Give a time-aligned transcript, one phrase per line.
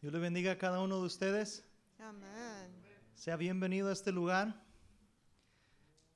[0.00, 1.64] Dios le bendiga a cada uno de ustedes.
[1.98, 2.72] Amen.
[3.16, 4.46] Sea bienvenido a este lugar.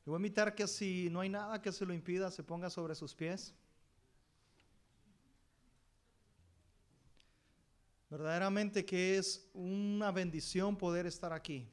[0.04, 2.70] Le voy a invitar que si no hay nada que se lo impida, se ponga
[2.70, 3.52] sobre sus pies.
[8.08, 11.68] Verdaderamente que es una bendición poder estar aquí.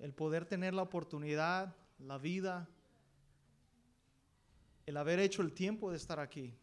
[0.00, 2.68] El poder tener la oportunidad, la vida,
[4.84, 6.58] el haber hecho el tiempo de estar aquí.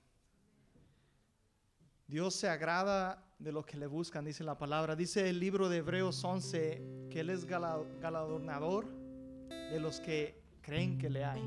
[2.06, 4.96] Dios se agrada de los que le buscan, dice la palabra.
[4.96, 8.88] Dice el libro de Hebreos 11 que Él es gala- galardonador
[9.50, 11.41] de los que creen que le hay,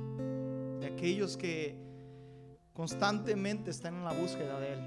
[0.80, 1.76] de aquellos que
[2.72, 4.80] constantemente están en la búsqueda de Él.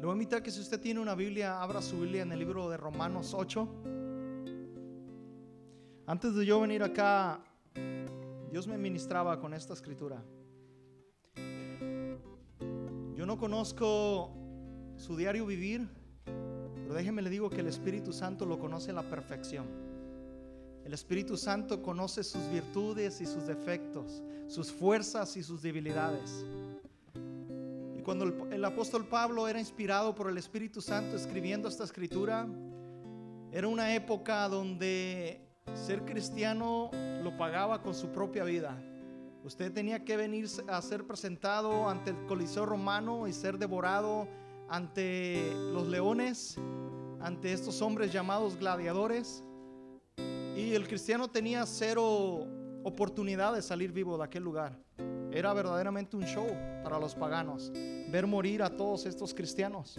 [0.00, 2.38] Le voy a invitar que si usted tiene una Biblia, abra su Biblia en el
[2.40, 3.68] libro de Romanos 8.
[6.06, 7.44] Antes de yo venir acá,
[8.50, 10.20] Dios me ministraba con esta escritura.
[13.14, 14.41] Yo no conozco
[15.02, 15.88] su diario vivir,
[16.24, 19.66] pero déjeme le digo que el Espíritu Santo lo conoce a la perfección.
[20.84, 26.46] El Espíritu Santo conoce sus virtudes y sus defectos, sus fuerzas y sus debilidades.
[27.98, 32.46] Y cuando el, el apóstol Pablo era inspirado por el Espíritu Santo escribiendo esta escritura,
[33.50, 35.40] era una época donde
[35.74, 36.92] ser cristiano
[37.24, 38.80] lo pagaba con su propia vida.
[39.42, 44.28] Usted tenía que venir a ser presentado ante el Coliseo romano y ser devorado
[44.72, 46.56] ante los leones,
[47.20, 49.44] ante estos hombres llamados gladiadores.
[50.56, 52.46] Y el cristiano tenía cero
[52.82, 54.78] oportunidad de salir vivo de aquel lugar.
[55.30, 56.46] Era verdaderamente un show
[56.82, 57.70] para los paganos
[58.10, 59.98] ver morir a todos estos cristianos.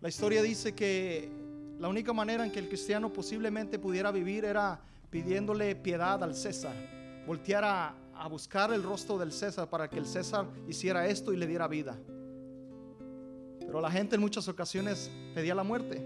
[0.00, 1.30] La historia dice que
[1.78, 6.74] la única manera en que el cristiano posiblemente pudiera vivir era pidiéndole piedad al César,
[7.24, 11.36] voltear a, a buscar el rostro del César para que el César hiciera esto y
[11.36, 11.96] le diera vida.
[13.70, 16.02] Pero la gente en muchas ocasiones pedía la muerte.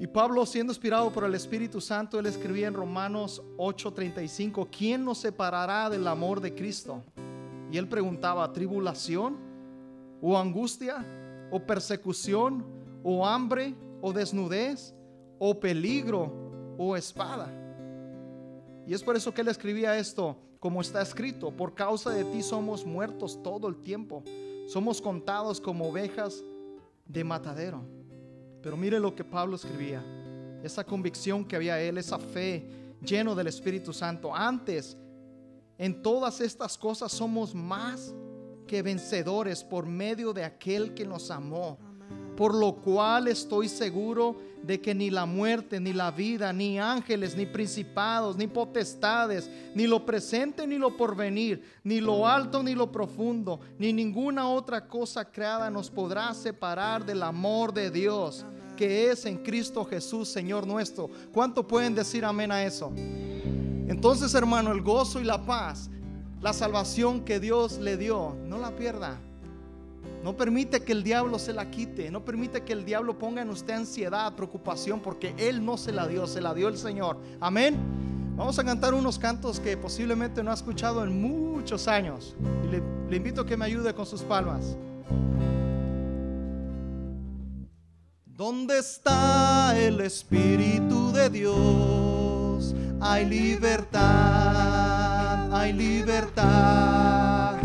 [0.00, 5.18] Y Pablo, siendo inspirado por el Espíritu Santo, él escribía en Romanos 8:35, ¿quién nos
[5.18, 7.04] separará del amor de Cristo?
[7.70, 9.36] Y él preguntaba, ¿tribulación?
[10.20, 11.06] ¿O angustia?
[11.52, 12.66] ¿O persecución?
[13.04, 13.72] ¿O hambre?
[14.02, 14.92] ¿O desnudez?
[15.38, 16.32] ¿O peligro?
[16.76, 17.48] ¿O espada?
[18.88, 22.42] Y es por eso que él escribía esto, como está escrito, por causa de ti
[22.42, 24.24] somos muertos todo el tiempo,
[24.66, 26.42] somos contados como ovejas
[27.06, 27.82] de matadero.
[28.62, 30.02] Pero mire lo que Pablo escribía,
[30.62, 32.66] esa convicción que había él, esa fe
[33.04, 34.34] lleno del Espíritu Santo.
[34.34, 34.96] Antes,
[35.76, 38.14] en todas estas cosas somos más
[38.66, 41.78] que vencedores por medio de aquel que nos amó.
[42.36, 47.36] Por lo cual estoy seguro de que ni la muerte, ni la vida, ni ángeles,
[47.36, 52.90] ni principados, ni potestades, ni lo presente, ni lo porvenir, ni lo alto, ni lo
[52.90, 59.24] profundo, ni ninguna otra cosa creada nos podrá separar del amor de Dios que es
[59.24, 61.08] en Cristo Jesús, Señor nuestro.
[61.32, 62.92] ¿Cuánto pueden decir amén a eso?
[63.88, 65.90] Entonces, hermano, el gozo y la paz,
[66.40, 69.20] la salvación que Dios le dio, no la pierda.
[70.24, 72.10] No permite que el diablo se la quite.
[72.10, 76.08] No permite que el diablo ponga en usted ansiedad, preocupación, porque Él no se la
[76.08, 77.18] dio, se la dio el Señor.
[77.40, 77.76] Amén.
[78.34, 82.34] Vamos a cantar unos cantos que posiblemente no ha escuchado en muchos años.
[82.64, 84.78] Y le, le invito a que me ayude con sus palmas.
[88.24, 92.74] ¿Dónde está el Espíritu de Dios?
[92.98, 94.02] Hay libertad,
[95.54, 97.58] hay libertad.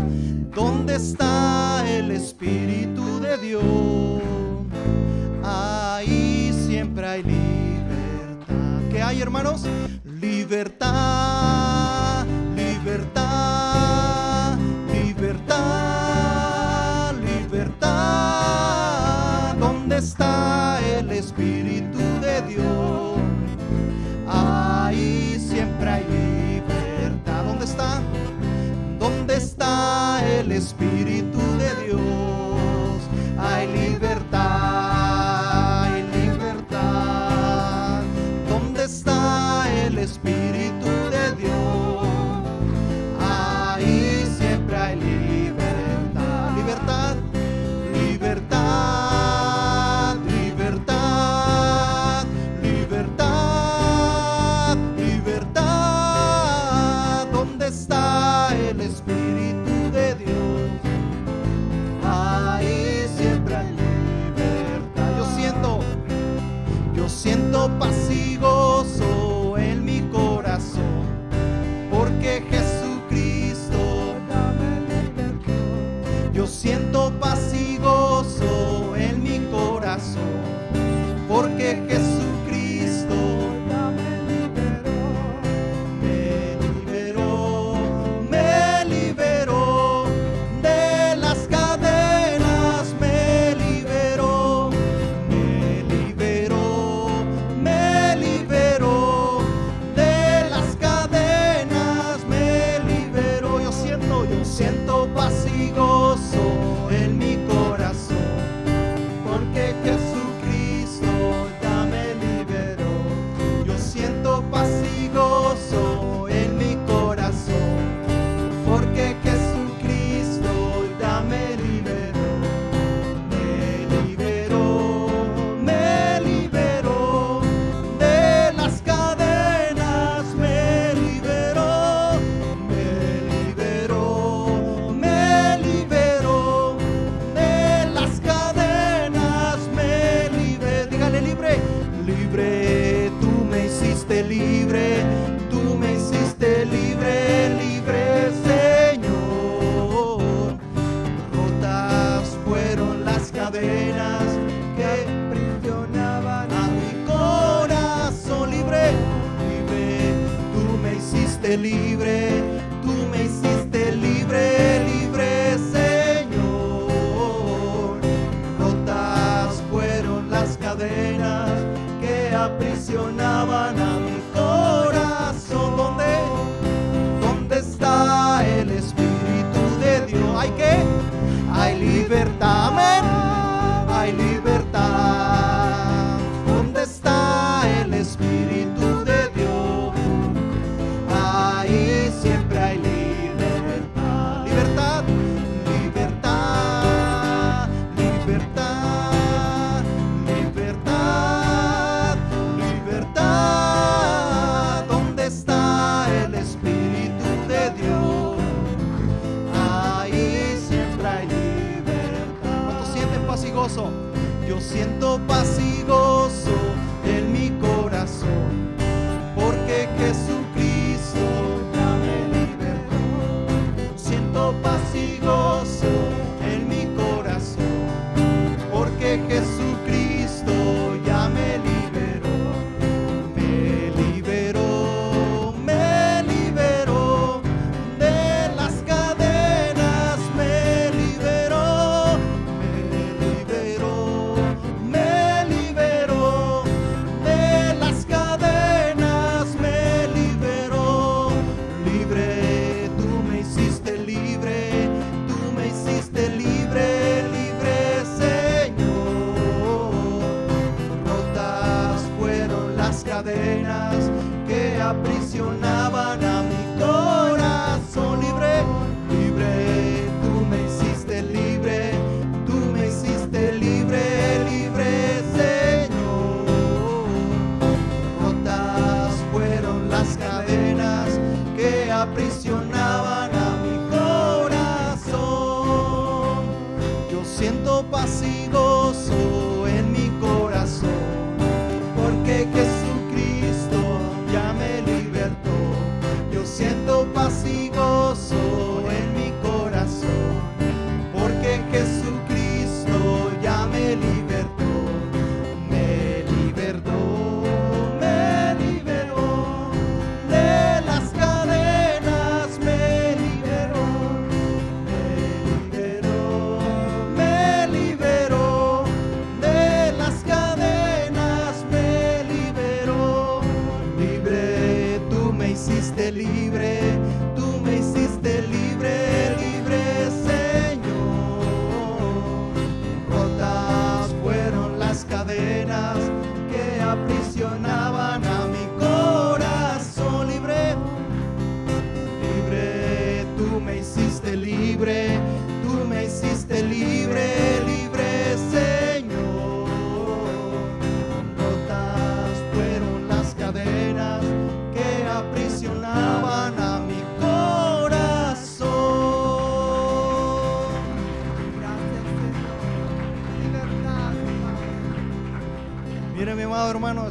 [0.54, 1.69] ¿Dónde está
[2.00, 3.62] el Espíritu de Dios?
[5.44, 8.80] Ahí siempre hay libertad.
[8.90, 9.66] ¿Qué hay, hermanos?
[10.04, 11.29] Libertad,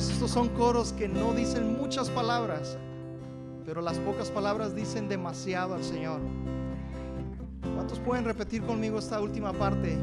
[0.08, 2.78] estos son coros que no dicen muchas palabras,
[3.66, 6.22] pero las pocas palabras dicen demasiado al Señor.
[7.76, 9.98] ¿Cuántos pueden repetir conmigo esta última parte?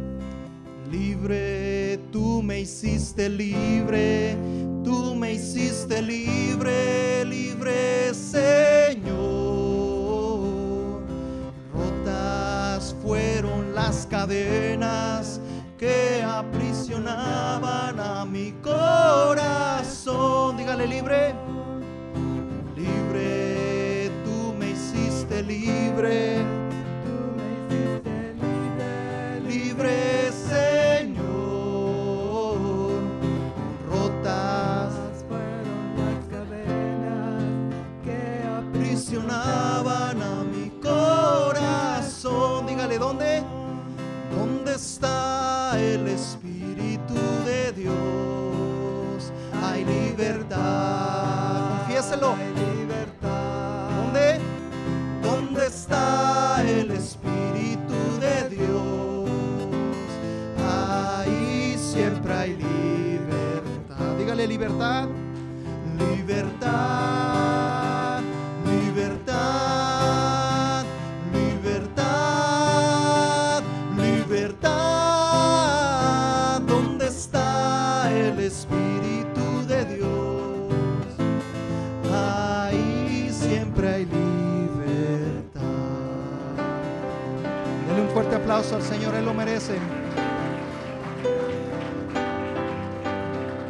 [0.91, 4.37] Libre, tú me hiciste libre,
[4.85, 9.07] tú me hiciste libre, libre Señor.
[11.73, 14.66] Rotas fueron las cadenas
[66.17, 67.13] Libertad,
[68.65, 69.25] libertad,
[71.33, 72.03] libertad,
[73.97, 74.91] libertad.
[76.63, 80.75] ¿Dónde está el Espíritu de Dios?
[82.13, 85.61] Ahí siempre hay libertad.
[87.89, 89.75] Dale un fuerte aplauso al Señor, Él lo merece.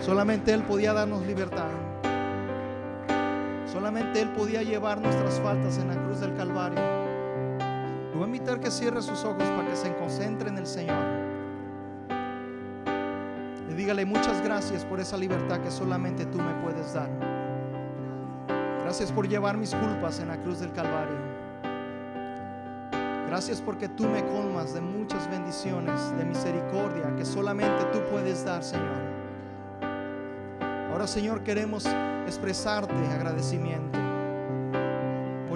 [0.00, 1.85] Solamente Él podía darnos libertad.
[3.86, 6.80] Él podía llevar nuestras faltas en la cruz del Calvario.
[6.80, 11.04] Le voy a invitar que cierre sus ojos para que se concentre en el Señor.
[13.70, 17.08] Y dígale muchas gracias por esa libertad que solamente tú me puedes dar.
[18.82, 21.18] Gracias por llevar mis culpas en la cruz del Calvario.
[23.28, 28.64] Gracias porque tú me colmas de muchas bendiciones, de misericordia que solamente tú puedes dar,
[28.64, 28.98] Señor.
[30.90, 31.86] Ahora, Señor, queremos
[32.26, 33.98] expresarte agradecimiento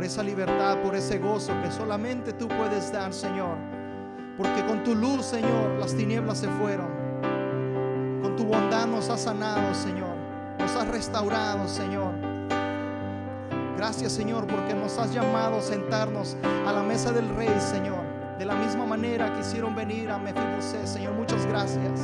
[0.00, 3.58] por esa libertad, por ese gozo que solamente tú puedes dar, Señor.
[4.38, 6.88] Porque con tu luz, Señor, las tinieblas se fueron.
[8.22, 10.16] Con tu bondad nos has sanado, Señor.
[10.58, 12.14] Nos has restaurado, Señor.
[13.76, 16.34] Gracias, Señor, porque nos has llamado a sentarnos
[16.66, 18.00] a la mesa del Rey, Señor.
[18.38, 21.12] De la misma manera que hicieron venir a Mefibosé, Señor.
[21.12, 22.00] Muchas gracias.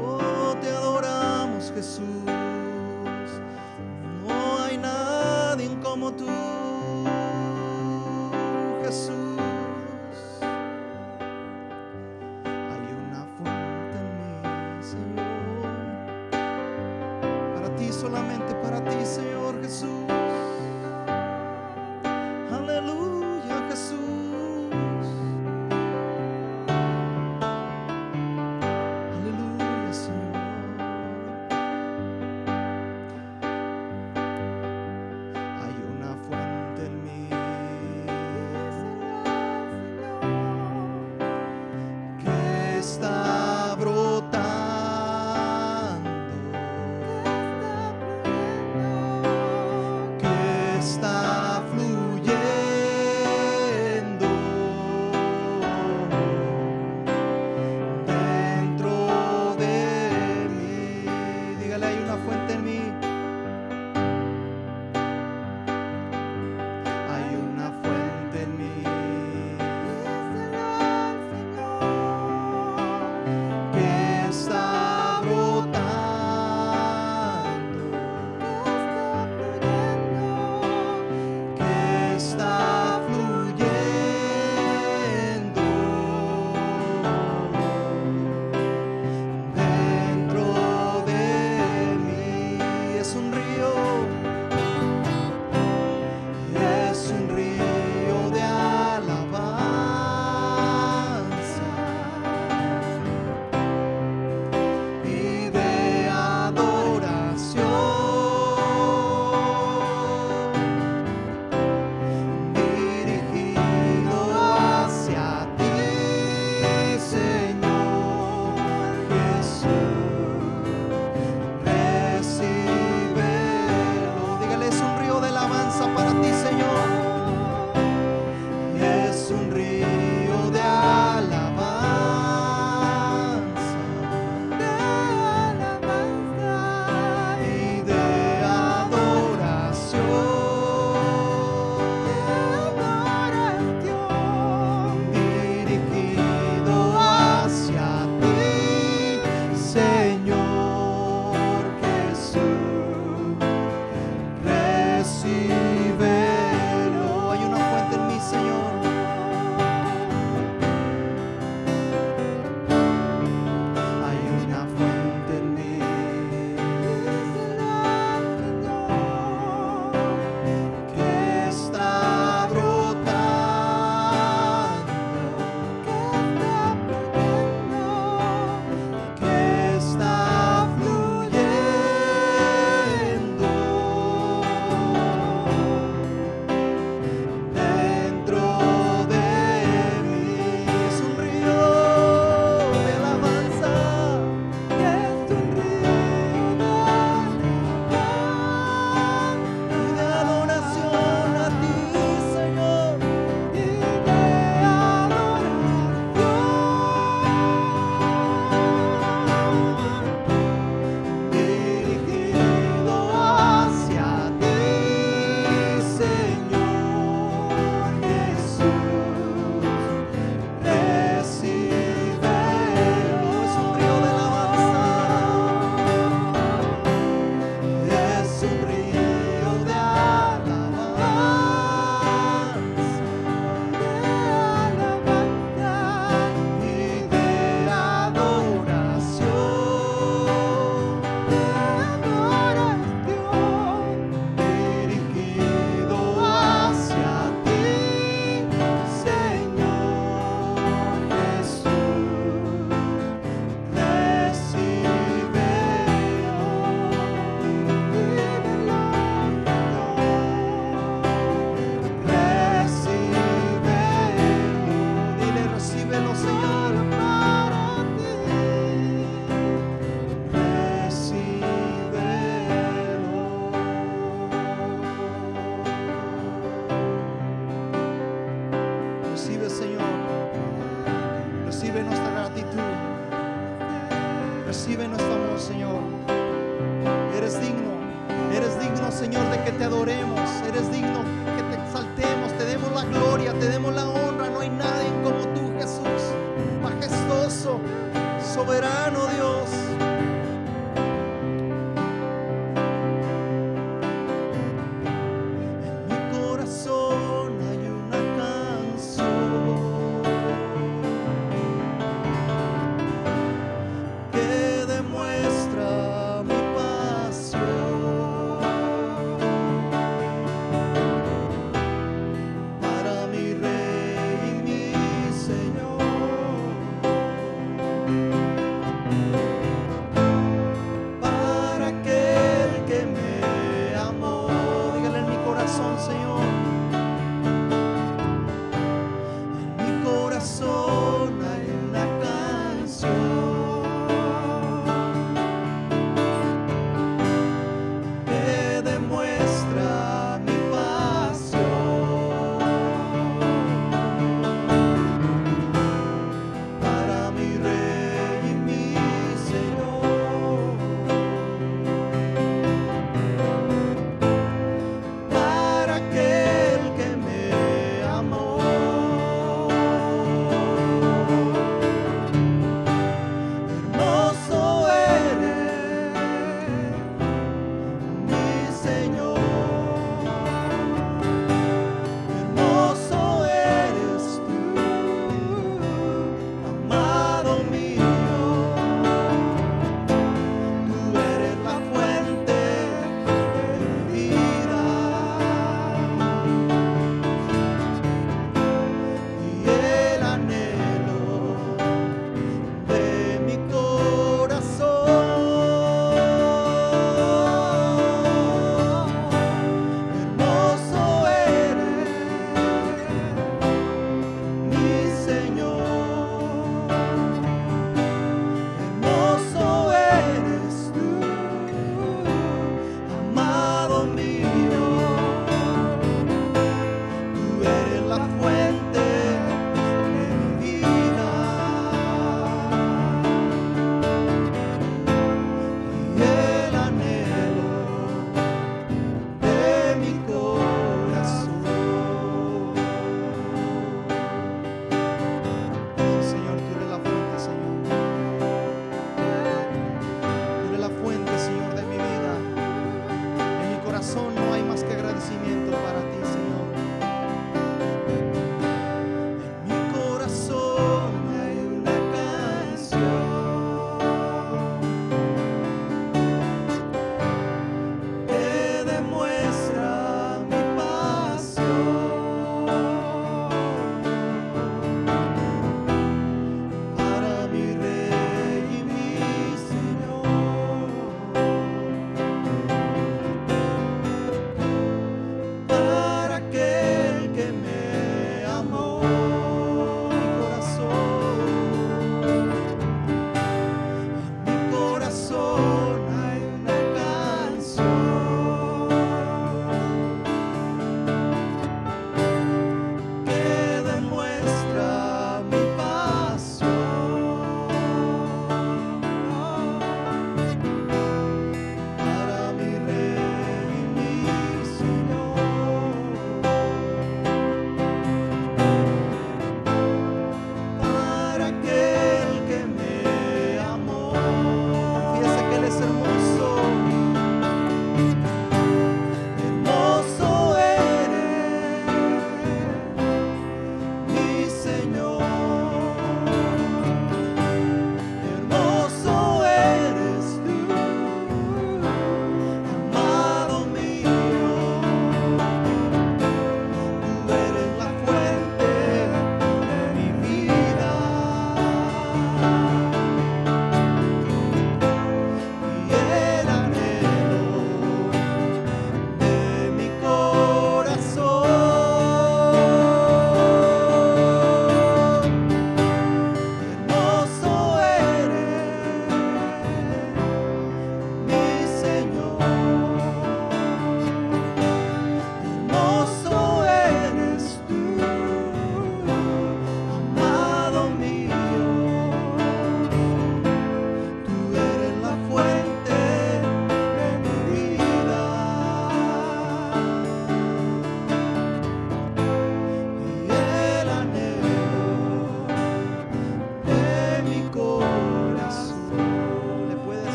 [0.00, 2.30] Oh, te adoramos, Jesús.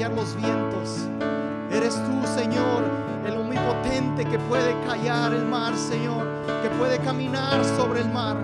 [0.00, 1.08] callar los vientos.
[1.70, 2.82] Eres tú, Señor,
[3.26, 6.26] el omnipotente que puede callar el mar, Señor,
[6.62, 8.39] que puede caminar sobre el mar.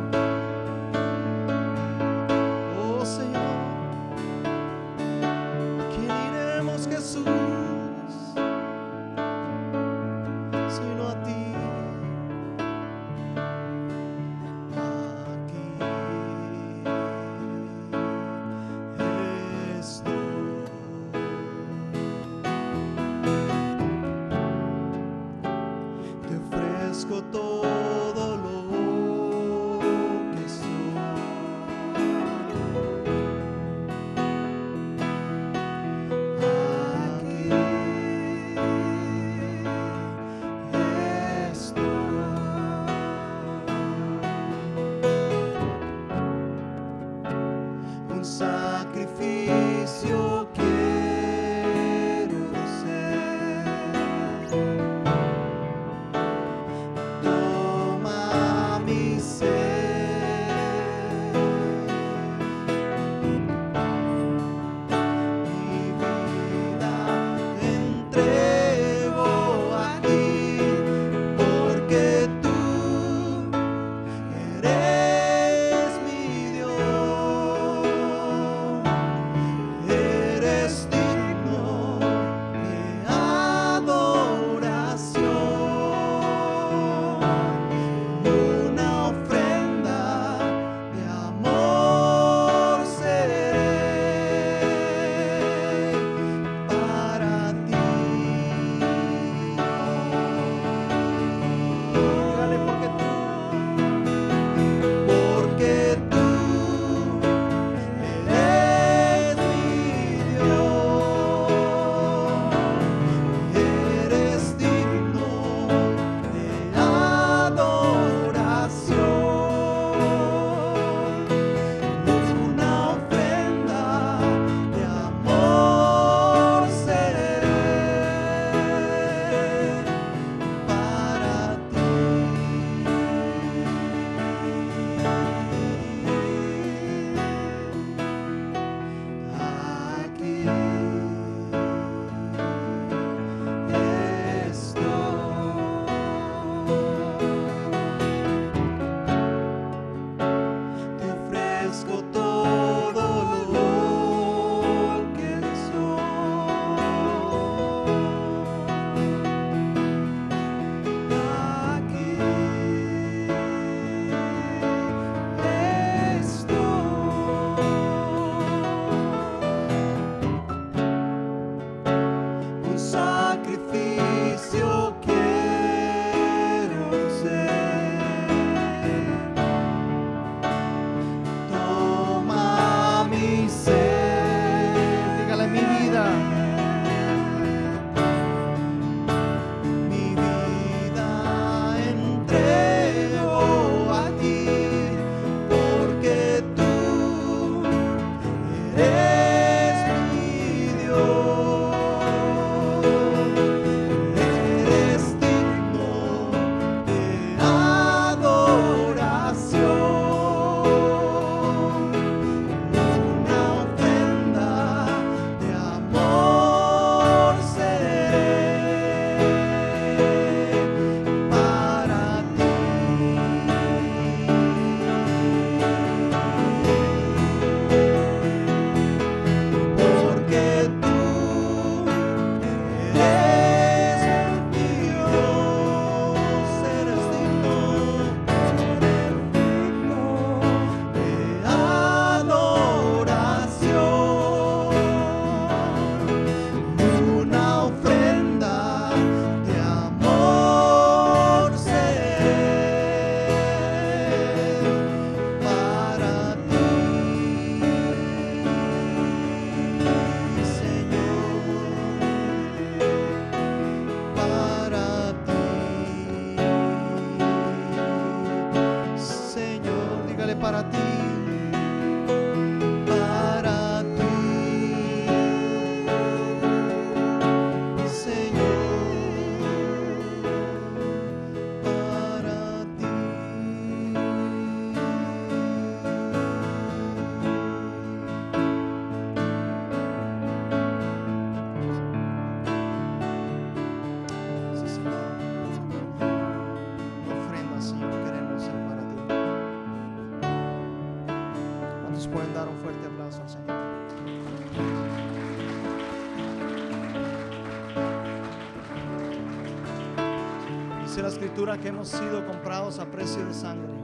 [311.37, 313.75] Escritura que hemos sido comprados a precio de sangre.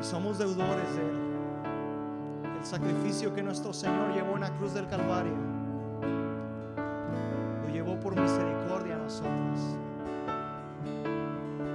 [0.00, 2.56] Y somos deudores de Él.
[2.58, 5.36] El sacrificio que nuestro Señor llevó en la cruz del Calvario
[7.62, 9.60] lo llevó por misericordia a nosotros.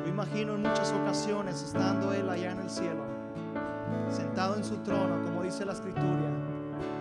[0.04, 3.06] Yo imagino en muchas ocasiones estando Él allá en el cielo,
[4.10, 6.30] sentado en su trono, como dice la escritura,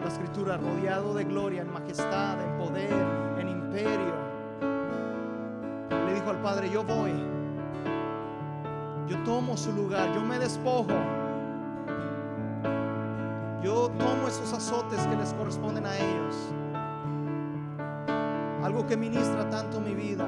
[0.04, 3.05] la escritura, rodeado de gloria, en majestad, en poder,
[6.46, 7.10] Padre, yo voy,
[9.08, 10.94] yo tomo su lugar, yo me despojo.
[13.64, 16.36] Yo tomo esos azotes que les corresponden a ellos.
[18.62, 20.24] Algo que ministra tanto mi vida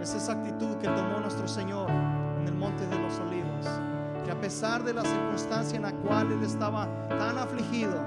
[0.00, 3.66] es esa actitud que tomó nuestro Señor en el Monte de los Olivos.
[4.24, 8.00] Que a pesar de la circunstancia en la cual Él estaba tan afligido,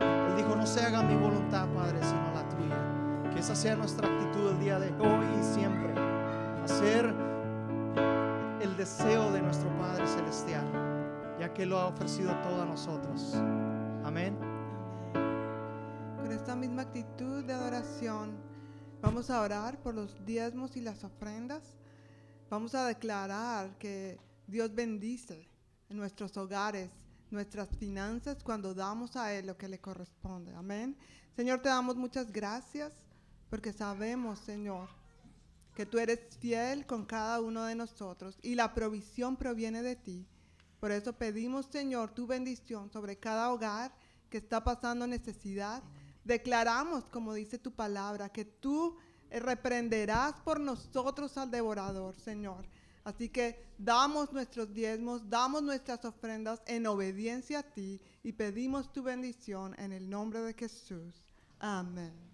[0.00, 2.51] Él dijo, no se haga mi voluntad, Padre, sino la tuya.
[3.42, 5.92] Esa sea nuestra actitud el día de hoy y siempre.
[6.62, 7.12] Hacer
[8.60, 10.64] el deseo de nuestro Padre Celestial
[11.40, 13.34] ya que lo ha ofrecido todo a nosotros.
[14.04, 14.38] Amén.
[16.20, 18.30] Con esta misma actitud de adoración,
[19.00, 21.64] vamos a orar por los diezmos y las ofrendas.
[22.48, 25.48] Vamos a declarar que Dios bendice
[25.88, 26.90] en nuestros hogares,
[27.32, 30.54] nuestras finanzas, cuando damos a Él lo que le corresponde.
[30.54, 30.96] Amén.
[31.34, 33.01] Señor, te damos muchas gracias
[33.52, 34.88] porque sabemos, Señor,
[35.74, 40.26] que tú eres fiel con cada uno de nosotros y la provisión proviene de ti.
[40.80, 43.92] Por eso pedimos, Señor, tu bendición sobre cada hogar
[44.30, 45.82] que está pasando necesidad.
[46.24, 48.96] Declaramos, como dice tu palabra, que tú
[49.28, 52.64] eh, reprenderás por nosotros al devorador, Señor.
[53.04, 59.02] Así que damos nuestros diezmos, damos nuestras ofrendas en obediencia a ti y pedimos tu
[59.02, 61.28] bendición en el nombre de Jesús.
[61.58, 62.32] Amén.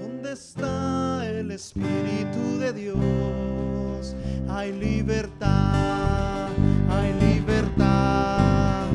[0.00, 4.16] ¿Dónde está el Espíritu de Dios?
[4.48, 6.48] Hay libertad,
[6.88, 8.86] hay libertad.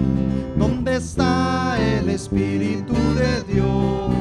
[0.57, 4.11] ¿Dónde está el Espíritu de Dios?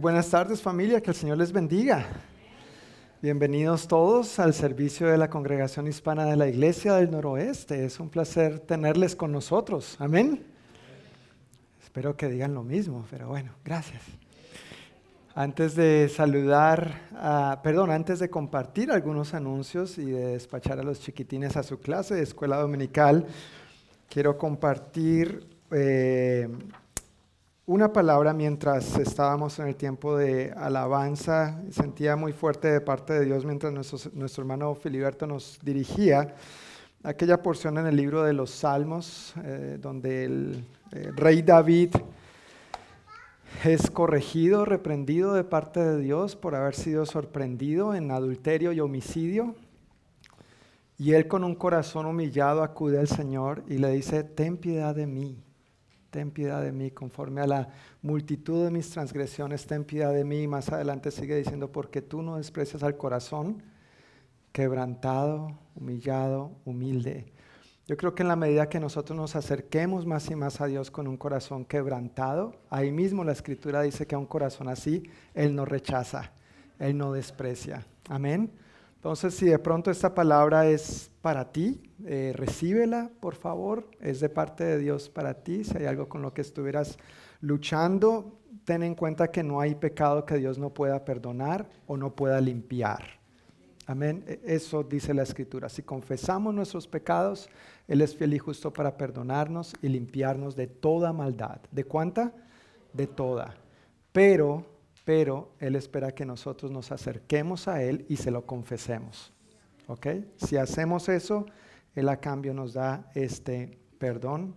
[0.00, 2.06] Buenas tardes familia, que el Señor les bendiga.
[3.20, 7.84] Bienvenidos todos al servicio de la Congregación Hispana de la Iglesia del Noroeste.
[7.84, 9.96] Es un placer tenerles con nosotros.
[9.98, 10.42] Amén.
[11.82, 14.02] Espero que digan lo mismo, pero bueno, gracias.
[15.34, 21.58] Antes de saludar, perdón, antes de compartir algunos anuncios y de despachar a los chiquitines
[21.58, 23.26] a su clase de escuela dominical,
[24.08, 26.48] quiero compartir eh,
[27.70, 31.62] una palabra mientras estábamos en el tiempo de alabanza.
[31.70, 33.72] Sentía muy fuerte de parte de Dios mientras
[34.12, 36.34] nuestro, hermano Filiberto nos dirigía
[37.04, 41.94] aquella porción en el libro de los Salmos, eh, donde el eh, rey David
[43.62, 49.54] es corregido, reprendido de parte de Dios por haber sido sorprendido en adulterio y homicidio.
[50.98, 55.06] Y él con un corazón humillado acude al Señor y le dice, ten piedad de
[55.06, 55.38] mí,
[56.10, 57.68] ten piedad de mí, conforme a la
[58.02, 60.42] multitud de mis transgresiones, ten piedad de mí.
[60.42, 63.62] Y más adelante sigue diciendo, porque tú no desprecias al corazón
[64.52, 67.32] quebrantado, humillado, humilde.
[67.86, 70.90] Yo creo que en la medida que nosotros nos acerquemos más y más a Dios
[70.90, 75.02] con un corazón quebrantado, ahí mismo la escritura dice que a un corazón así,
[75.34, 76.32] Él no rechaza,
[76.78, 77.84] Él no desprecia.
[78.08, 78.52] Amén.
[79.00, 83.88] Entonces, si de pronto esta palabra es para ti, eh, recíbela, por favor.
[83.98, 85.64] Es de parte de Dios para ti.
[85.64, 86.98] Si hay algo con lo que estuvieras
[87.40, 92.14] luchando, ten en cuenta que no hay pecado que Dios no pueda perdonar o no
[92.14, 93.02] pueda limpiar.
[93.86, 94.22] Amén.
[94.26, 95.70] E, eso dice la escritura.
[95.70, 97.48] Si confesamos nuestros pecados,
[97.88, 101.60] Él es fiel y justo para perdonarnos y limpiarnos de toda maldad.
[101.70, 102.34] ¿De cuánta?
[102.92, 103.56] De toda.
[104.12, 104.66] Pero,
[105.04, 109.32] pero Él espera que nosotros nos acerquemos a Él y se lo confesemos.
[109.86, 110.06] ¿Ok?
[110.36, 111.46] Si hacemos eso,
[111.94, 114.54] Él a cambio nos da este perdón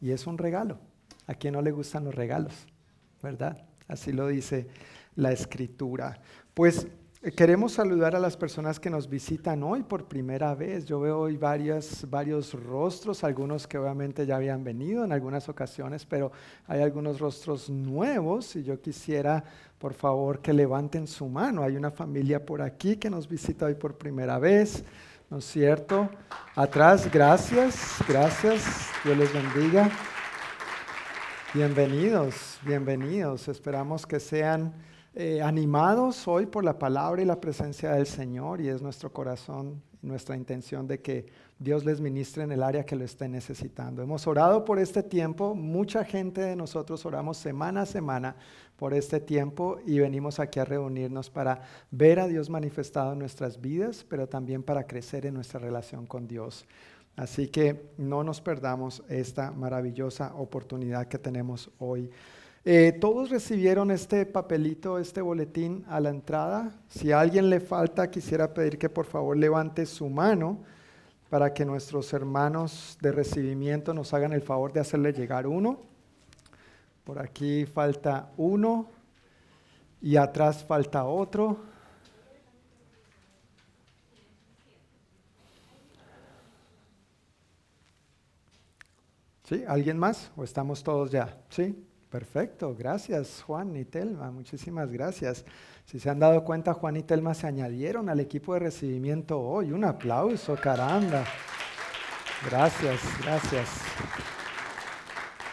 [0.00, 0.78] y es un regalo.
[1.26, 2.54] ¿A quién no le gustan los regalos?
[3.22, 3.64] ¿Verdad?
[3.88, 4.68] Así lo dice
[5.16, 6.20] la escritura.
[6.54, 6.86] Pues
[7.36, 10.86] queremos saludar a las personas que nos visitan hoy por primera vez.
[10.86, 16.32] Yo veo hoy varios rostros, algunos que obviamente ya habían venido en algunas ocasiones, pero
[16.66, 19.44] hay algunos rostros nuevos y yo quisiera,
[19.78, 21.62] por favor, que levanten su mano.
[21.62, 24.82] Hay una familia por aquí que nos visita hoy por primera vez,
[25.28, 26.08] ¿no es cierto?
[26.54, 29.90] Atrás, gracias, gracias, Dios les bendiga.
[31.52, 33.46] Bienvenidos, bienvenidos.
[33.48, 34.72] Esperamos que sean
[35.22, 39.82] eh, animados hoy por la palabra y la presencia del Señor y es nuestro corazón
[40.00, 41.26] nuestra intención de que
[41.58, 44.02] Dios les ministre en el área que lo esté necesitando.
[44.02, 48.34] Hemos orado por este tiempo, mucha gente de nosotros oramos semana a semana
[48.76, 53.60] por este tiempo y venimos aquí a reunirnos para ver a Dios manifestado en nuestras
[53.60, 56.66] vidas, pero también para crecer en nuestra relación con Dios.
[57.16, 62.10] Así que no nos perdamos esta maravillosa oportunidad que tenemos hoy.
[62.62, 66.70] Eh, todos recibieron este papelito, este boletín a la entrada.
[66.88, 70.58] Si a alguien le falta, quisiera pedir que por favor levante su mano
[71.30, 75.80] para que nuestros hermanos de recibimiento nos hagan el favor de hacerle llegar uno.
[77.04, 78.90] Por aquí falta uno
[80.02, 81.56] y atrás falta otro.
[89.44, 89.64] ¿Sí?
[89.66, 90.30] ¿Alguien más?
[90.36, 91.38] ¿O estamos todos ya?
[91.48, 91.86] ¿Sí?
[92.10, 95.44] Perfecto, gracias Juan y Telma, muchísimas gracias.
[95.84, 99.70] Si se han dado cuenta, Juan y Telma se añadieron al equipo de recibimiento hoy.
[99.70, 101.24] Un aplauso, caramba.
[102.48, 103.68] Gracias, gracias.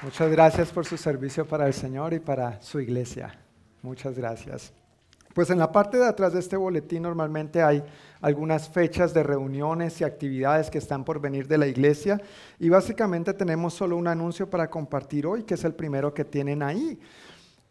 [0.01, 3.37] Muchas gracias por su servicio para el Señor y para su iglesia.
[3.83, 4.73] Muchas gracias.
[5.33, 7.83] Pues en la parte de atrás de este boletín normalmente hay
[8.21, 12.21] algunas fechas de reuniones y actividades que están por venir de la iglesia
[12.59, 16.63] y básicamente tenemos solo un anuncio para compartir hoy, que es el primero que tienen
[16.63, 16.99] ahí.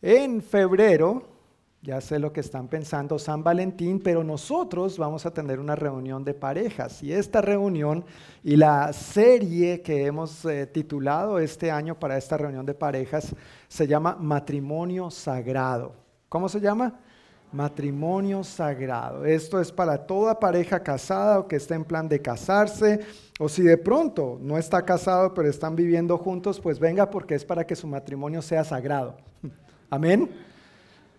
[0.03, 1.37] En febrero,
[1.83, 6.25] ya sé lo que están pensando, San Valentín, pero nosotros vamos a tener una reunión
[6.25, 8.05] de parejas y esta reunión
[8.43, 13.35] y la serie que hemos eh, titulado este año para esta reunión de parejas
[13.69, 15.95] se llama Matrimonio Sagrado.
[16.29, 16.99] ¿Cómo se llama?
[17.53, 19.25] Matrimonio sagrado.
[19.25, 23.01] Esto es para toda pareja casada o que esté en plan de casarse,
[23.39, 27.45] o si de pronto no está casado pero están viviendo juntos, pues venga porque es
[27.45, 29.17] para que su matrimonio sea sagrado.
[29.91, 30.31] Amén.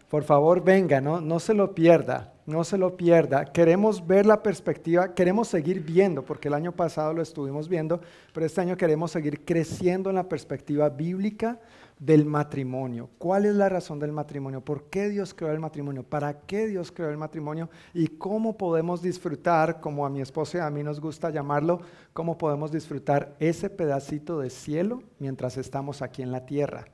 [0.09, 3.43] Por favor, venga, no, no se lo pierda, no se lo pierda.
[3.43, 7.99] Queremos ver la perspectiva, queremos seguir viendo, porque el año pasado lo estuvimos viendo,
[8.34, 11.59] pero este año queremos seguir creciendo en la perspectiva bíblica
[12.00, 13.10] del matrimonio.
[13.18, 14.62] ¿Cuál es la razón del matrimonio?
[14.62, 16.04] ¿Por qué Dios creó el matrimonio?
[16.04, 17.70] ¿Para qué Dios creó el matrimonio?
[17.93, 21.82] ¿Y cómo podemos disfrutar, como a mi esposa y a mí nos gusta llamarlo,
[22.14, 26.86] cómo podemos disfrutar ese pedacito de cielo mientras estamos aquí en la tierra?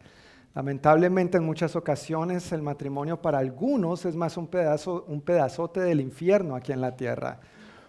[0.55, 5.99] Lamentablemente en muchas ocasiones el matrimonio para algunos es más un pedazo, un pedazote del
[5.99, 7.39] infierno aquí en la tierra.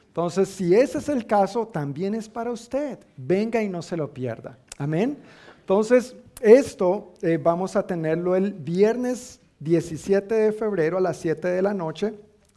[0.08, 3.00] Entonces, si ese es el caso, también es para usted.
[3.16, 4.56] Venga y no se lo pierda.
[4.78, 5.18] Amén.
[5.60, 11.62] Entonces, esto eh, vamos a tenerlo el viernes 17 de febrero a las 7 de
[11.62, 12.12] la noche.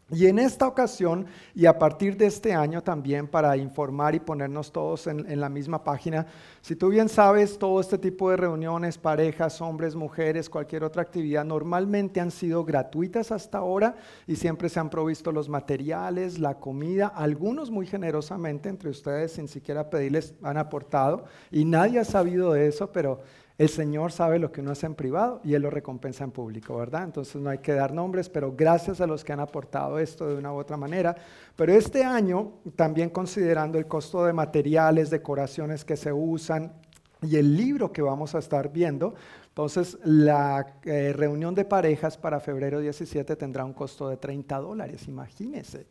[0.09, 4.71] Y en esta ocasión, y a partir de este año también, para informar y ponernos
[4.71, 6.25] todos en, en, la misma página,
[6.61, 11.43] si tú bien sabes, todo este tipo de reuniones, parejas, hombres, mujeres, cualquier otra actividad,
[11.43, 17.07] normalmente han sido gratuitas hasta ahora y siempre se han provisto los materiales, la comida,
[17.07, 22.67] algunos muy generosamente entre ustedes, sin siquiera pedirles, han aportado, y nadie ha sabido de
[22.67, 23.19] eso, pero
[23.57, 26.77] el Señor sabe lo que uno hace en privado y Él lo recompensa en público,
[26.77, 27.05] ¿verdad?
[27.05, 30.35] Entonces no hay que dar nombres, pero gracias a los que han aportado esto de
[30.35, 31.15] una u otra manera.
[31.55, 36.71] Pero este año, también considerando el costo de materiales, decoraciones que se usan
[37.23, 39.15] y el libro que vamos a estar viendo,
[39.47, 45.07] entonces la eh, reunión de parejas para febrero 17 tendrá un costo de 30 dólares,
[45.07, 45.87] imagínense.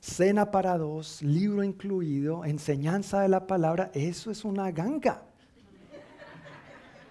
[0.00, 5.27] Cena para dos, libro incluido, enseñanza de la palabra, eso es una ganga.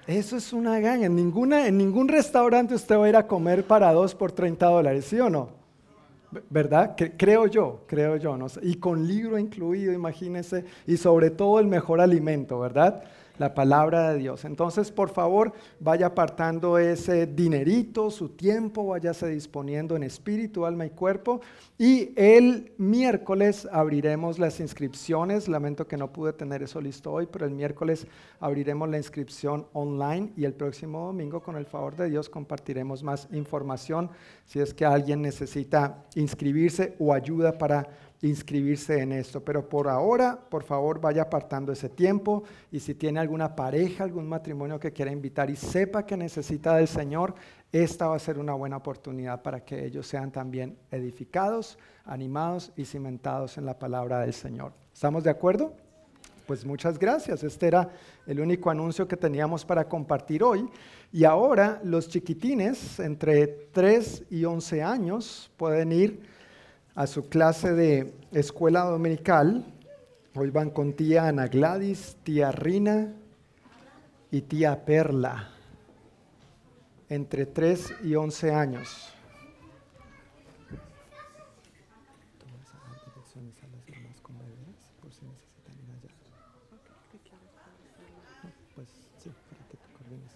[0.08, 1.06] Eso es una ganga.
[1.06, 4.66] En, ninguna, en ningún restaurante usted va a ir a comer para dos por 30
[4.66, 5.50] dólares, ¿sí o no?
[6.50, 6.96] ¿Verdad?
[7.18, 8.38] creo yo, creo yo.
[8.38, 13.04] No Y con libro incluido, imagínese, y sobre todo el mejor alimento, ¿verdad?
[13.38, 14.46] La palabra de Dios.
[14.46, 20.90] Entonces, por favor, vaya apartando ese dinerito, su tiempo, váyase disponiendo en espíritu, alma y
[20.92, 21.42] cuerpo.
[21.78, 25.48] Y el miércoles abriremos las inscripciones.
[25.48, 28.08] Lamento que no pude tener eso listo hoy, pero el miércoles
[28.40, 33.28] abriremos la inscripción online y el próximo domingo, con el favor de Dios, compartiremos más
[33.32, 34.10] información
[34.46, 37.88] si es que alguien necesita inscribirse o ayuda para
[38.22, 39.44] inscribirse en esto.
[39.44, 44.28] Pero por ahora, por favor, vaya apartando ese tiempo y si tiene alguna pareja, algún
[44.28, 47.36] matrimonio que quiera invitar y sepa que necesita del Señor,
[47.72, 52.86] esta va a ser una buena oportunidad para que ellos sean también edificados, animados y
[52.86, 54.72] cimentados en la palabra del Señor.
[54.94, 55.74] ¿Estamos de acuerdo?
[56.48, 57.44] Pues muchas gracias.
[57.44, 57.90] Este era
[58.26, 60.68] el único anuncio que teníamos para compartir hoy.
[61.12, 66.37] Y ahora los chiquitines entre 3 y 11 años pueden ir
[66.98, 69.64] a su clase de escuela dominical.
[70.34, 73.14] Hoy van con tía Ana Gladys, tía Rina
[74.32, 75.52] y tía Perla,
[77.08, 79.14] entre 3 y 11 años.
[88.74, 88.88] Pues
[89.20, 90.32] sí, para que te coordines.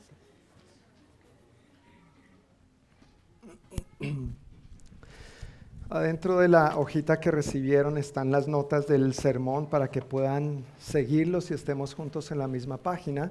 [5.93, 11.51] Adentro de la hojita que recibieron están las notas del sermón para que puedan seguirlos
[11.51, 13.29] y estemos juntos en la misma página.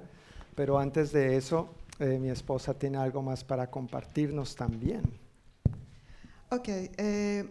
[0.54, 5.00] Pero antes de eso, eh, mi esposa tiene algo más para compartirnos también.
[6.50, 7.48] Ok, eh,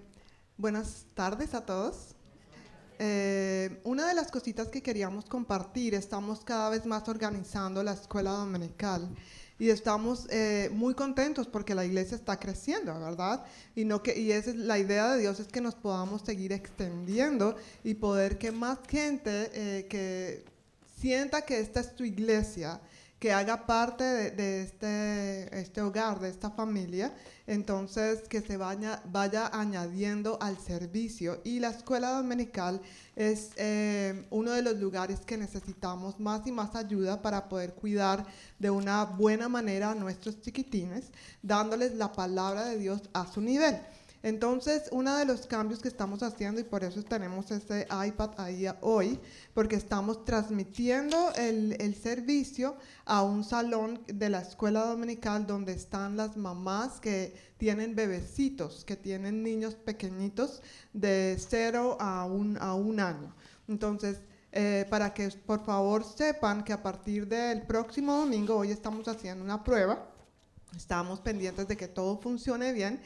[0.57, 2.13] buenas tardes a todos.
[2.99, 8.29] Eh, una de las cositas que queríamos compartir, estamos cada vez más organizando la escuela
[8.29, 9.09] dominical
[9.59, 13.43] y estamos eh, muy contentos porque la iglesia está creciendo, ¿verdad?
[13.75, 16.53] Y, no que, y esa es la idea de Dios es que nos podamos seguir
[16.53, 20.45] extendiendo y poder que más gente eh, que
[20.99, 22.79] sienta que esta es tu iglesia,
[23.19, 27.13] que haga parte de, este, este, hogar, de esta familia,
[27.47, 31.41] entonces que se vaya, vaya añadiendo al servicio.
[31.43, 32.81] Y la escuela dominical
[33.17, 38.25] es eh, uno de los lugares que necesitamos más y más ayuda para poder cuidar
[38.57, 41.11] de una buena manera a nuestros chiquitines,
[41.41, 43.77] dándoles la palabra de Dios a su nivel.
[44.21, 48.65] Entonces, uno de los cambios que estamos haciendo, y por eso tenemos ese iPad ahí
[48.81, 49.17] hoy,
[49.53, 56.17] porque estamos transmitiendo el, el, servicio a un salón de la escuela dominical donde están
[56.17, 60.61] las mamás que tienen bebecitos, que tienen niños pequeñitos
[60.91, 63.33] de 0 a un, a un año.
[63.69, 64.19] Entonces,
[64.51, 69.45] eh, para que por favor sepan que a partir del próximo domingo, hoy estamos haciendo
[69.45, 70.09] una prueba,
[70.75, 72.99] estamos pendientes de que todo funcione bien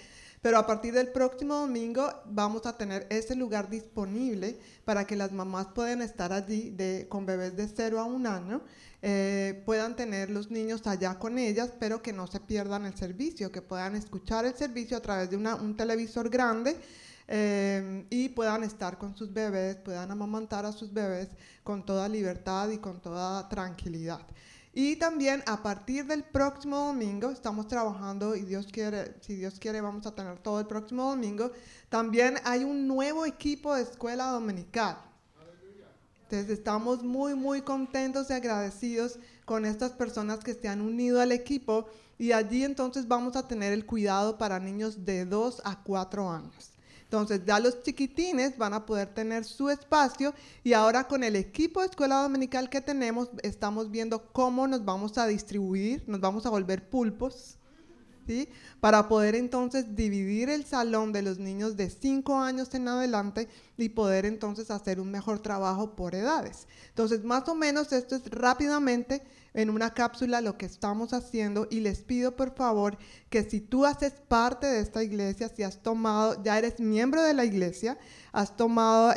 [0.44, 5.32] pero a partir del próximo domingo vamos a tener ese lugar disponible para que las
[5.32, 8.62] mamás puedan estar allí de, con bebés de 0 a un año,
[9.02, 13.54] eh, puedan tener los niños allá con ellas, pero que no se pierdan el servicio,
[13.54, 16.76] que puedan escuchar el servicio a través de un televisor grande.
[17.26, 21.30] Eh, y puedan estar con sus bebés, puedan amamantar a sus bebés
[21.64, 24.20] con toda libertad y con toda tranquilidad.
[24.76, 29.82] Y también a partir del próximo domingo, estamos trabajando y Dios quiere, si Dios quiere,
[29.82, 31.52] vamos a tener todo el próximo domingo.
[31.90, 34.98] También hay un nuevo equipo de escuela dominical.
[36.24, 41.32] Entonces estamos muy, muy contentos y agradecidos con estas personas que se han unido al
[41.32, 41.86] equipo
[42.18, 46.73] y allí entonces vamos a tener el cuidado para niños de 2 a 4 años.
[47.14, 50.34] Entonces ya los chiquitines van a poder tener su espacio
[50.64, 55.20] y ahora con el equipo de escuela dominical que tenemos estamos viendo cómo nos vamos
[55.20, 57.60] a distribuir, nos vamos a volver pulpos.
[58.26, 58.50] ¿Sí?
[58.80, 63.48] Para poder entonces dividir el salón de los niños de 5 años en adelante
[63.78, 66.68] y poder entonces hacer un mejor trabajo por edades.
[66.88, 69.22] Entonces, más o menos esto es rápidamente
[69.54, 72.98] en una cápsula lo que estamos haciendo y les pido por favor
[73.30, 77.34] que si tú haces parte de esta iglesia, si has tomado, ya eres miembro de
[77.34, 77.98] la iglesia,
[78.32, 79.14] has tomado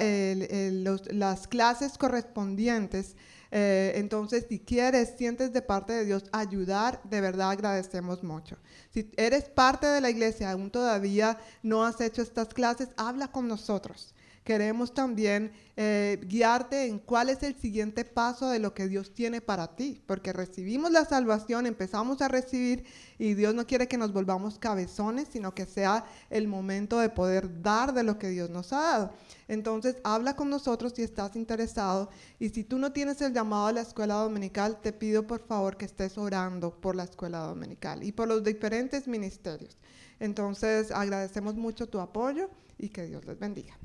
[1.10, 3.16] las clases correspondientes,
[3.50, 8.56] eh, entonces si quieres, sientes de parte de Dios ayudar, de verdad agradecemos mucho.
[8.92, 13.48] Si eres parte de la iglesia, aún todavía no has hecho estas clases, habla con
[13.48, 14.15] nosotros
[14.46, 19.40] queremos también eh, guiarte en cuál es el siguiente paso de lo que Dios tiene
[19.40, 22.84] para ti, porque recibimos la salvación, empezamos a recibir
[23.18, 27.60] y Dios no quiere que nos volvamos cabezones, sino que sea el momento de poder
[27.60, 29.12] dar de lo que Dios nos ha dado.
[29.48, 33.72] Entonces, habla con nosotros si estás interesado y si tú no tienes el llamado a
[33.72, 38.12] la escuela dominical, te pido por favor que estés orando por la escuela dominical y
[38.12, 39.76] por los diferentes ministerios.
[40.20, 43.76] Entonces, agradecemos mucho tu apoyo y que Dios les bendiga.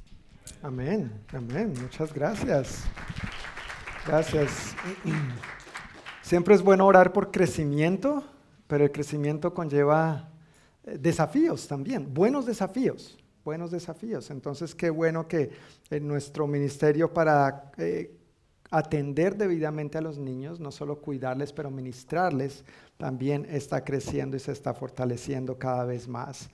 [0.63, 1.73] Amén, amén.
[1.81, 2.83] Muchas gracias.
[4.05, 4.75] Gracias.
[6.21, 8.23] Siempre es bueno orar por crecimiento,
[8.67, 10.29] pero el crecimiento conlleva
[10.83, 14.29] eh, desafíos también, buenos desafíos, buenos desafíos.
[14.29, 15.49] Entonces, qué bueno que
[15.89, 18.15] en nuestro ministerio para eh,
[18.69, 22.63] atender debidamente a los niños, no solo cuidarles, pero ministrarles,
[22.97, 26.51] también está creciendo y se está fortaleciendo cada vez más.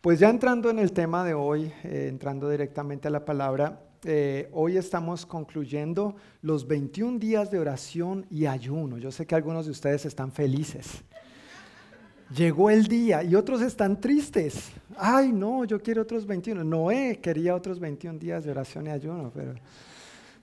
[0.00, 4.48] Pues ya entrando en el tema de hoy, eh, entrando directamente a la palabra, eh,
[4.54, 8.96] hoy estamos concluyendo los 21 días de oración y ayuno.
[8.96, 11.02] Yo sé que algunos de ustedes están felices.
[12.34, 14.70] Llegó el día y otros están tristes.
[14.96, 16.64] Ay, no, yo quiero otros 21.
[16.64, 19.54] Noé quería otros 21 días de oración y ayuno, pero,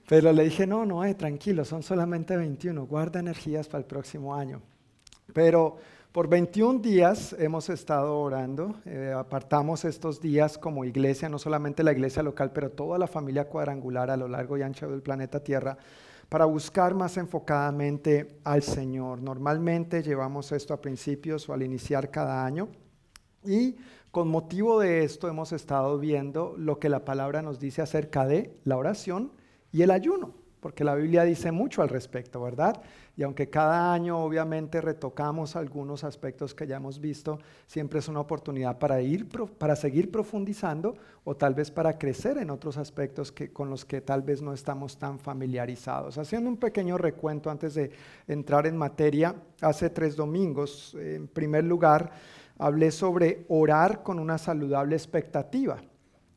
[0.08, 2.86] pero le dije, no, Noé, tranquilo, son solamente 21.
[2.86, 4.62] Guarda energías para el próximo año.
[5.32, 5.78] Pero
[6.18, 11.92] por 21 días hemos estado orando, eh, apartamos estos días como iglesia, no solamente la
[11.92, 15.78] iglesia local, pero toda la familia cuadrangular a lo largo y ancho del planeta Tierra,
[16.28, 19.22] para buscar más enfocadamente al Señor.
[19.22, 22.66] Normalmente llevamos esto a principios o al iniciar cada año
[23.44, 23.76] y
[24.10, 28.58] con motivo de esto hemos estado viendo lo que la palabra nos dice acerca de
[28.64, 29.30] la oración
[29.70, 32.80] y el ayuno porque la Biblia dice mucho al respecto, ¿verdad?
[33.18, 38.20] Y aunque cada año obviamente retocamos algunos aspectos que ya hemos visto, siempre es una
[38.20, 39.26] oportunidad para ir
[39.58, 40.94] para seguir profundizando
[41.24, 44.52] o tal vez para crecer en otros aspectos que, con los que tal vez no
[44.52, 46.16] estamos tan familiarizados.
[46.16, 47.90] Haciendo un pequeño recuento antes de
[48.28, 52.12] entrar en materia, hace tres domingos, en primer lugar,
[52.56, 55.78] hablé sobre orar con una saludable expectativa.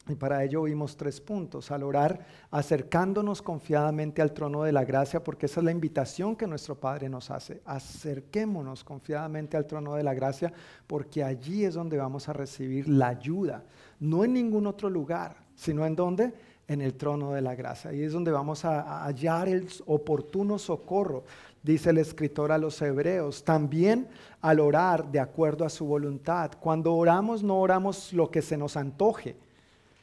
[0.09, 1.69] Y para ello vimos tres puntos.
[1.69, 6.47] Al orar, acercándonos confiadamente al trono de la gracia, porque esa es la invitación que
[6.47, 7.61] nuestro Padre nos hace.
[7.65, 10.51] Acerquémonos confiadamente al trono de la gracia,
[10.87, 13.63] porque allí es donde vamos a recibir la ayuda.
[13.99, 16.33] No en ningún otro lugar, sino en donde?
[16.67, 17.91] En el trono de la gracia.
[17.91, 21.25] Ahí es donde vamos a hallar el oportuno socorro,
[21.61, 23.43] dice el escritor a los hebreos.
[23.43, 24.07] También
[24.41, 26.53] al orar de acuerdo a su voluntad.
[26.59, 29.35] Cuando oramos, no oramos lo que se nos antoje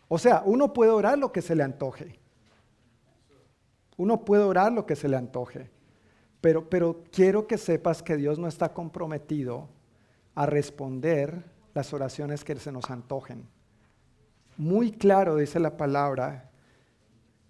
[0.08, 2.18] o sea, uno puede orar lo que se le antoje.
[3.96, 5.70] Uno puede orar lo que se le antoje.
[6.40, 9.68] Pero, pero quiero que sepas que Dios no está comprometido
[10.34, 11.44] a responder
[11.74, 13.46] las oraciones que se nos antojen.
[14.56, 16.50] Muy claro dice la palabra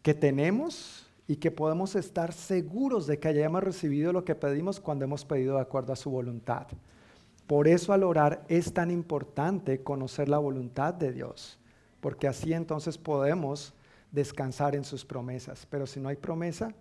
[0.03, 5.05] que tenemos y que podemos estar seguros de que hayamos recibido lo que pedimos cuando
[5.05, 6.67] hemos pedido de acuerdo a su voluntad.
[7.47, 11.59] Por eso al orar es tan importante conocer la voluntad de Dios
[12.01, 13.75] porque así entonces podemos
[14.11, 15.67] descansar en sus promesas.
[15.71, 16.73] Pero si no hay promesa,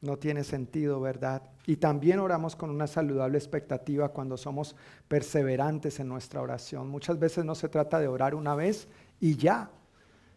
[0.00, 1.42] no tiene sentido, ¿verdad?
[1.66, 4.76] Y también oramos con una saludable expectativa cuando somos
[5.08, 6.88] perseverantes en nuestra oración.
[6.88, 8.86] Muchas veces no se trata de orar una vez
[9.18, 9.70] y ya,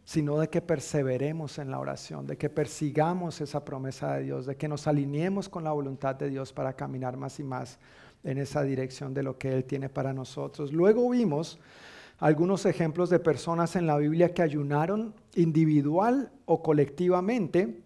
[0.06, 4.56] sino de que perseveremos en la oración, de que persigamos esa promesa de Dios, de
[4.56, 7.78] que nos alineemos con la voluntad de Dios para caminar más y más
[8.24, 10.72] en esa dirección de lo que Él tiene para nosotros.
[10.72, 11.60] Luego vimos
[12.20, 17.84] algunos ejemplos de personas en la Biblia que ayunaron individual o colectivamente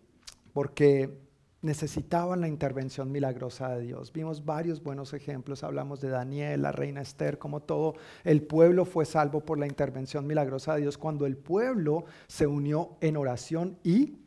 [0.54, 1.22] porque
[1.62, 4.12] necesitaban la intervención milagrosa de Dios.
[4.12, 9.06] Vimos varios buenos ejemplos, hablamos de Daniel, la reina Esther, como todo el pueblo fue
[9.06, 14.18] salvo por la intervención milagrosa de Dios cuando el pueblo se unió en oración y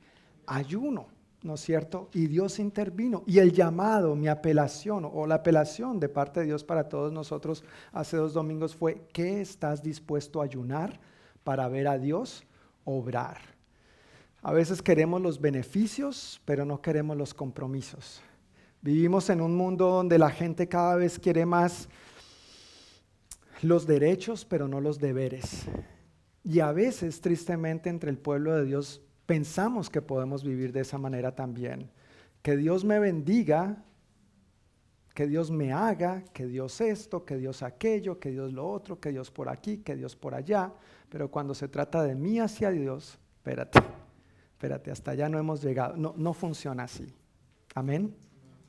[0.47, 1.14] ayuno.
[1.45, 2.09] ¿No es cierto?
[2.15, 3.23] Y Dios intervino.
[3.27, 7.63] Y el llamado, mi apelación o la apelación de parte de Dios para todos nosotros
[7.93, 10.99] hace dos domingos fue, ¿qué estás dispuesto a ayunar
[11.45, 12.45] para ver a Dios
[12.85, 13.37] obrar?
[14.43, 18.23] A veces queremos los beneficios, pero no queremos los compromisos.
[18.81, 21.89] Vivimos en un mundo donde la gente cada vez quiere más
[23.61, 25.67] los derechos, pero no los deberes.
[26.43, 30.99] Y a veces, tristemente, entre el pueblo de Dios pensamos que podemos vivir de esa
[30.99, 31.91] manera también.
[32.43, 33.83] Que Dios me bendiga,
[35.15, 39.13] que Dios me haga, que Dios esto, que Dios aquello, que Dios lo otro, que
[39.13, 40.73] Dios por aquí, que Dios por allá.
[41.09, 43.79] Pero cuando se trata de mí hacia Dios, espérate,
[44.53, 45.97] espérate, hasta allá no hemos llegado.
[45.97, 47.15] No, no funciona así.
[47.75, 48.15] Amén.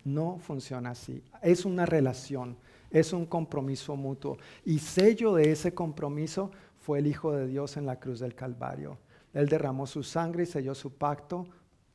[0.04, 1.24] No funciona así.
[1.42, 2.58] Es una relación,
[2.92, 4.38] es un compromiso mutuo.
[4.64, 9.00] Y sello de ese compromiso fue el Hijo de Dios en la cruz del Calvario.
[9.36, 11.46] Él derramó su sangre y selló su pacto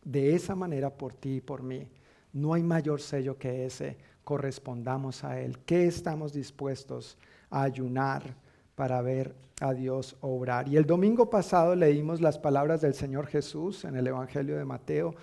[0.04, 1.90] de esa manera por ti y por mí.
[2.34, 3.96] No hay mayor sello que ese.
[4.22, 5.58] Correspondamos a Él.
[5.60, 7.16] ¿Qué estamos dispuestos
[7.48, 8.36] a ayunar
[8.74, 10.68] para ver a Dios obrar?
[10.68, 15.14] Y el domingo pasado leímos las palabras del Señor Jesús en el Evangelio de Mateo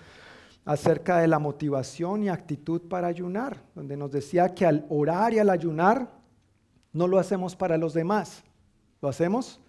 [0.64, 5.38] acerca de la motivación y actitud para ayunar, donde nos decía que al orar y
[5.38, 6.10] al ayunar
[6.92, 8.42] no lo hacemos para los demás,
[9.00, 9.60] lo hacemos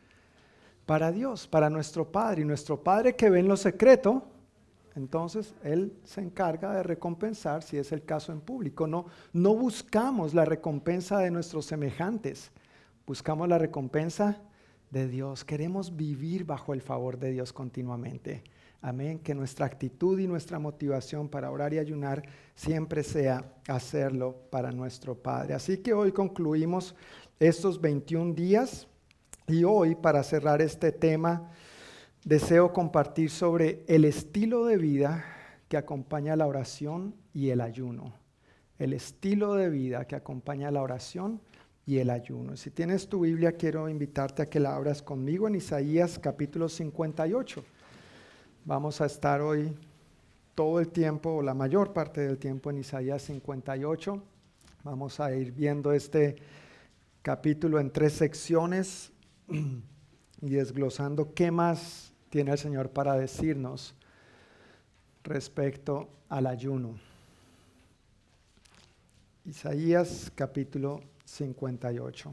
[0.89, 2.41] para Dios, para nuestro Padre.
[2.41, 4.23] Y nuestro Padre que ve en lo secreto,
[4.95, 8.87] entonces Él se encarga de recompensar si es el caso en público.
[8.87, 12.51] No, no buscamos la recompensa de nuestros semejantes,
[13.05, 14.41] buscamos la recompensa
[14.89, 15.45] de Dios.
[15.45, 18.43] Queremos vivir bajo el favor de Dios continuamente.
[18.81, 19.19] Amén.
[19.19, 22.23] Que nuestra actitud y nuestra motivación para orar y ayunar
[22.55, 25.53] siempre sea hacerlo para nuestro Padre.
[25.53, 26.95] Así que hoy concluimos
[27.39, 28.87] estos 21 días
[29.49, 31.51] y hoy para cerrar este tema
[32.23, 35.25] deseo compartir sobre el estilo de vida
[35.67, 38.13] que acompaña la oración y el ayuno.
[38.77, 41.41] El estilo de vida que acompaña la oración
[41.85, 42.55] y el ayuno.
[42.55, 47.63] Si tienes tu Biblia, quiero invitarte a que la abras conmigo en Isaías capítulo 58.
[48.65, 49.75] Vamos a estar hoy
[50.53, 54.21] todo el tiempo, o la mayor parte del tiempo, en Isaías 58.
[54.83, 56.35] Vamos a ir viendo este
[57.21, 59.11] capítulo en tres secciones
[60.41, 63.95] y desglosando qué más tiene el Señor para decirnos
[65.23, 66.99] respecto al ayuno.
[69.45, 72.31] Isaías capítulo 58.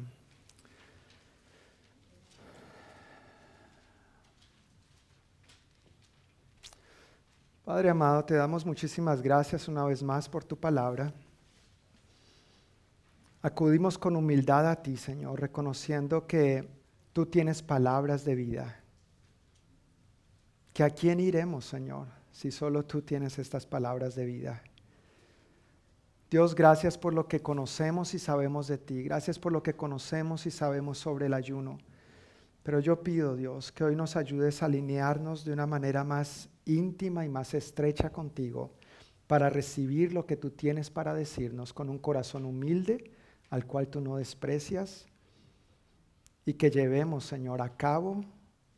[7.65, 11.13] Padre amado, te damos muchísimas gracias una vez más por tu palabra.
[13.43, 16.76] Acudimos con humildad a ti, Señor, reconociendo que
[17.17, 18.79] tú tienes palabras de vida.
[20.75, 24.63] ¿Que a quién iremos, Señor, si solo tú tienes estas palabras de vida?
[26.31, 29.03] Dios, gracias por lo que conocemos y sabemos de ti.
[29.03, 31.79] Gracias por lo que conocemos y sabemos sobre el ayuno.
[32.63, 37.25] Pero yo pido, Dios, que hoy nos ayudes a alinearnos de una manera más íntima
[37.25, 38.73] y más estrecha contigo
[39.27, 43.11] para recibir lo que tú tienes para decirnos con un corazón humilde
[43.49, 45.07] al cual tú no desprecias
[46.47, 48.25] y que llevemos, Señor, a cabo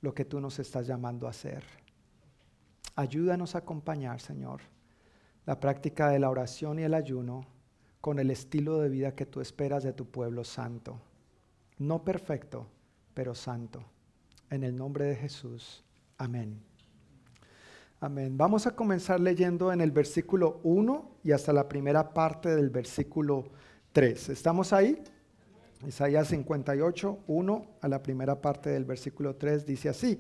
[0.01, 1.63] lo que tú nos estás llamando a hacer.
[2.97, 4.63] Ayúdanos a acompañar, Señor,
[5.47, 7.47] la práctica de la oración y el ayuno
[8.01, 10.99] con el estilo de vida que tú esperas de tu pueblo santo.
[11.79, 12.67] No perfecto,
[13.15, 13.85] pero santo.
[14.51, 15.85] En el nombre de Jesús.
[16.17, 16.61] Amén.
[18.01, 18.39] Amén.
[18.39, 23.51] Vamos a comenzar leyendo en el versículo 1 y hasta la primera parte del versículo
[23.93, 24.31] 3.
[24.31, 25.03] ¿Estamos ahí?
[25.87, 30.19] Isaías 58, 1 a la primera parte del versículo 3 dice así.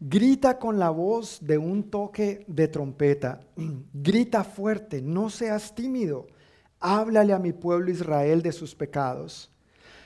[0.00, 3.40] Grita con la voz de un toque de trompeta.
[3.92, 6.26] Grita fuerte, no seas tímido.
[6.80, 9.50] Háblale a mi pueblo Israel de sus pecados.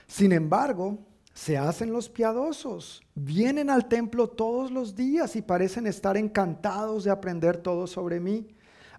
[0.07, 0.99] Sin embargo,
[1.33, 7.11] se hacen los piadosos, vienen al templo todos los días y parecen estar encantados de
[7.11, 8.47] aprender todo sobre mí.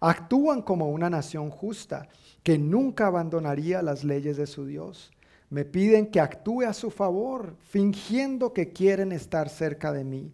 [0.01, 2.09] Actúan como una nación justa
[2.43, 5.11] que nunca abandonaría las leyes de su Dios.
[5.49, 10.33] Me piden que actúe a su favor, fingiendo que quieren estar cerca de mí.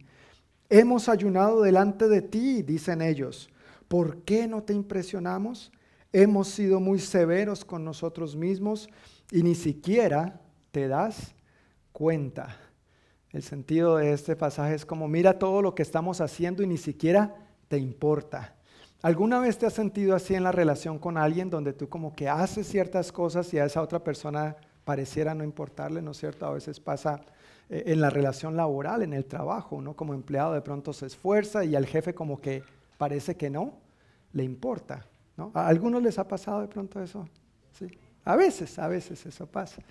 [0.70, 3.49] Hemos ayunado delante de ti, dicen ellos.
[3.88, 5.72] ¿Por qué no te impresionamos?
[6.14, 8.89] Hemos sido muy severos con nosotros mismos
[9.32, 10.41] y ni siquiera
[10.72, 11.36] te das
[11.91, 12.57] cuenta.
[13.32, 16.78] El sentido de este pasaje es como mira todo lo que estamos haciendo y ni
[16.78, 17.36] siquiera
[17.68, 18.55] te importa.
[19.01, 22.30] ¿Alguna vez te has sentido así en la relación con alguien donde tú como que
[22.30, 26.46] haces ciertas cosas y a esa otra persona pareciera no importarle, ¿no es cierto?
[26.46, 27.22] A veces pasa
[27.70, 29.96] eh, en la relación laboral, en el trabajo, ¿no?
[29.96, 32.64] Como empleado de pronto se esfuerza y al jefe como que
[32.98, 33.74] parece que no
[34.34, 35.06] le importa,
[35.38, 35.52] ¿no?
[35.54, 37.28] ¿A algunos les ha pasado de pronto eso?
[37.72, 37.88] Sí.
[38.24, 39.82] A veces, a veces eso pasa.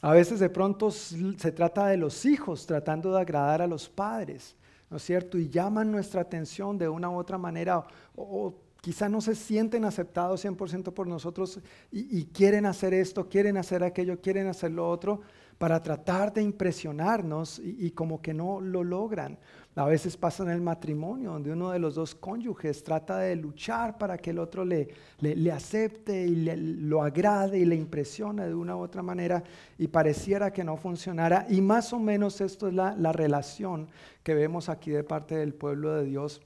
[0.00, 4.54] A veces de pronto se trata de los hijos tratando de agradar a los padres,
[4.88, 5.36] ¿no es cierto?
[5.38, 10.44] Y llaman nuestra atención de una u otra manera o, quizá no se sienten aceptados
[10.44, 11.60] 100% por nosotros
[11.90, 15.20] y, quieren hacer esto, quieren hacer aquello, quieren hacer lo otro
[15.58, 19.38] para tratar de impresionarnos y como que no lo logran.
[19.78, 23.96] A veces pasa en el matrimonio, donde uno de los dos cónyuges trata de luchar
[23.96, 24.88] para que el otro le,
[25.20, 29.44] le, acepte y le, lo agrade y le impresione de una u otra manera
[29.78, 31.46] y pareciera que no funcionara.
[31.48, 33.86] Y más o menos esto es la, la relación
[34.24, 36.40] que vemos aquí de parte del pueblo de Dios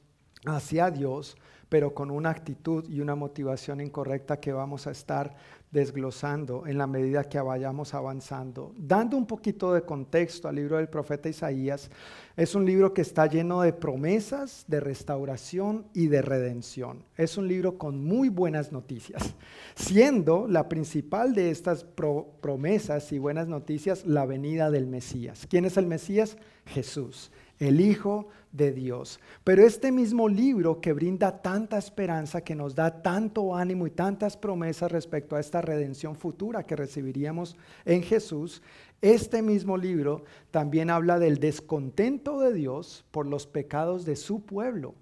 [0.45, 1.37] hacia Dios,
[1.73, 5.35] pero con una actitud y una motivación incorrecta que vamos a estar
[5.71, 8.75] desglosando en la medida que vayamos avanzando.
[8.77, 11.91] Dando un poquito de contexto al libro del profeta Isaías,
[12.37, 17.05] es un libro que está lleno de promesas, de restauración y de redención.
[17.17, 19.35] Es un libro con muy buenas noticias,
[19.75, 25.47] siendo la principal de estas promesas y buenas noticias la venida del Mesías.
[25.49, 26.37] ¿Quién es el Mesías?
[26.67, 27.31] Jesús
[27.63, 29.19] el Hijo Dios.
[29.45, 34.37] Pero este mismo libro que brinda tanta esperanza, que nos da tanto ánimo y tantas
[34.37, 38.63] promesas respecto a esta redención futura que recibiríamos en Jesús,
[39.01, 44.95] este mismo libro también habla del descontento de Dios por los pecados de su pueblo.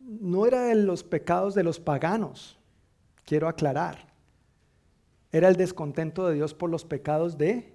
[0.00, 2.56] no era de los pecados de los paganos,
[3.24, 4.06] quiero aclarar.
[5.32, 7.74] Era el descontento de Dios por los pecados de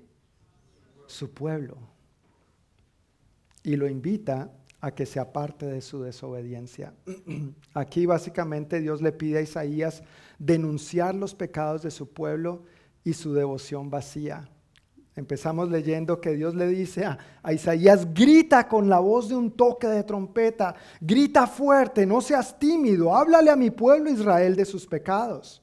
[1.07, 1.90] su pueblo.
[3.63, 4.51] Y lo invita
[4.81, 6.93] a que se aparte de su desobediencia.
[7.73, 10.03] Aquí básicamente Dios le pide a Isaías
[10.39, 12.63] denunciar los pecados de su pueblo
[13.03, 14.49] y su devoción vacía.
[15.15, 19.87] Empezamos leyendo que Dios le dice a, Isaías, grita con la voz de un toque
[19.87, 25.61] de trompeta, grita fuerte, no seas tímido, háblale a mi pueblo Israel de sus pecados.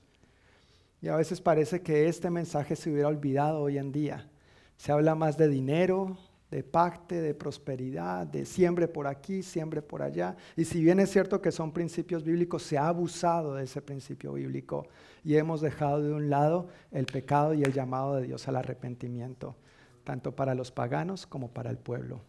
[1.00, 4.28] Y a veces parece que este mensaje se hubiera olvidado hoy en día.
[4.76, 6.18] Se habla más de dinero,
[6.50, 10.36] de pacte, de prosperidad, de siembre por aquí, siembre por allá.
[10.56, 14.32] Y si bien es cierto que son principios bíblicos, se ha abusado de ese principio
[14.32, 14.86] bíblico
[15.22, 19.56] y hemos dejado de un lado el pecado y el llamado de Dios al arrepentimiento,
[20.04, 22.22] tanto para los paganos como para el pueblo.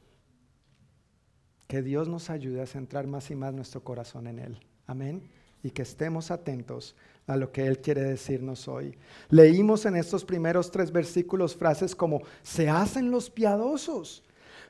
[1.68, 4.60] Que Dios nos ayude a centrar más y más nuestro corazón en Él.
[4.86, 5.30] Amén.
[5.64, 6.96] Y que estemos atentos
[7.30, 8.98] a lo que Él quiere decirnos hoy.
[9.30, 14.24] Leímos en estos primeros tres versículos frases como, se hacen los piadosos,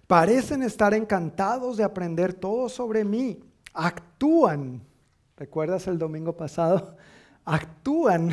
[0.08, 3.40] parecen estar encantados de aprender todo sobre mí,
[3.74, 4.82] actúan,
[5.38, 6.98] ¿recuerdas el domingo pasado?
[7.46, 8.32] Actúan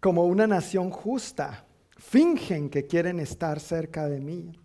[0.00, 1.66] como una nación justa,
[1.98, 4.58] fingen que quieren estar cerca de mí.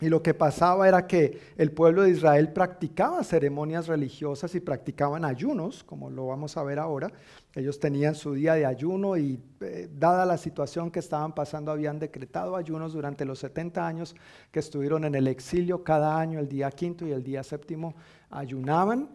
[0.00, 5.26] Y lo que pasaba era que el pueblo de Israel practicaba ceremonias religiosas y practicaban
[5.26, 7.12] ayunos, como lo vamos a ver ahora.
[7.54, 11.98] Ellos tenían su día de ayuno y eh, dada la situación que estaban pasando, habían
[11.98, 14.16] decretado ayunos durante los 70 años
[14.50, 15.84] que estuvieron en el exilio.
[15.84, 17.94] Cada año, el día quinto y el día séptimo,
[18.30, 19.10] ayunaban.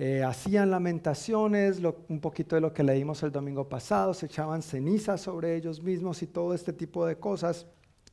[0.00, 5.20] Eh, hacían lamentaciones, un poquito de lo que leímos el domingo pasado, se echaban cenizas
[5.20, 7.66] sobre ellos mismos y todo este tipo de cosas.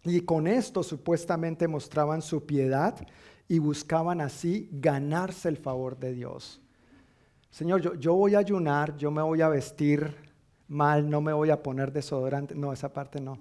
[0.05, 2.95] Y con esto supuestamente mostraban su piedad
[3.47, 6.61] y buscaban así ganarse el favor de Dios.
[7.49, 10.13] Señor, yo, voy a ayunar, yo me voy a vestir
[10.67, 12.53] mal, no me voy a poner desodorante.
[12.53, 13.39] No, esa parte no.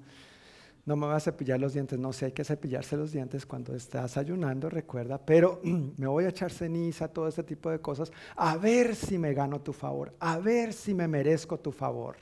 [0.87, 1.99] No me voy a cepillar los dientes.
[1.99, 5.19] No sé, hay que cepillarse los dientes cuando estás ayunando, recuerda.
[5.19, 5.61] Pero
[5.97, 8.13] me voy a echar ceniza, todo este tipo de cosas.
[8.37, 12.17] A ver si me gano tu favor, a ver si me merezco tu favor.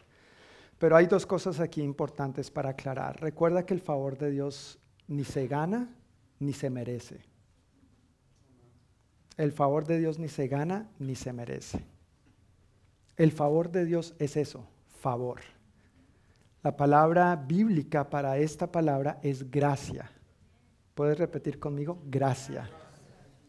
[0.83, 3.21] Pero hay dos cosas aquí importantes para aclarar.
[3.21, 5.95] Recuerda que el favor de Dios ni se gana
[6.41, 7.21] ni se merece.
[9.37, 11.85] El favor de Dios ni se gana ni se merece.
[13.17, 15.43] El favor de Dios es eso, favor.
[16.65, 20.11] La palabra bíblica para esta palabra es gracia.
[20.97, 22.03] ¿Puedes repetir conmigo?
[22.07, 22.69] Gracia.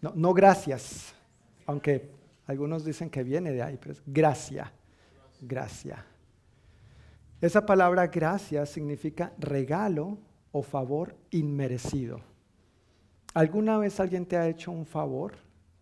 [0.03, 1.15] No, no gracias,
[1.65, 2.11] aunque
[2.45, 4.71] algunos dicen que viene de ahí, pero es gracia.
[5.41, 6.05] Gracia.
[7.43, 10.17] Esa palabra gracia significa regalo
[10.53, 12.21] o favor inmerecido.
[13.33, 15.33] ¿Alguna vez alguien te ha hecho un favor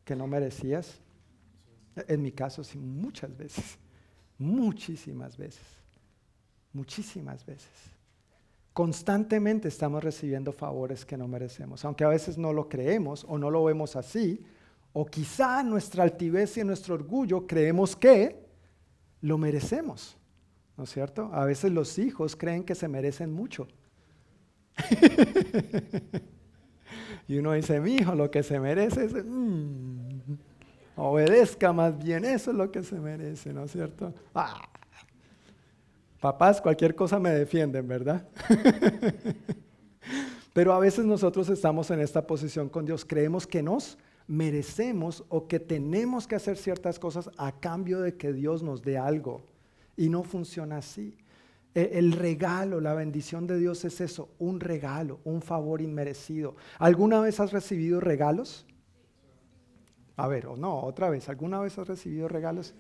[0.04, 1.00] que no merecías?
[2.08, 3.78] En mi caso, sí, muchas veces,
[4.40, 5.62] muchísimas veces,
[6.74, 7.70] muchísimas veces.
[8.74, 13.52] Constantemente estamos recibiendo favores que no merecemos, aunque a veces no lo creemos o no
[13.52, 14.44] lo vemos así,
[14.94, 18.48] o quizá nuestra altivez y nuestro orgullo creemos que
[19.22, 20.18] lo merecemos.
[20.82, 21.30] ¿No es cierto?
[21.32, 23.68] A veces los hijos creen que se merecen mucho.
[27.28, 30.34] y uno dice, mi hijo, lo que se merece es, mm,
[30.96, 34.12] obedezca más bien, eso es lo que se merece, ¿no es cierto?
[34.34, 34.60] Ah.
[36.20, 38.28] Papás, cualquier cosa me defienden, ¿verdad?
[40.54, 45.48] Pero a veces nosotros estamos en esta posición con Dios, creemos que nos merecemos o
[45.48, 49.51] que tenemos que hacer ciertas cosas a cambio de que Dios nos dé algo.
[49.98, 51.18] Y no funciona así.
[51.74, 56.56] E, el regalo, la bendición de Dios es eso, un regalo, un favor inmerecido.
[56.80, 58.66] ¿Alguna vez has recibido regalos?
[60.18, 62.74] A ver, o no, otra vez, ¿alguna vez has recibido regalos?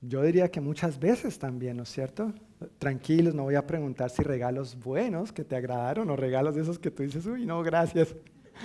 [0.00, 2.32] Yo diría que muchas veces también, ¿no es cierto?
[2.78, 6.78] Tranquilos, no voy a preguntar si regalos buenos que te agradaron o regalos de esos
[6.78, 8.14] que tú dices, uy, no, gracias.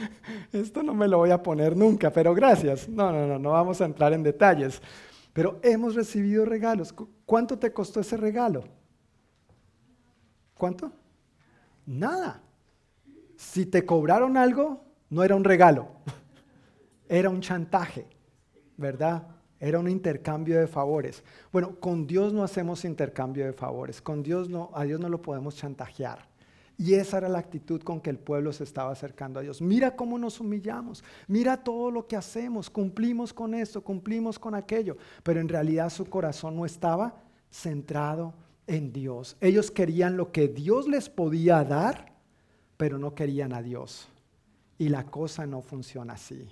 [0.53, 2.87] Esto no me lo voy a poner nunca, pero gracias.
[2.87, 4.79] No, no, no, no vamos a entrar en detalles.
[5.33, 6.93] Pero hemos recibido regalos.
[7.25, 8.63] ¿Cuánto te costó ese regalo?
[10.53, 10.91] ¿Cuánto?
[11.85, 12.41] Nada.
[13.35, 15.89] Si te cobraron algo, no era un regalo,
[17.09, 18.07] era un chantaje,
[18.77, 19.27] ¿verdad?
[19.59, 21.23] Era un intercambio de favores.
[21.51, 25.21] Bueno, con Dios no hacemos intercambio de favores, con Dios no, a Dios no lo
[25.21, 26.27] podemos chantajear.
[26.77, 29.61] Y esa era la actitud con que el pueblo se estaba acercando a Dios.
[29.61, 34.97] Mira cómo nos humillamos, mira todo lo que hacemos, cumplimos con esto, cumplimos con aquello,
[35.21, 37.21] pero en realidad su corazón no estaba
[37.51, 38.33] centrado
[38.65, 39.37] en Dios.
[39.39, 42.13] Ellos querían lo que Dios les podía dar,
[42.77, 44.09] pero no querían a Dios.
[44.79, 46.47] Y la cosa no funciona así.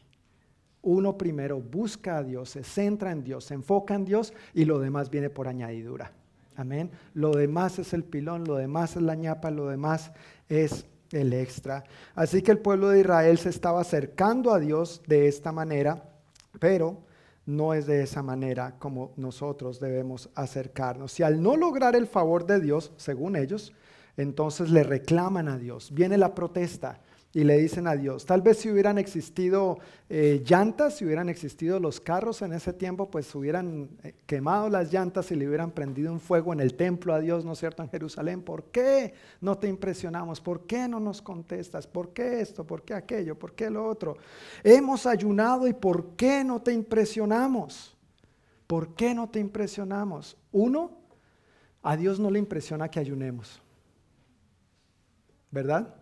[0.84, 4.80] Uno primero busca a Dios, se centra en Dios, se enfoca en Dios y lo
[4.80, 6.12] demás viene por añadidura.
[6.56, 6.92] Amén.
[7.14, 10.12] Lo demás es el pilón, lo demás es la ñapa, lo demás
[10.50, 11.84] es el extra.
[12.16, 16.04] Así que el pueblo de Israel se estaba acercando a Dios de esta manera,
[16.60, 17.04] pero
[17.46, 21.12] no es de esa manera como nosotros debemos acercarnos.
[21.12, 23.74] Si al no lograr el favor de Dios, según ellos,
[24.18, 25.92] entonces le reclaman a Dios.
[25.94, 27.00] Viene la protesta
[27.34, 29.80] y le dicen a Dios, tal vez si hubieran existido
[30.10, 34.92] eh, llantas, si hubieran existido los carros en ese tiempo, pues hubieran eh, quemado las
[34.92, 37.84] llantas y le hubieran prendido un fuego en el templo a Dios, ¿no es cierto?,
[37.84, 38.42] en Jerusalén.
[38.42, 40.42] ¿Por qué no te impresionamos?
[40.42, 41.88] ¿Por qué no nos contestas?
[41.88, 42.66] ¿Por qué esto?
[42.68, 43.40] ¿Por qué aquello?
[43.40, 44.18] ¿Por qué lo otro?
[44.62, 47.96] Hemos ayunado y ¿por qué no te impresionamos?
[48.68, 50.36] ¿Por qué no te impresionamos?
[50.52, 50.98] Uno,
[51.82, 53.62] a Dios no le impresiona que ayunemos.
[55.50, 56.01] ¿Verdad?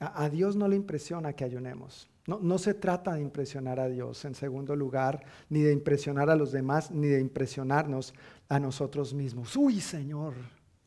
[0.00, 2.08] A, Dios no le impresiona que ayunemos.
[2.26, 6.36] No, no, se trata de impresionar a Dios, en segundo lugar, ni de impresionar a
[6.36, 8.14] los demás, ni de impresionarnos
[8.48, 9.54] a nosotros mismos.
[9.56, 10.34] Uy, Señor,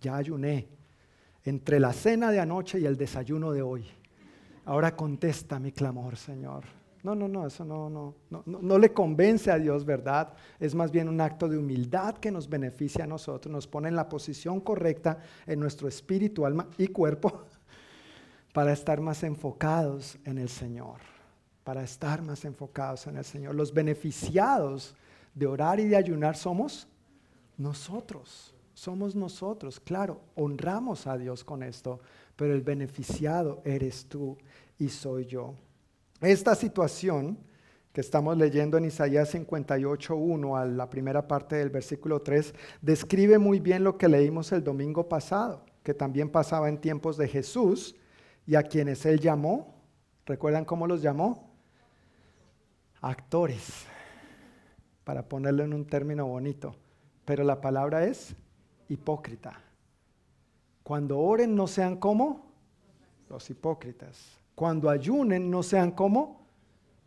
[0.02, 0.68] ya ayuné
[1.46, 3.86] entre la cena de anoche y el desayuno de hoy.
[4.66, 6.66] Ahora contesta mi clamor, Señor.
[7.04, 10.34] No, no, no, eso no, no, no, no, le convence a Dios, ¿verdad?
[10.60, 13.96] Es más bien un acto de humildad que nos beneficia a nosotros, nos pone en
[13.96, 17.46] la posición correcta en nuestro espíritu, alma y cuerpo
[18.54, 21.00] para estar más enfocados en el Señor,
[21.64, 23.56] para estar más enfocados en el Señor.
[23.56, 24.96] Los beneficiados
[25.34, 26.88] de orar y de ayunar somos
[27.58, 29.80] nosotros, somos nosotros.
[29.80, 32.00] Claro, honramos a Dios con esto,
[32.36, 34.38] pero el beneficiado eres tú
[34.80, 35.54] y soy yo.
[36.22, 37.38] Esta situación
[37.98, 43.60] que estamos leyendo en Isaías 58.1 a la primera parte del versículo 3 describe muy
[43.60, 47.96] bien lo que leímos el domingo pasado, que también pasaba en tiempos de Jesús
[48.48, 49.76] y a quienes él llamó,
[50.26, 51.54] ¿recuerdan cómo los llamó?
[53.02, 53.86] Actores,
[55.04, 56.76] para ponerlo en un término bonito.
[57.26, 58.34] Pero la palabra es
[58.88, 59.62] hipócrita.
[60.82, 62.54] Cuando oren no sean como
[63.30, 64.40] los hipócritas.
[64.56, 66.48] Cuando ayunen no sean como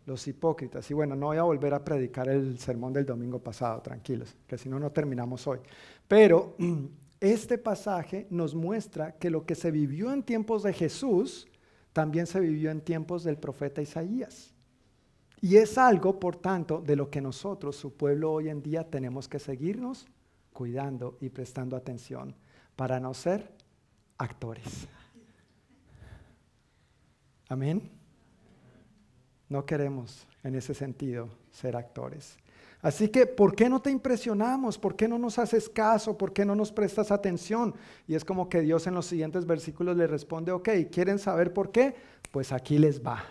[0.05, 0.91] los hipócritas.
[0.91, 4.59] Y bueno, no voy a volver a predicar el sermón del domingo pasado, tranquilos, que
[4.59, 5.61] si no, no terminamos hoy.
[6.07, 6.55] Pero
[7.20, 11.46] este pasaje nos muestra que lo que se vivió en tiempos de Jesús
[11.92, 14.54] también se vivió en tiempos del profeta Isaías.
[15.40, 19.28] Y es algo, por tanto, de lo que nosotros, su pueblo hoy en día, tenemos
[19.28, 20.06] que seguirnos
[20.52, 22.34] cuidando y prestando atención
[22.76, 23.50] para no ser
[24.18, 24.86] actores.
[27.48, 27.90] Amén.
[29.48, 32.36] No queremos en ese sentido ser actores.
[32.82, 34.78] Así que, ¿por qué no te impresionamos?
[34.78, 36.16] ¿Por qué no nos haces caso?
[36.16, 37.74] ¿Por qué no nos prestas atención?
[38.06, 41.70] Y es como que Dios en los siguientes versículos le responde, ok, ¿quieren saber por
[41.72, 41.94] qué?
[42.30, 43.22] Pues aquí les va.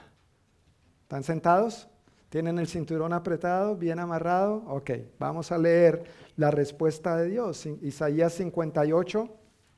[1.01, 1.87] ¿Están sentados?
[2.29, 4.63] ¿Tienen el cinturón apretado, bien amarrado?
[4.67, 6.03] Ok, vamos a leer
[6.35, 7.65] la respuesta de Dios.
[7.81, 9.27] Isaías 58,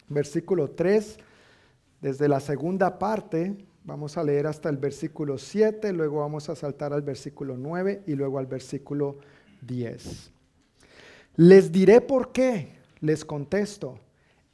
[0.10, 1.18] versículo 3,
[2.02, 3.56] desde la segunda parte,
[3.86, 8.16] vamos a leer hasta el versículo 7, luego vamos a saltar al versículo 9 y
[8.16, 9.41] luego al versículo 10.
[11.36, 14.00] Les diré por qué, les contesto.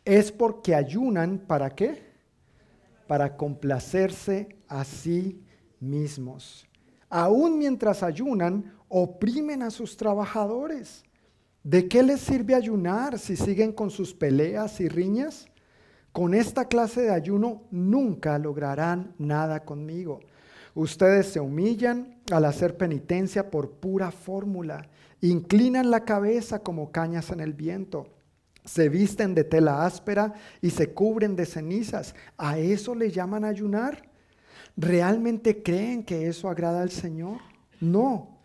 [0.05, 2.05] Es porque ayunan para qué?
[3.07, 5.41] Para complacerse a sí
[5.79, 6.67] mismos.
[7.09, 11.03] Aún mientras ayunan, oprimen a sus trabajadores.
[11.63, 15.47] ¿De qué les sirve ayunar si siguen con sus peleas y riñas?
[16.11, 20.19] Con esta clase de ayuno nunca lograrán nada conmigo.
[20.77, 24.87] Ustedes se humillan al hacer penitencia por pura fórmula
[25.21, 28.07] Inclinan la cabeza como cañas en el viento.
[28.65, 32.13] Se visten de tela áspera y se cubren de cenizas.
[32.37, 34.09] ¿A eso le llaman ayunar?
[34.75, 37.39] ¿Realmente creen que eso agrada al Señor?
[37.79, 38.37] No.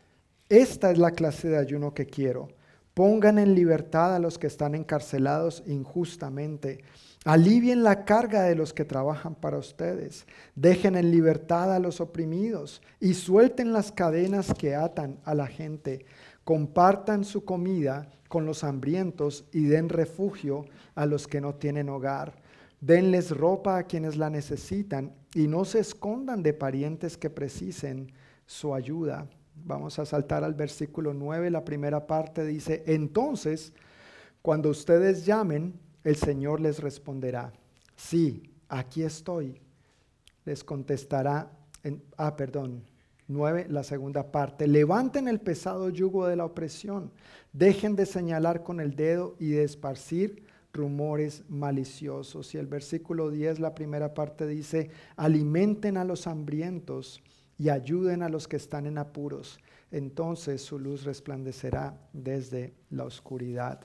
[0.48, 2.48] Esta es la clase de ayuno que quiero.
[2.94, 6.84] Pongan en libertad a los que están encarcelados injustamente.
[7.24, 10.26] Alivien la carga de los que trabajan para ustedes.
[10.56, 16.04] Dejen en libertad a los oprimidos y suelten las cadenas que atan a la gente
[16.44, 20.64] compartan su comida con los hambrientos y den refugio
[20.94, 22.40] a los que no tienen hogar.
[22.80, 28.12] Denles ropa a quienes la necesitan y no se escondan de parientes que precisen
[28.46, 29.28] su ayuda.
[29.54, 33.72] Vamos a saltar al versículo 9, la primera parte dice, entonces,
[34.40, 37.52] cuando ustedes llamen, el Señor les responderá,
[37.96, 39.60] sí, aquí estoy.
[40.44, 41.52] Les contestará,
[41.84, 42.84] en, ah, perdón,
[43.28, 44.66] 9, la segunda parte.
[44.66, 47.12] Levanten el pesado yugo de la opresión.
[47.52, 52.54] Dejen de señalar con el dedo y de esparcir rumores maliciosos.
[52.54, 57.22] Y el versículo 10, la primera parte dice, alimenten a los hambrientos
[57.58, 59.60] y ayuden a los que están en apuros.
[59.90, 63.80] Entonces su luz resplandecerá desde la oscuridad.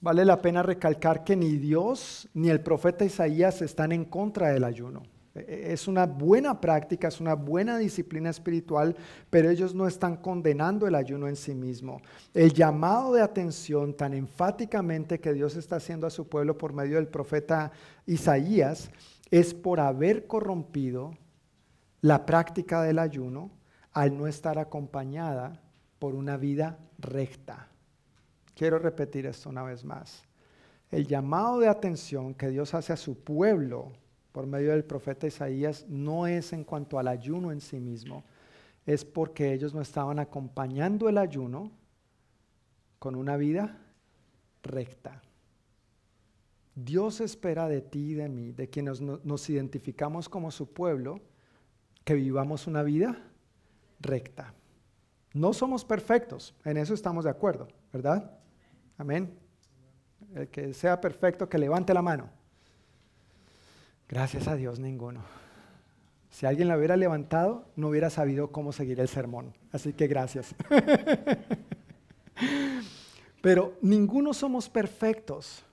[0.00, 4.62] Vale la pena recalcar que ni Dios ni el profeta Isaías están en contra del
[4.62, 5.02] ayuno.
[5.34, 8.96] E, e, es una buena práctica, es una buena disciplina espiritual,
[9.28, 12.00] pero ellos no están condenando el ayuno en sí mismo.
[12.32, 16.96] El llamado de atención tan enfáticamente que Dios está haciendo a su pueblo por medio
[16.96, 17.72] del profeta
[18.06, 18.90] Isaías
[19.30, 21.12] es por haber corrompido
[22.00, 23.50] la práctica del ayuno
[23.92, 25.60] al no estar acompañada
[25.98, 27.68] por una vida recta.
[28.58, 30.24] Quiero repetir esto una vez más.
[30.90, 33.92] El llamado de atención que Dios hace a su pueblo
[34.32, 38.24] por medio del profeta Isaías no es en cuanto al ayuno en sí mismo,
[38.84, 41.70] es porque ellos no estaban acompañando el ayuno
[42.98, 43.78] con una vida
[44.64, 45.22] recta.
[46.74, 51.20] Dios espera de ti y de mí, de quienes nos identificamos como su pueblo,
[52.02, 53.22] que vivamos una vida
[54.00, 54.52] recta.
[55.32, 58.34] No somos perfectos, en eso estamos de acuerdo, ¿verdad?
[58.98, 59.32] Amén.
[60.34, 62.28] El que sea perfecto, que levante la mano.
[64.08, 65.22] Gracias a Dios, ninguno.
[66.30, 69.54] Si alguien la hubiera levantado, no hubiera sabido cómo seguir el sermón.
[69.70, 70.54] Así que gracias.
[73.40, 75.64] pero ninguno somos perfectos,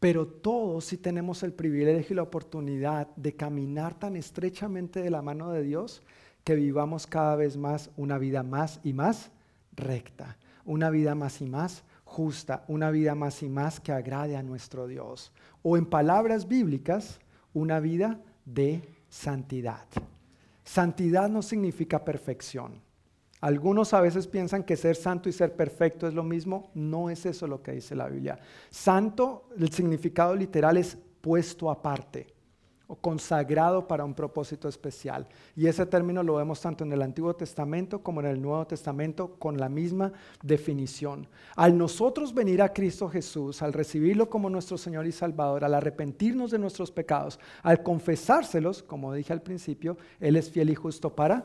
[0.00, 5.22] pero todos sí tenemos el privilegio y la oportunidad de caminar tan estrechamente de la
[5.22, 6.02] mano de Dios
[6.42, 9.30] que vivamos cada vez más una vida más y más
[9.72, 11.84] recta, una vida más y más
[12.14, 15.32] justa, una vida más y más que agrade a nuestro Dios.
[15.62, 17.18] O en palabras bíblicas,
[17.52, 19.86] una vida de santidad.
[20.62, 22.80] Santidad no significa perfección.
[23.40, 26.70] Algunos a veces piensan que ser santo y ser perfecto es lo mismo.
[26.74, 28.38] No es eso lo que dice la Biblia.
[28.70, 32.33] Santo, el significado literal es puesto aparte
[32.86, 35.26] o consagrado para un propósito especial.
[35.56, 39.36] Y ese término lo vemos tanto en el Antiguo Testamento como en el Nuevo Testamento
[39.36, 40.12] con la misma
[40.42, 41.26] definición.
[41.56, 46.50] Al nosotros venir a Cristo Jesús, al recibirlo como nuestro Señor y Salvador, al arrepentirnos
[46.50, 51.44] de nuestros pecados, al confesárselos, como dije al principio, Él es fiel y justo para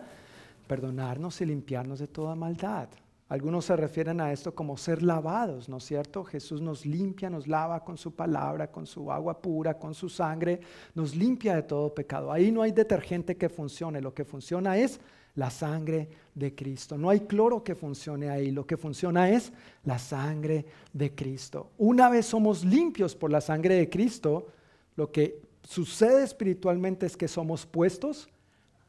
[0.68, 2.90] perdonarnos y limpiarnos de toda maldad.
[3.30, 6.24] Algunos se refieren a esto como ser lavados, ¿no es cierto?
[6.24, 10.60] Jesús nos limpia, nos lava con su palabra, con su agua pura, con su sangre,
[10.96, 12.32] nos limpia de todo pecado.
[12.32, 15.00] Ahí no hay detergente que funcione, lo que funciona es
[15.36, 16.98] la sangre de Cristo.
[16.98, 19.54] No hay cloro que funcione ahí, lo que funciona es
[19.84, 21.70] la sangre de Cristo.
[21.78, 24.48] Una vez somos limpios por la sangre de Cristo,
[24.96, 28.28] lo que sucede espiritualmente es que somos puestos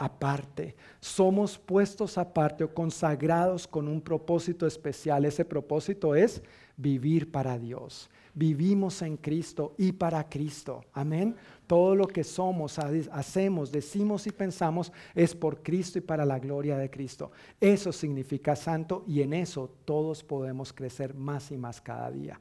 [0.00, 0.74] aparte.
[0.98, 5.26] Somos puestos aparte o consagrados con un propósito especial.
[5.26, 6.42] Ese propósito es
[6.74, 8.08] vivir para Dios.
[8.32, 10.82] Vivimos en Cristo y para Cristo.
[10.94, 11.36] Amén.
[11.66, 16.78] Todo lo que somos, hacemos, decimos y pensamos es por Cristo y para la gloria
[16.78, 17.30] de Cristo.
[17.60, 22.40] Eso significa santo y en eso todos podemos crecer más y más cada día.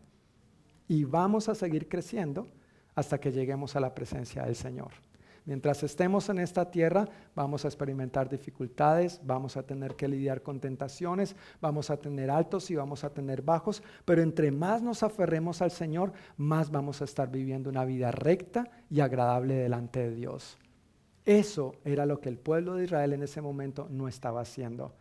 [0.87, 2.47] Y vamos a seguir creciendo
[2.95, 5.08] hasta que lleguemos a la presencia del Señor.
[5.49, 10.59] Mientras estemos en esta tierra, vamos a experimentar dificultades, vamos a tener que lidiar con
[10.59, 15.63] tentaciones, vamos a tener altos y vamos a tener bajos, pero entre más nos aferremos
[15.63, 20.59] al Señor, más vamos a estar viviendo una vida recta y agradable delante de Dios.
[21.25, 24.93] Eso era lo que el pueblo de Israel en ese momento no estaba haciendo.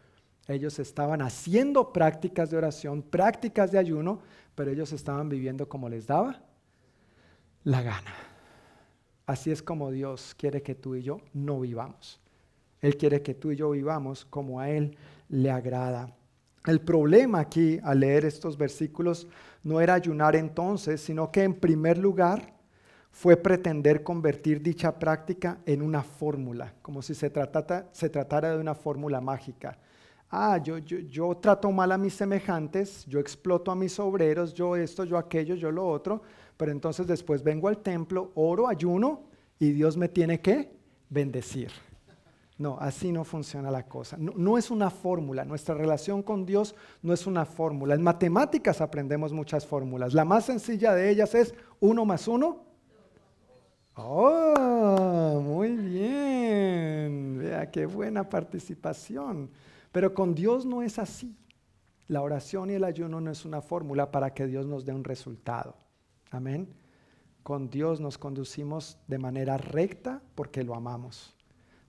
[0.46, 4.20] Ellos estaban haciendo prácticas de oración, prácticas de ayuno,
[4.54, 6.40] pero ellos estaban viviendo como les daba
[7.64, 8.27] la gana.
[9.28, 12.18] Así es como Dios quiere que tú y yo no vivamos.
[12.80, 14.96] Él quiere que tú y yo vivamos como a Él
[15.28, 16.16] le agrada.
[16.64, 19.26] El problema aquí al leer estos versículos
[19.62, 22.54] no era ayunar entonces, sino que en primer lugar
[23.10, 29.20] fue pretender convertir dicha práctica en una fórmula, como si se, tratara de una fórmula
[29.20, 29.78] mágica.
[30.30, 34.74] Ah, yo, yo, yo trato mal a mis semejantes, yo exploto a mis obreros, yo
[34.74, 36.22] esto, yo aquello, yo lo otro,
[36.58, 39.22] pero entonces después vengo al templo, oro, ayuno
[39.58, 40.70] y Dios me tiene que
[41.08, 41.70] bendecir.
[42.58, 44.16] No, así no funciona la cosa.
[44.18, 45.44] No, es una fórmula.
[45.44, 47.94] Nuestra relación con Dios no es una fórmula.
[47.94, 50.12] En matemáticas aprendemos muchas fórmulas.
[50.12, 52.64] La más sencilla de ellas es uno más uno.
[53.94, 57.38] Oh, muy bien.
[57.38, 59.48] Vea qué buena participación.
[59.92, 61.36] Pero con Dios no es así.
[62.08, 65.04] La oración y el ayuno no es una fórmula para que Dios nos dé un
[65.04, 65.76] resultado.
[66.30, 66.68] Amén.
[67.42, 71.34] Con Dios nos conducimos de manera recta porque lo amamos,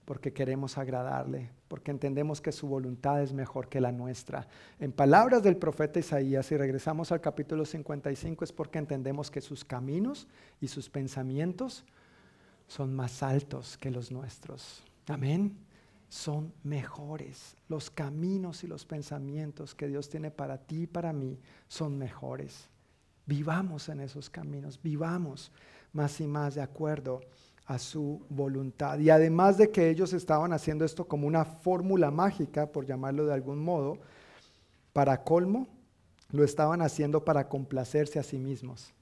[0.06, 4.48] porque queremos agradarle, porque entendemos que su voluntad es mejor que la nuestra.
[4.78, 9.62] En palabras del profeta Isaías, si regresamos al capítulo 55, es porque entendemos que sus
[9.64, 10.28] caminos
[10.62, 11.84] y sus pensamientos
[12.66, 14.82] son más altos que los nuestros.
[15.08, 15.58] Amén.
[16.08, 17.54] son mejores.
[17.68, 21.38] Los caminos y los pensamientos que Dios tiene para ti y para mí
[21.68, 22.69] son mejores.
[23.30, 25.52] Vivamos en esos caminos, vivamos
[25.92, 27.20] más y más de acuerdo
[27.64, 28.98] a su voluntad.
[28.98, 33.32] Y además de que ellos estaban haciendo esto como una fórmula mágica, por llamarlo de
[33.32, 33.98] algún modo,
[34.92, 35.68] para colmo,
[36.32, 38.92] lo estaban haciendo para complacerse a sí mismos.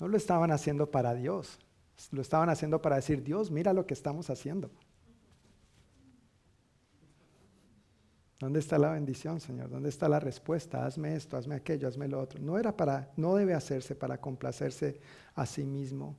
[0.00, 1.60] No lo estaban haciendo para Dios,
[2.10, 4.72] lo estaban haciendo para decir, Dios, mira lo que estamos haciendo.
[8.40, 9.68] ¿Dónde está la bendición, Señor?
[9.68, 10.86] ¿Dónde está la respuesta?
[10.86, 12.40] Hazme esto, hazme aquello, hazme lo otro.
[12.40, 14.98] No era para, no debe hacerse para complacerse
[15.34, 16.16] a sí mismo.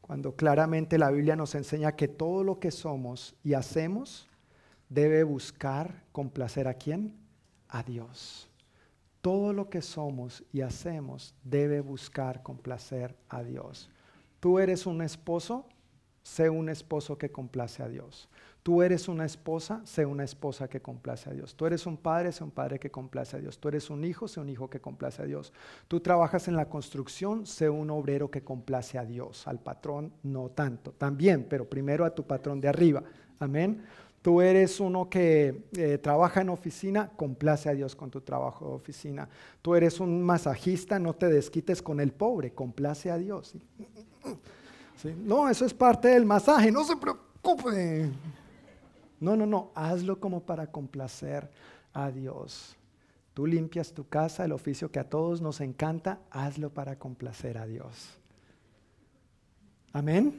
[0.00, 4.28] Cuando claramente la Biblia nos enseña que todo lo que somos y hacemos
[4.88, 7.16] debe buscar complacer a quién?
[7.68, 8.48] A Dios.
[9.20, 13.90] Todo lo que somos y hacemos debe buscar complacer a Dios.
[14.38, 15.66] Tú eres un esposo,
[16.22, 18.28] sé un esposo que complace a Dios.
[18.64, 21.54] Tú eres una esposa, sé una esposa que complace a Dios.
[21.54, 23.58] Tú eres un padre, sé un padre que complace a Dios.
[23.58, 25.52] Tú eres un hijo, sé un hijo que complace a Dios.
[25.86, 29.46] Tú trabajas en la construcción, sé un obrero que complace a Dios.
[29.46, 33.02] Al patrón no tanto, también, pero primero a tu patrón de arriba.
[33.38, 33.84] Amén.
[34.22, 38.74] Tú eres uno que eh, trabaja en oficina, complace a Dios con tu trabajo de
[38.76, 39.28] oficina.
[39.60, 43.54] Tú eres un masajista, no te desquites con el pobre, complace a Dios.
[45.18, 48.10] No, eso es parte del masaje, no se preocupe.
[49.24, 51.50] No, no, no, hazlo como para complacer
[51.94, 52.76] a Dios.
[53.32, 57.64] Tú limpias tu casa, el oficio que a todos nos encanta, hazlo para complacer a
[57.64, 58.18] Dios.
[59.94, 60.38] Amén.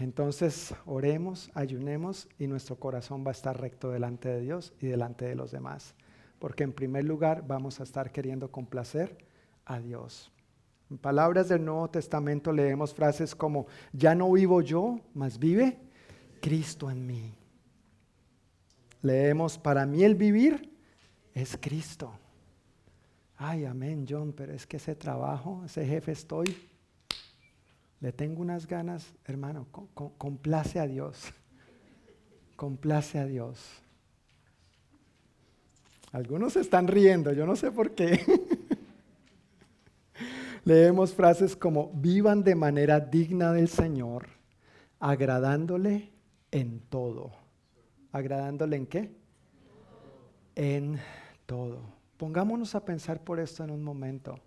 [0.00, 5.26] Entonces oremos, ayunemos y nuestro corazón va a estar recto delante de Dios y delante
[5.26, 5.94] de los demás.
[6.38, 9.18] Porque en primer lugar vamos a estar queriendo complacer
[9.66, 10.32] a Dios.
[10.90, 15.78] En palabras del Nuevo Testamento leemos frases como, ya no vivo yo, mas vive
[16.40, 17.34] Cristo en mí.
[19.02, 20.72] Leemos, para mí el vivir
[21.34, 22.12] es Cristo.
[23.36, 26.56] Ay, amén, John, pero es que ese trabajo, ese jefe estoy
[28.00, 29.66] le tengo unas ganas, hermano,
[30.18, 31.32] complace a Dios.
[32.54, 33.58] Complace a Dios.
[36.12, 38.20] Algunos están riendo, yo no sé por qué.
[40.66, 44.26] Leemos frases como, vivan de manera digna del Señor,
[44.98, 46.12] agradándole
[46.50, 47.30] en todo.
[48.10, 49.16] ¿Agradándole en qué?
[50.56, 50.98] En
[51.46, 51.82] todo.
[52.16, 54.40] Pongámonos a pensar por esto en un momento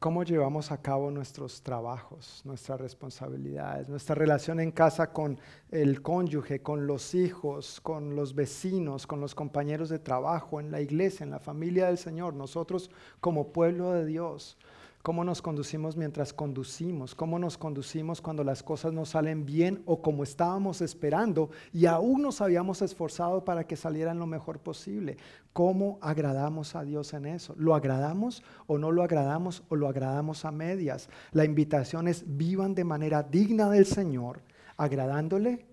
[0.00, 5.38] cómo llevamos a cabo nuestros trabajos, nuestras responsabilidades, nuestra relación en casa con
[5.70, 10.80] el cónyuge, con los hijos, con los vecinos, con los compañeros de trabajo, en la
[10.80, 12.90] iglesia, en la familia del Señor, nosotros
[13.20, 14.56] como pueblo de Dios
[15.02, 20.02] cómo nos conducimos mientras conducimos, cómo nos conducimos cuando las cosas no salen bien o
[20.02, 25.16] como estábamos esperando y aún nos habíamos esforzado para que salieran lo mejor posible.
[25.52, 27.54] ¿Cómo agradamos a Dios en eso?
[27.56, 31.08] ¿Lo agradamos o no lo agradamos o lo agradamos a medias?
[31.32, 34.42] La invitación es vivan de manera digna del Señor,
[34.76, 35.66] agradándole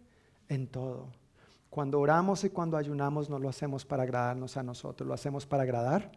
[0.48, 1.10] en todo.
[1.70, 5.64] Cuando oramos y cuando ayunamos no lo hacemos para agradarnos a nosotros, lo hacemos para
[5.64, 6.12] agradar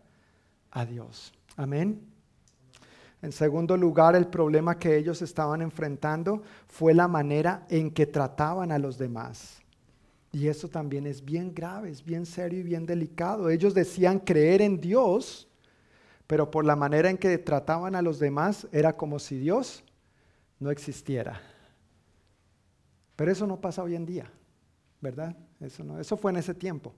[0.70, 1.32] a Dios.
[1.56, 2.09] Amén.
[3.22, 8.72] En segundo lugar, el problema que ellos estaban enfrentando fue la manera en que trataban
[8.72, 9.60] a los demás.
[10.32, 13.50] Y eso también es bien grave, es bien serio y bien delicado.
[13.50, 15.48] Ellos decían creer en Dios,
[16.26, 19.82] pero por la manera en que trataban a los demás era como si Dios
[20.58, 21.40] no existiera.
[23.16, 24.30] Pero eso no pasa hoy en día,
[25.00, 25.36] ¿verdad?
[25.60, 26.94] Eso, no, eso fue en ese tiempo.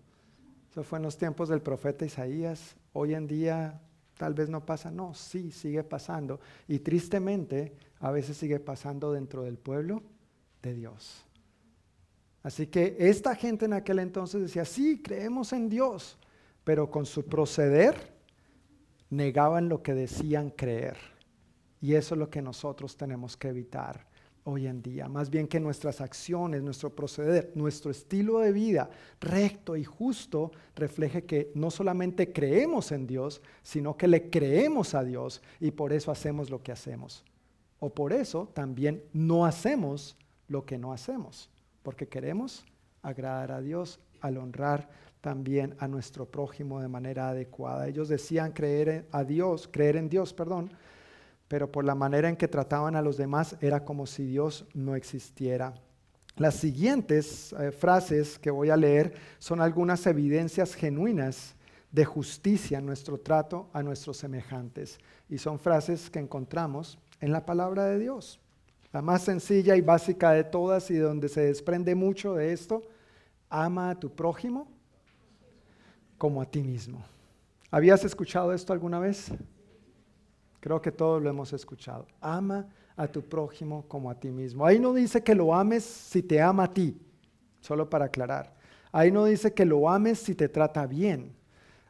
[0.71, 2.77] Eso fue en los tiempos del profeta Isaías.
[2.93, 3.81] Hoy en día
[4.23, 6.39] tal vez no pasa, no, sí, sigue pasando.
[6.69, 10.01] Y tristemente, a veces sigue pasando dentro del pueblo
[10.63, 11.25] de Dios.
[12.45, 16.21] Así que esta gente en aquel entonces decía, sí, creemos en Dios,
[16.63, 17.97] pero con su proceder
[19.11, 20.99] negaban lo que decían creer.
[21.81, 24.07] Y eso es lo que nosotros tenemos que evitar
[24.45, 25.09] hoy en día.
[25.09, 28.91] Más bien que nuestras acciones, nuestro proceder, nuestro estilo de vida
[29.21, 35.05] recto y justo refleje que no solamente creemos en Dios, sino que le creemos a
[35.05, 37.25] Dios y por eso hacemos lo que hacemos.
[37.79, 40.17] O por eso también no hacemos
[40.49, 41.51] lo que no hacemos,
[41.83, 42.65] porque queremos
[43.03, 44.89] agradar a Dios al honrar
[45.21, 47.89] también a nuestro prójimo de manera adecuada.
[47.89, 50.73] Ellos decían creer a Dios, creer en Dios, perdón,
[51.53, 54.97] pero por la manera en que trataban a los demás era como si Dios no
[54.97, 55.75] existiera.
[56.39, 61.55] Las siguientes eh, frases que voy a leer son algunas evidencias genuinas
[61.91, 64.99] de justicia en nuestro trato a nuestros semejantes.
[65.29, 68.41] Y son frases que encontramos en la palabra de Dios.
[68.91, 72.81] La más sencilla y básica de todas y donde se desprende mucho de esto,
[73.51, 74.69] ama a tu prójimo
[76.17, 77.05] como a ti mismo.
[77.71, 79.31] ¿Habías escuchado esto alguna vez?
[80.63, 82.07] Creo que todos lo hemos escuchado.
[82.21, 84.65] Ama a tu prójimo como a ti mismo.
[84.65, 86.97] Ahí no dice que lo ames si te ama a ti,
[87.61, 88.55] solo para aclarar.
[88.93, 91.35] Ahí no dice que lo ames si te trata bien.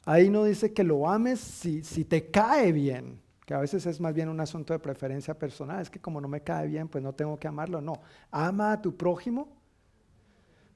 [0.06, 4.00] Ahí no dice que lo ames si, si te cae bien, que a veces es
[4.00, 5.82] más bien un asunto de preferencia personal.
[5.82, 7.82] Es que como no me cae bien, pues no tengo que amarlo.
[7.82, 8.00] No,
[8.30, 9.48] ama a tu prójimo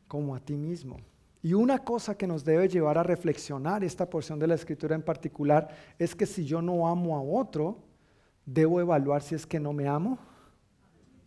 [0.07, 0.99] como a ti mismo.
[1.43, 5.03] Y una cosa que nos debe llevar a reflexionar esta porción de la escritura en
[5.03, 5.69] particular
[5.99, 7.86] es que si yo no amo a otro,
[8.47, 10.19] debo evaluar si es que no me amo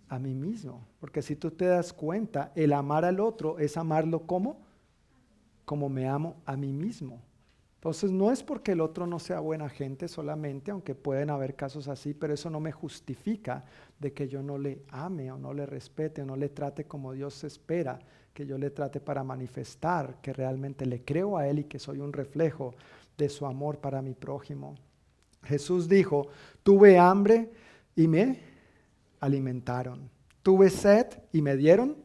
[0.08, 0.88] a mí mismo.
[1.00, 4.58] Porque si tú te das cuenta, el amar al otro es amarlo como,
[5.66, 7.22] como me amo a mí mismo.
[7.76, 11.88] Entonces no es porque el otro no sea buena gente solamente, aunque pueden haber casos
[11.88, 13.64] así, pero eso no me justifica
[14.00, 17.14] de que yo no le ame o no le respete o no le trate como
[17.14, 18.00] Dios espera
[18.34, 22.00] que yo le trate para manifestar que realmente le creo a Él y que soy
[22.00, 22.74] un reflejo
[23.18, 24.76] de su amor para mi prójimo.
[25.44, 26.28] Jesús dijo,
[26.64, 27.52] tuve hambre
[27.96, 28.40] y me
[29.20, 30.10] alimentaron,
[30.44, 31.98] tuve sed y me dieron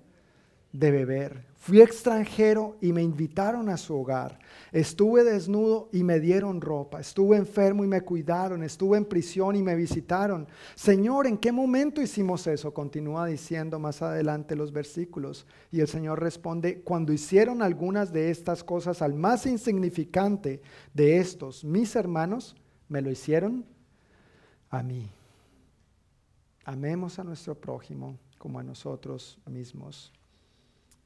[0.72, 4.38] de beber Fui extranjero y me invitaron a su hogar.
[4.70, 7.00] Estuve desnudo y me dieron ropa.
[7.00, 8.62] Estuve enfermo y me cuidaron.
[8.62, 10.46] Estuve en prisión y me visitaron.
[10.74, 12.74] Señor, ¿en qué momento hicimos eso?
[12.74, 15.46] Continúa diciendo más adelante los versículos.
[15.72, 20.60] Y el Señor responde, cuando hicieron algunas de estas cosas al más insignificante
[20.92, 22.56] de estos, mis hermanos,
[22.88, 23.64] me lo hicieron
[24.70, 25.10] a mí.
[26.64, 30.12] Amemos a nuestro prójimo como a nosotros mismos.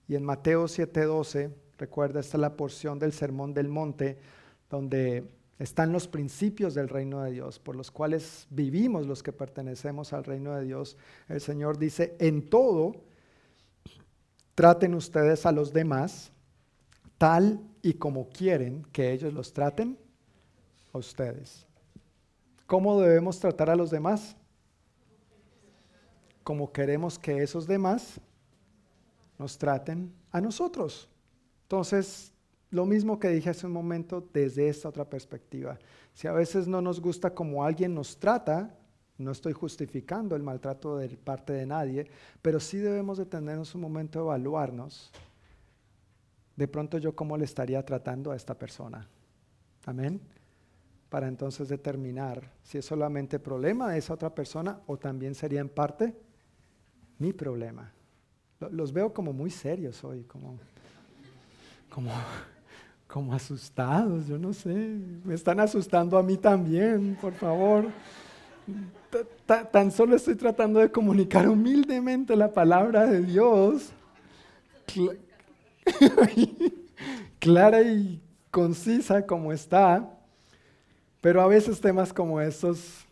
[0.06, 4.18] Y en Mateo 7:12, recuerda, esta es la porción del Sermón del Monte,
[4.70, 5.28] donde
[5.58, 10.24] están los principios del reino de Dios, por los cuales vivimos los que pertenecemos al
[10.24, 10.96] reino de Dios.
[11.28, 12.94] El Señor dice, en todo,
[14.54, 16.32] traten ustedes a los demás
[17.18, 19.98] tal y como quieren que ellos los traten
[20.92, 21.67] a ustedes.
[22.68, 24.36] ¿Cómo debemos tratar a los demás?
[26.44, 28.20] Como queremos que esos demás
[29.38, 31.08] nos traten a nosotros.
[31.62, 32.30] Entonces,
[32.70, 35.78] lo mismo que dije hace un momento desde esta otra perspectiva.
[36.12, 38.76] Si a veces no nos gusta como alguien nos trata,
[39.16, 42.06] no estoy justificando el maltrato de parte de nadie,
[42.42, 45.10] pero sí debemos detenernos un momento de evaluarnos.
[46.54, 49.08] De pronto yo cómo le estaría tratando a esta persona.
[49.86, 50.20] Amén.
[51.08, 55.68] Para entonces determinar si es solamente problema de esa otra persona o también sería en
[55.68, 56.14] parte
[57.18, 57.92] mi problema.
[58.70, 60.58] Los veo como muy serios hoy, como,
[61.88, 62.10] como,
[63.06, 64.98] como asustados, yo no sé.
[65.24, 67.86] Me están asustando a mí también, por favor.
[69.72, 73.92] Tan solo estoy tratando de comunicar humildemente la palabra de Dios.
[77.38, 78.20] Clara y
[78.50, 80.17] concisa como está,
[81.20, 83.04] pero a veces temas como estos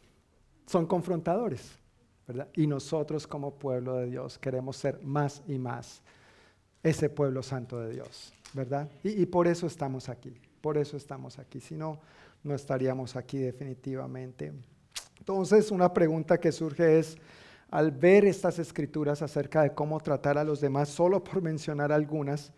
[0.66, 1.78] son confrontadores.
[2.54, 6.02] Y nosotros como pueblo de Dios queremos ser más y más
[6.82, 8.88] ese pueblo santo de Dios, ¿verdad?
[9.04, 12.00] Y, y por eso estamos aquí, por eso estamos aquí, si no,
[12.42, 14.52] no estaríamos aquí definitivamente.
[15.18, 17.16] Entonces, una pregunta que surge es,
[17.70, 22.52] al ver estas escrituras acerca de cómo tratar a los demás, solo por mencionar algunas,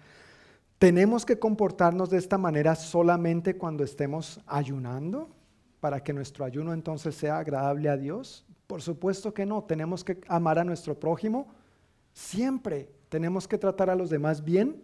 [0.78, 5.30] ¿tenemos que comportarnos de esta manera solamente cuando estemos ayunando?
[5.80, 8.44] Para que nuestro ayuno entonces sea agradable a Dios.
[8.66, 11.48] Por supuesto que no, tenemos que amar a nuestro prójimo
[12.12, 14.82] siempre, tenemos que tratar a los demás bien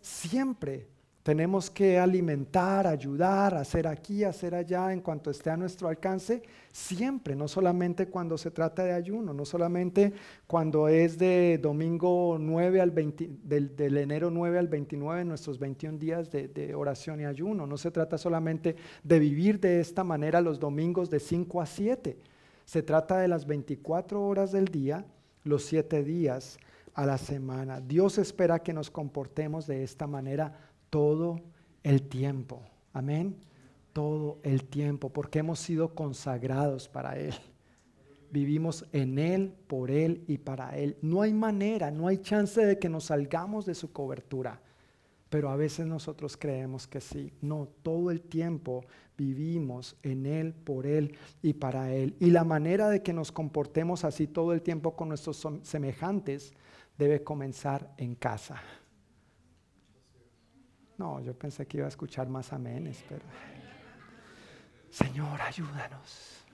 [0.00, 0.86] siempre,
[1.28, 6.42] tenemos que alimentar, ayudar, hacer aquí, hacer allá en cuanto esté a nuestro alcance,
[6.72, 10.14] siempre, no solamente cuando se trata de ayuno, no solamente
[10.46, 16.30] cuando es de domingo 9 al 20, del, enero 9 al 29, nuestros 21 días
[16.30, 20.58] de, de oración y ayuno, no se trata solamente de vivir de esta manera los
[20.58, 22.16] domingos de 5 a 7
[22.64, 25.04] se trata de las 24 horas del día,
[25.44, 26.58] los 7 días
[26.98, 27.80] a la semana.
[27.80, 31.40] Dios espera que nos comportemos de esta manera todo
[31.82, 32.62] el tiempo.
[32.92, 33.36] Amén.
[33.92, 37.34] Todo el tiempo, porque hemos sido consagrados para Él.
[38.30, 40.96] Vivimos en Él, por Él y para Él.
[41.00, 44.60] No hay manera, no hay chance de que nos salgamos de su cobertura.
[45.30, 47.32] Pero a veces nosotros creemos que sí.
[47.40, 48.84] No, todo el tiempo
[49.16, 52.16] vivimos en Él, por Él y para Él.
[52.20, 56.52] Y la manera de que nos comportemos así todo el tiempo con nuestros semejantes
[56.96, 58.62] debe comenzar en casa.
[60.98, 63.22] No, yo pensé que iba a escuchar más amenes, pero...
[64.90, 66.44] Señor, ayúdanos.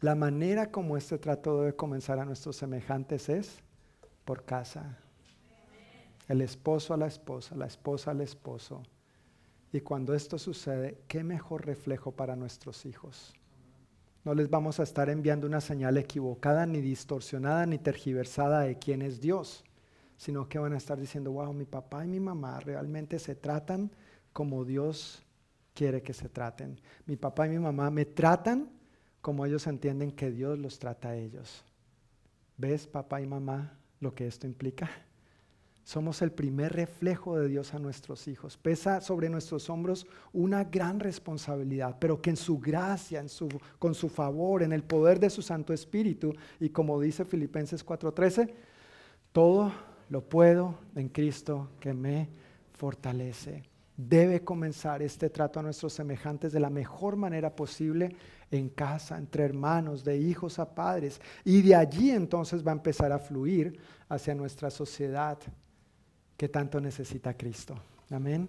[0.00, 3.62] La manera como este trato debe comenzar a nuestros semejantes es
[4.24, 4.98] por casa.
[6.26, 8.82] El esposo a la esposa, la esposa al esposo.
[9.72, 13.34] Y cuando esto sucede, ¿qué mejor reflejo para nuestros hijos?
[14.24, 19.02] No les vamos a estar enviando una señal equivocada, ni distorsionada, ni tergiversada de quién
[19.02, 19.64] es Dios,
[20.18, 23.90] sino que van a estar diciendo, wow, mi papá y mi mamá realmente se tratan
[24.32, 25.24] como Dios
[25.74, 26.80] quiere que se traten.
[27.06, 28.68] Mi papá y mi mamá me tratan
[29.20, 31.64] como ellos entienden que Dios los trata a ellos.
[32.56, 34.90] ¿Ves, papá y mamá, lo que esto implica?
[35.84, 38.56] Somos el primer reflejo de Dios a nuestros hijos.
[38.56, 43.94] Pesa sobre nuestros hombros una gran responsabilidad, pero que en su gracia, en su, con
[43.94, 48.52] su favor, en el poder de su Santo Espíritu, y como dice Filipenses 4:13,
[49.32, 49.72] todo
[50.10, 52.28] lo puedo en Cristo que me
[52.72, 53.62] fortalece.
[53.96, 58.14] Debe comenzar este trato a nuestros semejantes de la mejor manera posible
[58.50, 61.20] en casa, entre hermanos, de hijos a padres.
[61.44, 63.78] Y de allí entonces va a empezar a fluir
[64.08, 65.38] hacia nuestra sociedad
[66.36, 67.74] que tanto necesita Cristo.
[68.10, 68.48] Amén.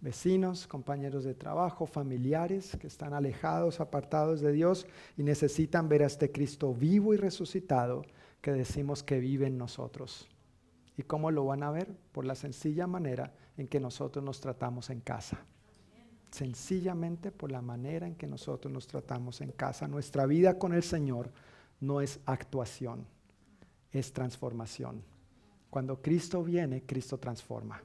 [0.00, 4.86] Vecinos, compañeros de trabajo, familiares que están alejados, apartados de Dios
[5.16, 8.04] y necesitan ver a este Cristo vivo y resucitado
[8.40, 10.28] que decimos que vive en nosotros.
[10.98, 11.96] ¿Y cómo lo van a ver?
[12.10, 15.38] Por la sencilla manera en que nosotros nos tratamos en casa.
[16.32, 19.86] Sencillamente por la manera en que nosotros nos tratamos en casa.
[19.86, 21.30] Nuestra vida con el Señor
[21.80, 23.06] no es actuación,
[23.92, 25.04] es transformación.
[25.70, 27.80] Cuando Cristo viene, Cristo transforma.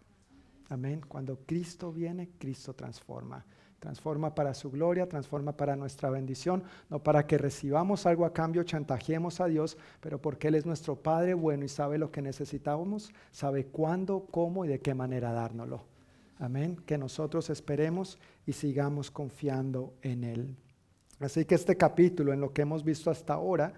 [0.69, 0.99] Amén.
[1.07, 3.45] Cuando Cristo viene, Cristo transforma.
[3.83, 8.63] Transforma para su gloria, transforma para nuestra bendición, no para que recibamos algo a cambio,
[8.63, 13.11] chantajeemos a Dios, pero porque Él es nuestro Padre bueno y sabe lo que necesitamos,
[13.29, 15.83] sabe cuándo, cómo y de qué manera dárnoslo.
[16.39, 16.77] Amén.
[16.85, 20.55] Que nosotros esperemos y sigamos confiando en Él.
[21.19, 23.73] Así que este capítulo, en lo que hemos visto hasta ahora,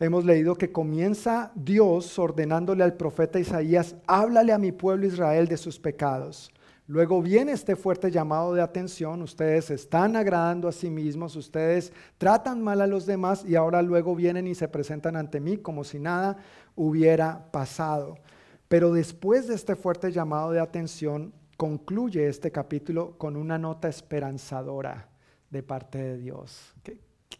[0.00, 5.56] hemos leído que comienza Dios ordenándole al profeta Isaías, háblale a mi pueblo Israel de
[5.56, 6.50] sus pecados.
[6.90, 12.60] Luego viene este fuerte llamado de atención, ustedes están agradando a sí mismos, ustedes tratan
[12.60, 16.00] mal a los demás y ahora luego vienen y se presentan ante mí como si
[16.00, 16.38] nada
[16.74, 18.18] hubiera pasado.
[18.66, 25.10] Pero después de este fuerte llamado de atención, concluye este capítulo con una nota esperanzadora
[25.48, 26.74] de parte de Dios.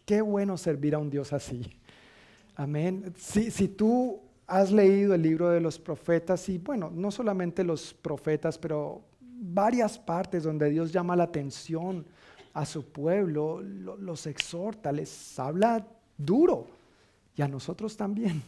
[0.07, 1.77] Qué, bueno servir a un Dios así.
[2.55, 3.13] Amén.
[3.17, 7.93] Si, si tú has leído el libro de los profetas, y bueno, no solamente los
[7.95, 9.10] profetas, pero
[9.53, 12.07] varias partes donde Dios llama la atención
[12.53, 15.87] a su pueblo, los exhorta, les habla
[16.17, 16.67] duro,
[17.37, 18.43] y a nosotros también.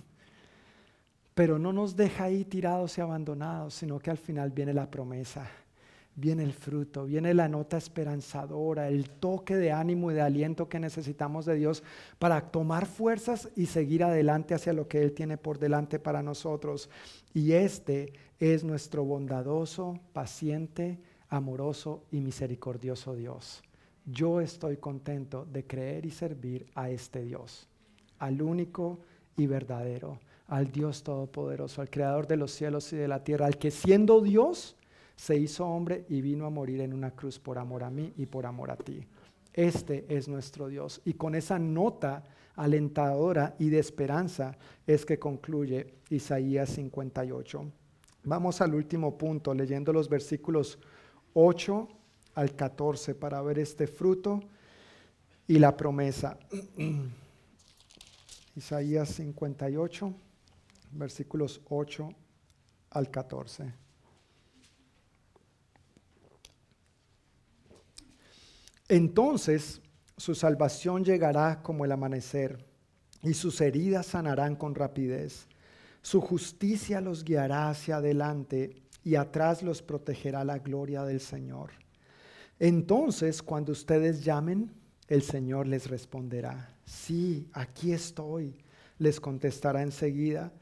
[1.34, 5.48] Pero no nos deja ahí tirados y abandonados, sino que al final viene la promesa
[6.14, 10.78] viene el fruto, viene la nota esperanzadora, el toque de ánimo y de aliento que
[10.78, 11.82] necesitamos de Dios
[12.18, 16.90] para tomar fuerzas y seguir adelante hacia lo que Él tiene por delante para nosotros.
[17.32, 20.98] Y este es nuestro bondadoso, paciente,
[21.28, 23.62] amoroso y misericordioso Dios.
[24.04, 27.68] Yo estoy contento de creer y servir a este Dios,
[28.18, 28.98] al único
[29.36, 30.18] y verdadero,
[30.48, 34.20] al Dios todopoderoso, al creador de los cielos y de la tierra, al que siendo
[34.20, 34.76] Dios,
[35.22, 38.26] se hizo hombre y vino a morir en una cruz por amor a mí y
[38.26, 39.06] por amor a ti.
[39.54, 41.00] Este es nuestro Dios.
[41.04, 42.24] Y con esa nota
[42.56, 47.70] alentadora y de esperanza es que concluye Isaías 58.
[48.24, 50.80] Vamos al último punto, leyendo los versículos
[51.34, 51.88] 8
[52.34, 54.40] al 14 para ver este fruto
[55.46, 56.36] y la promesa.
[58.56, 60.12] Isaías 58,
[60.90, 62.08] versículos 8
[62.90, 63.81] al 14.
[68.92, 69.80] Entonces
[70.18, 72.66] su salvación llegará como el amanecer
[73.22, 75.46] y sus heridas sanarán con rapidez.
[76.02, 81.70] Su justicia los guiará hacia adelante y atrás los protegerá la gloria del Señor.
[82.58, 84.70] Entonces, cuando ustedes llamen,
[85.08, 88.62] el Señor les responderá, sí, aquí estoy,
[88.98, 90.52] les contestará enseguida.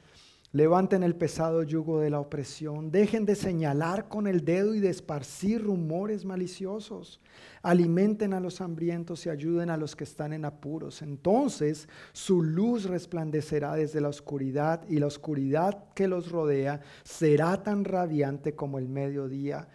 [0.52, 4.90] Levanten el pesado yugo de la opresión, dejen de señalar con el dedo y de
[4.90, 7.20] esparcir rumores maliciosos.
[7.62, 11.02] Alimenten a los hambrientos y ayuden a los que están en apuros.
[11.02, 17.84] Entonces su luz resplandecerá desde la oscuridad y la oscuridad que los rodea será tan
[17.84, 19.68] radiante como el mediodía.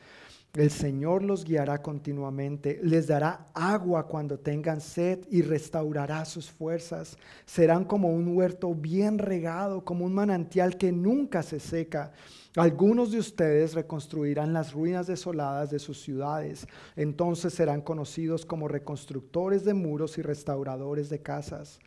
[0.56, 7.18] El Señor los guiará continuamente, les dará agua cuando tengan sed y restaurará sus fuerzas.
[7.46, 12.14] Serán como un huerto bien regado, como un manantial que nunca se seca.
[12.56, 16.66] Algunos de ustedes reconstruirán las ruinas desoladas de sus ciudades.
[16.96, 21.80] Entonces serán conocidos como reconstructores de muros y restauradores de casas.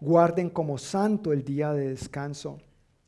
[0.00, 2.56] Guarden como santo el día de descanso.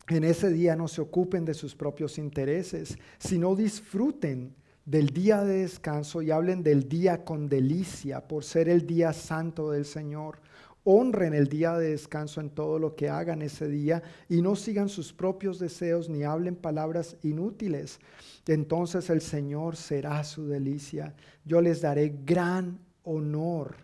[0.08, 4.59] En ese día no se ocupen de sus propios intereses, sino disfruten
[4.90, 9.70] del día de descanso y hablen del día con delicia por ser el día santo
[9.70, 10.40] del Señor.
[10.82, 14.88] Honren el día de descanso en todo lo que hagan ese día y no sigan
[14.88, 18.00] sus propios deseos ni hablen palabras inútiles.
[18.48, 21.14] Entonces el Señor será su delicia.
[21.44, 23.76] Yo les daré gran honor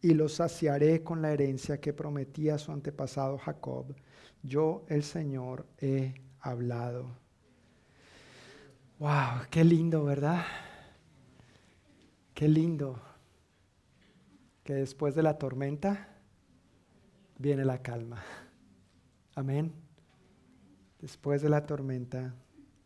[0.00, 3.96] y los saciaré con la herencia que prometía a su antepasado Jacob.
[4.44, 7.25] Yo el Señor he hablado.
[8.98, 10.42] Wow, qué lindo, ¿verdad?
[12.32, 12.98] Qué lindo
[14.64, 16.08] que después de la tormenta
[17.36, 18.22] viene la calma.
[19.34, 19.74] Amén.
[20.98, 22.34] Después de la tormenta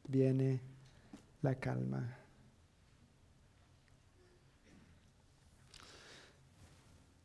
[0.09, 0.61] viene
[1.43, 2.17] la calma.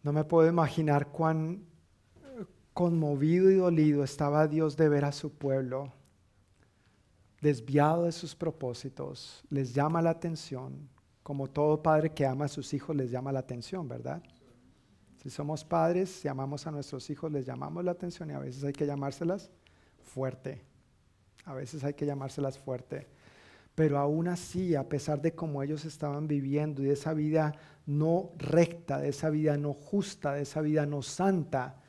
[0.03, 1.65] No me puedo imaginar cuán
[2.75, 5.91] conmovido y dolido estaba Dios de ver a su pueblo
[7.41, 10.89] desviado de sus propósitos, les llama la atención,
[11.23, 14.21] como todo padre que ama a sus hijos les llama la atención, ¿verdad?
[15.17, 18.63] Si somos padres, si amamos a nuestros hijos, les llamamos la atención y a veces
[18.63, 19.49] hay que llamárselas
[20.03, 20.61] fuerte.
[21.45, 23.07] A veces hay que llamárselas fuerte.
[23.73, 27.55] Pero aún así, a pesar de cómo ellos estaban viviendo y de esa vida
[27.85, 31.81] no recta, de esa vida no justa, de esa vida no santa,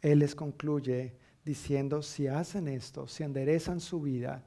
[0.00, 4.42] Él les concluye diciendo, si hacen esto, si enderezan su vida,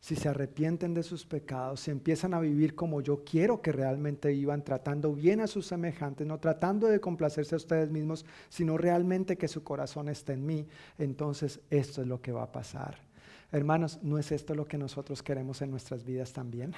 [0.00, 4.28] si se arrepienten de sus pecados, si empiezan a vivir como yo quiero que realmente
[4.28, 9.36] vivan, tratando bien a sus semejantes, no tratando de complacerse a ustedes mismos, sino realmente
[9.36, 10.66] que su corazón esté en mí,
[10.98, 12.98] entonces esto es lo que va a pasar.
[13.50, 16.74] Hermanos, ¿no es esto lo que nosotros queremos en nuestras vidas también?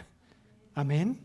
[0.75, 1.19] Amén.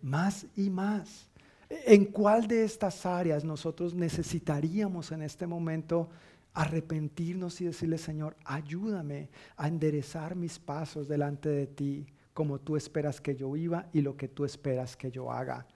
[0.00, 1.28] Más y más.
[1.68, 6.08] ¿En cuál de estas áreas nosotros necesitaríamos en este momento
[6.56, 9.28] arrepentirnos y decirle, Señor, ayúdame
[9.58, 14.16] a enderezar mis pasos delante de ti, como tú esperas que yo viva y lo
[14.16, 15.66] que tú esperas que yo haga.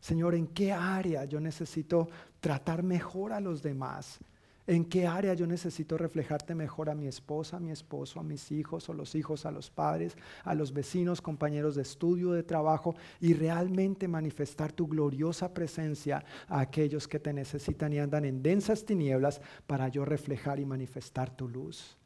[0.00, 2.08] Señor, ¿en qué área yo necesito
[2.40, 4.18] tratar mejor a los demás?
[4.66, 8.50] ¿En qué área yo necesito reflejarte mejor a mi esposa, a mi esposo, a mis
[8.50, 12.94] hijos o los hijos a los padres, a los vecinos, compañeros de estudio, de trabajo
[13.20, 18.86] y realmente manifestar tu gloriosa presencia a aquellos que te necesitan y andan en densas
[18.86, 21.98] tinieblas para yo reflejar y manifestar tu luz?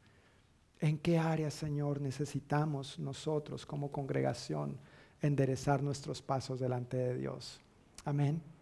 [0.80, 4.78] ¿En qué área, Señor, necesitamos nosotros como congregación
[5.20, 7.60] enderezar nuestros pasos delante de Dios?
[8.04, 8.57] Amén.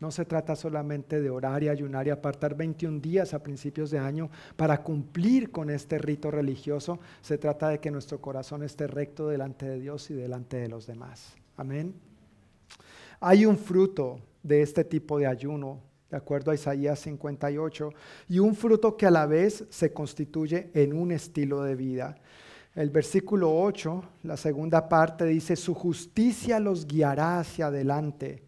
[0.00, 3.98] No se trata solamente de orar y ayunar y apartar 21 días a principios de
[3.98, 6.98] año para cumplir con este rito religioso.
[7.20, 10.86] Se trata de que nuestro corazón esté recto delante de Dios y delante de los
[10.86, 11.36] demás.
[11.56, 11.94] Amén.
[13.20, 15.80] Hay un fruto de este tipo de ayuno,
[16.10, 17.90] de acuerdo a Isaías 58,
[18.28, 22.16] y un fruto que a la vez se constituye en un estilo de vida.
[22.74, 28.43] El versículo 8, la segunda parte dice, su justicia los guiará hacia adelante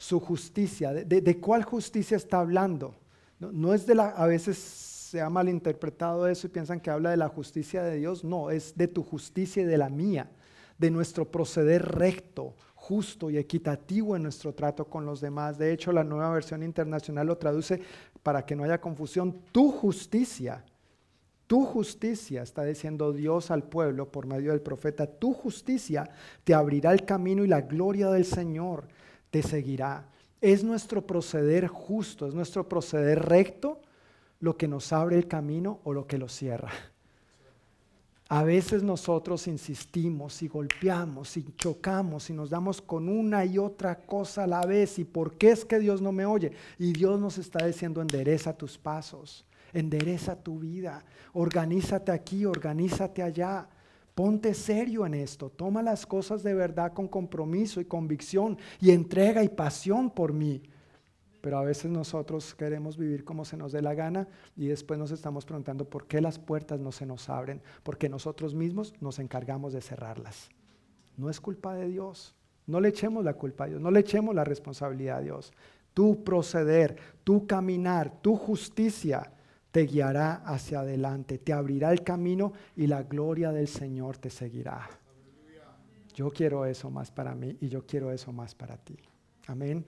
[0.00, 0.94] su justicia.
[0.94, 2.94] ¿De, cuál justicia está hablando?
[3.38, 7.18] No, es de la, a veces se ha malinterpretado eso y piensan que habla de
[7.18, 8.24] la justicia de Dios.
[8.24, 10.30] No, es de tu justicia y de la mía,
[10.78, 15.58] de nuestro proceder recto, justo y equitativo en nuestro trato con los demás.
[15.58, 17.82] De hecho, la nueva versión internacional lo traduce
[18.22, 20.64] para que no haya confusión, tu justicia.
[21.46, 26.08] Tu justicia, está diciendo Dios al pueblo por medio del profeta, tu justicia
[26.42, 28.88] te abrirá el camino y la gloria del Señor
[29.30, 30.08] te seguirá.
[30.40, 33.80] Es nuestro proceder justo, es nuestro proceder recto
[34.40, 36.70] lo que nos abre el camino o lo que lo cierra.
[38.32, 43.96] A veces nosotros insistimos y golpeamos y chocamos y nos damos con una y otra
[43.96, 45.00] cosa a la vez.
[45.00, 46.52] ¿Y por qué es que Dios no me oye?
[46.78, 53.68] Y Dios nos está diciendo, endereza tus pasos, endereza tu vida, organízate aquí, organízate allá.
[54.20, 59.42] Ponte serio en esto, toma las cosas de verdad con compromiso y convicción y entrega
[59.42, 60.62] y pasión por mí.
[61.40, 65.10] Pero a veces nosotros queremos vivir como se nos dé la gana y después nos
[65.10, 69.72] estamos preguntando por qué las puertas no se nos abren, porque nosotros mismos nos encargamos
[69.72, 70.50] de cerrarlas.
[71.16, 72.34] No es culpa de Dios.
[72.66, 75.50] No le echemos la culpa a Dios, no le echemos la responsabilidad a Dios.
[75.94, 76.94] Tu proceder,
[77.24, 79.32] tu caminar, tu justicia
[79.70, 84.88] te guiará hacia adelante, te abrirá el camino y la gloria del Señor te seguirá.
[86.14, 88.96] Yo quiero eso más para mí y yo quiero eso más para ti.
[89.46, 89.84] Amén.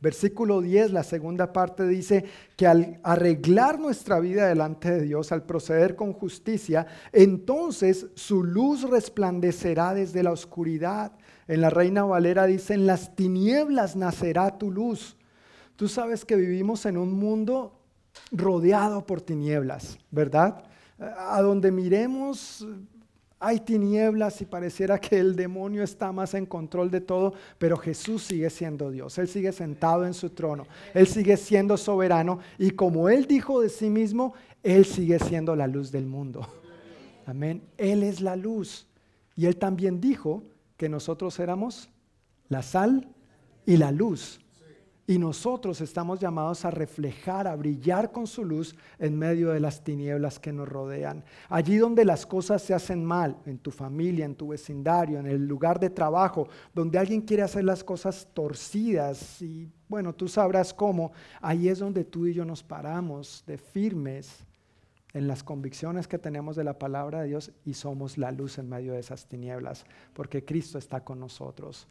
[0.00, 2.24] Versículo 10, la segunda parte dice
[2.56, 8.88] que al arreglar nuestra vida delante de Dios, al proceder con justicia, entonces su luz
[8.88, 11.12] resplandecerá desde la oscuridad.
[11.48, 15.16] En la Reina Valera dice, en las tinieblas nacerá tu luz.
[15.76, 17.79] Tú sabes que vivimos en un mundo
[18.32, 20.64] rodeado por tinieblas, ¿verdad?
[20.98, 22.66] A donde miremos
[23.42, 28.24] hay tinieblas y pareciera que el demonio está más en control de todo, pero Jesús
[28.24, 29.16] sigue siendo Dios.
[29.16, 30.66] Él sigue sentado en su trono.
[30.92, 35.66] Él sigue siendo soberano y como Él dijo de sí mismo, Él sigue siendo la
[35.66, 36.46] luz del mundo.
[37.24, 37.62] Amén.
[37.78, 38.86] Él es la luz.
[39.34, 40.42] Y Él también dijo
[40.76, 41.88] que nosotros éramos
[42.50, 43.08] la sal
[43.64, 44.38] y la luz.
[45.10, 49.82] Y nosotros estamos llamados a reflejar, a brillar con su luz en medio de las
[49.82, 51.24] tinieblas que nos rodean.
[51.48, 55.48] Allí donde las cosas se hacen mal, en tu familia, en tu vecindario, en el
[55.48, 61.10] lugar de trabajo, donde alguien quiere hacer las cosas torcidas y bueno, tú sabrás cómo,
[61.40, 64.46] ahí es donde tú y yo nos paramos de firmes
[65.12, 68.68] en las convicciones que tenemos de la palabra de Dios y somos la luz en
[68.68, 69.84] medio de esas tinieblas,
[70.14, 71.88] porque Cristo está con nosotros.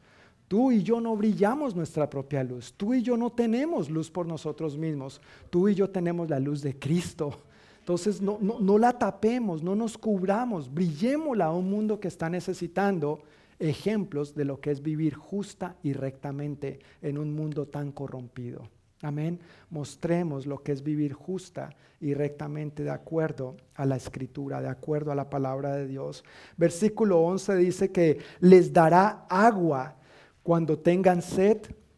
[0.49, 2.73] Tú y yo no brillamos nuestra propia luz.
[2.75, 5.21] Tú y yo no tenemos luz por nosotros mismos.
[5.51, 7.35] Tú y yo tenemos la luz de Cristo.
[7.77, 13.21] Entonces no, no, la tapemos, no nos cubramos, brillémosla a un mundo que está necesitando
[13.59, 18.67] ejemplos de lo que es vivir justa y rectamente en un mundo tan corrompido.
[19.03, 19.39] Amén.
[19.69, 21.69] Mostremos lo que es vivir justa
[22.01, 26.23] y rectamente de acuerdo a la escritura, de acuerdo a la palabra de Dios.
[26.57, 29.95] Versículo 11 dice que les dará agua
[30.43, 31.57] cuando tengan sed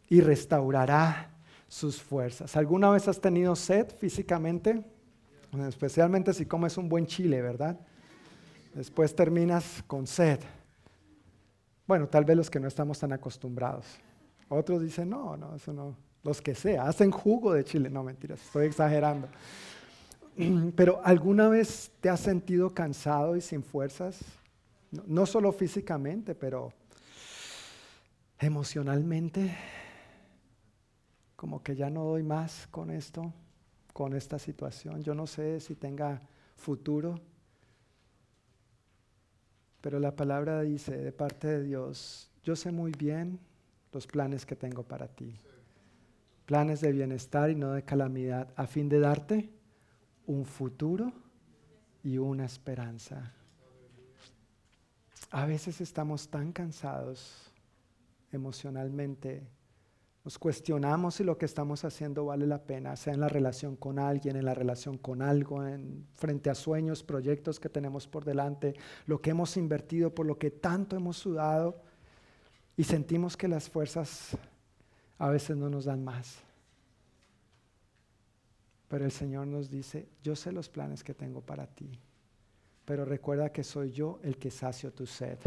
[0.10, 1.32] y restaurará
[1.68, 2.56] sus fuerzas.
[2.58, 4.84] ¿Alguna vez has tenido sed físicamente?
[5.68, 7.78] especialmente si comes un buen chile, ¿verdad?
[8.74, 10.40] Después terminas con sed.
[11.86, 13.86] Bueno, tal vez los que no estamos tan acostumbrados.
[14.48, 15.98] Otros dicen, no, no, eso no.
[16.24, 17.90] Los que sea, hacen jugo de chile.
[17.90, 19.28] No, mentiras, estoy exagerando.
[20.76, 24.20] Pero ¿alguna vez te has sentido cansado y sin fuerzas?
[25.08, 26.74] no solo físicamente, pero
[28.42, 29.56] emocionalmente,
[31.36, 33.32] como que ya no doy más con esto,
[33.94, 35.04] con esta situación.
[35.04, 36.22] Yo no sé si tenga
[36.56, 37.20] futuro,
[39.80, 43.40] pero la palabra dice de parte de Dios, yo sé muy bien
[43.92, 45.36] los planes que tengo para ti.
[46.48, 49.50] Planes de bienestar y no de calamidad, a fin de darte
[50.26, 51.14] un futuro
[52.04, 53.34] y una esperanza.
[55.30, 57.51] A veces estamos tan cansados
[58.32, 59.48] emocionalmente.
[60.24, 63.98] Nos cuestionamos si lo que estamos haciendo vale la pena, sea en la relación con
[63.98, 68.76] alguien, en la relación con algo, en frente a sueños, proyectos que tenemos por delante,
[69.08, 71.82] lo que hemos invertido, por lo que tanto hemos sudado
[72.78, 74.38] y sentimos que las fuerzas
[75.18, 76.38] a veces no nos dan más.
[78.88, 81.98] Pero el Señor nos dice, yo sé los planes que tengo para ti,
[82.86, 85.40] pero recuerda que soy yo el que sacio tu sed.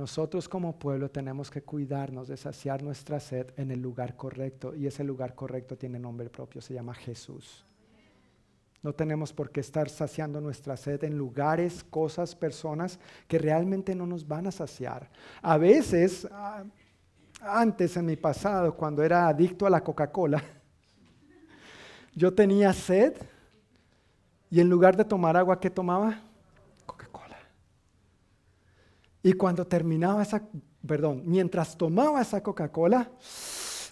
[0.00, 4.86] Nosotros como pueblo tenemos que cuidarnos de saciar nuestra sed en el lugar correcto y
[4.86, 7.66] ese lugar correcto tiene nombre propio, se llama Jesús.
[8.82, 12.98] No tenemos por qué estar saciando nuestra sed en lugares, cosas, personas
[13.28, 15.10] que realmente no nos van a saciar.
[15.42, 16.64] A veces, ah,
[17.42, 20.42] antes en mi pasado, cuando era adicto a la Coca-Cola,
[22.14, 23.18] yo tenía sed
[24.50, 26.22] y en lugar de tomar agua, ¿qué tomaba?
[29.22, 30.42] Y cuando terminaba esa,
[30.86, 33.10] perdón, mientras tomaba esa Coca-Cola,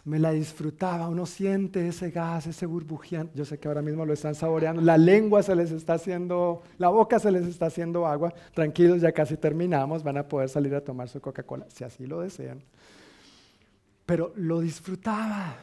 [0.04, 1.08] me la disfrutaba.
[1.08, 3.36] Uno siente ese gas, ese burbujeante.
[3.36, 4.80] Yo sé que ahora mismo lo están saboreando.
[4.80, 8.32] La lengua se les está haciendo, la boca se les está haciendo agua.
[8.54, 10.02] Tranquilos, ya casi terminamos.
[10.02, 12.62] Van a poder salir a tomar su Coca-Cola, si así lo desean.
[14.06, 15.56] Pero lo disfrutaba.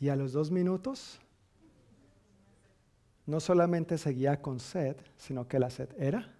[0.00, 1.18] Y a los dos minutos
[3.28, 6.34] no solamente seguía con sed, sino que la sed era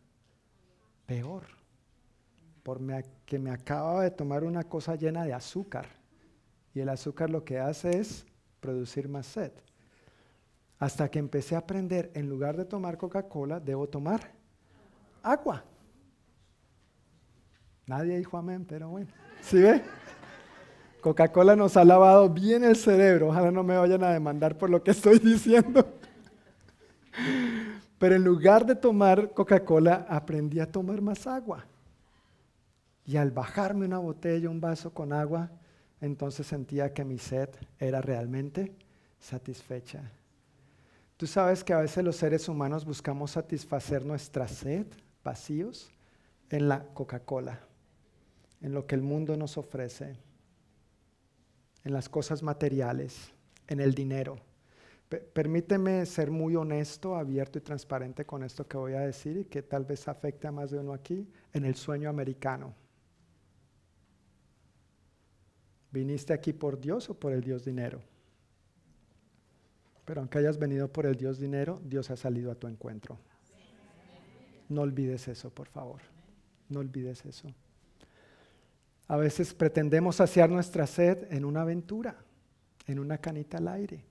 [1.04, 1.44] peor,
[2.62, 5.86] porque me acababa de tomar una cosa llena de azúcar.
[6.72, 8.24] Y el azúcar lo que hace es
[8.60, 9.52] producir más sed.
[10.78, 14.32] Hasta que empecé a aprender, en lugar de tomar Coca-Cola, debo tomar
[15.22, 15.64] agua.
[17.86, 19.10] Nadie dijo amén, pero bueno.
[19.42, 19.82] ¿Sí ve?
[21.02, 23.28] Coca-Cola nos ha lavado bien el cerebro.
[23.28, 25.97] Ojalá no me vayan a demandar por lo que estoy diciendo.
[27.98, 31.64] Pero en lugar de tomar Coca-Cola, aprendí a tomar más agua.
[33.04, 35.50] Y al bajarme una botella, un vaso con agua,
[36.00, 37.48] entonces sentía que mi sed
[37.78, 38.72] era realmente
[39.18, 40.02] satisfecha.
[41.16, 44.86] Tú sabes que a veces los seres humanos buscamos satisfacer nuestra sed,
[45.24, 45.90] vacíos,
[46.50, 47.58] en la Coca-Cola,
[48.60, 50.16] en lo que el mundo nos ofrece,
[51.84, 53.32] en las cosas materiales,
[53.66, 54.38] en el dinero.
[55.08, 59.62] Permíteme ser muy honesto, abierto y transparente con esto que voy a decir y que
[59.62, 62.74] tal vez afecte a más de uno aquí, en el sueño americano.
[65.90, 68.00] ¿Viniste aquí por Dios o por el Dios dinero?
[70.04, 73.18] Pero aunque hayas venido por el Dios dinero, Dios ha salido a tu encuentro.
[74.68, 76.02] No olvides eso, por favor.
[76.68, 77.48] No olvides eso.
[79.06, 82.16] A veces pretendemos saciar nuestra sed en una aventura,
[82.86, 84.04] en una canita al aire.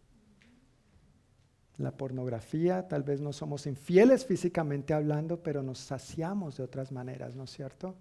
[1.78, 7.36] La pornografía, tal vez no somos infieles físicamente hablando, pero nos saciamos de otras maneras,
[7.36, 7.96] ¿no es cierto?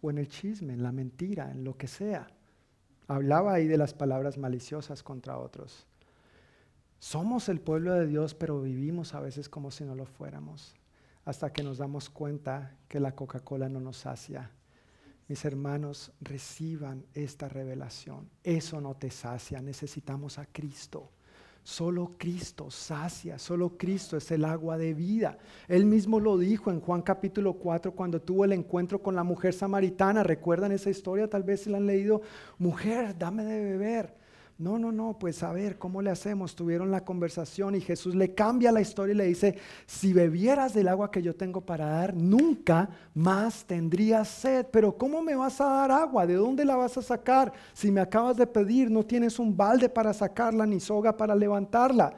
[0.00, 2.26] O en el chisme, en la mentira, en lo que sea.
[3.06, 5.86] Hablaba ahí de las palabras maliciosas contra otros.
[6.98, 10.74] Somos el pueblo de Dios, pero vivimos a veces como si no lo fuéramos,
[11.24, 14.50] hasta que nos damos cuenta que la Coca-Cola no nos sacia.
[15.28, 18.28] Mis hermanos, reciban esta revelación.
[18.42, 21.12] Eso no te sacia, necesitamos a Cristo.
[21.66, 25.36] Solo Cristo sacia, solo Cristo es el agua de vida.
[25.66, 29.52] Él mismo lo dijo en Juan capítulo 4 cuando tuvo el encuentro con la mujer
[29.52, 30.22] samaritana.
[30.22, 31.28] ¿Recuerdan esa historia?
[31.28, 32.22] Tal vez se la han leído.
[32.58, 34.14] Mujer, dame de beber.
[34.58, 36.56] No, no, no, pues a ver, ¿cómo le hacemos?
[36.56, 40.88] Tuvieron la conversación y Jesús le cambia la historia y le dice, si bebieras del
[40.88, 44.66] agua que yo tengo para dar, nunca más tendrías sed.
[44.72, 46.26] Pero ¿cómo me vas a dar agua?
[46.26, 47.52] ¿De dónde la vas a sacar?
[47.74, 52.14] Si me acabas de pedir, no tienes un balde para sacarla ni soga para levantarla.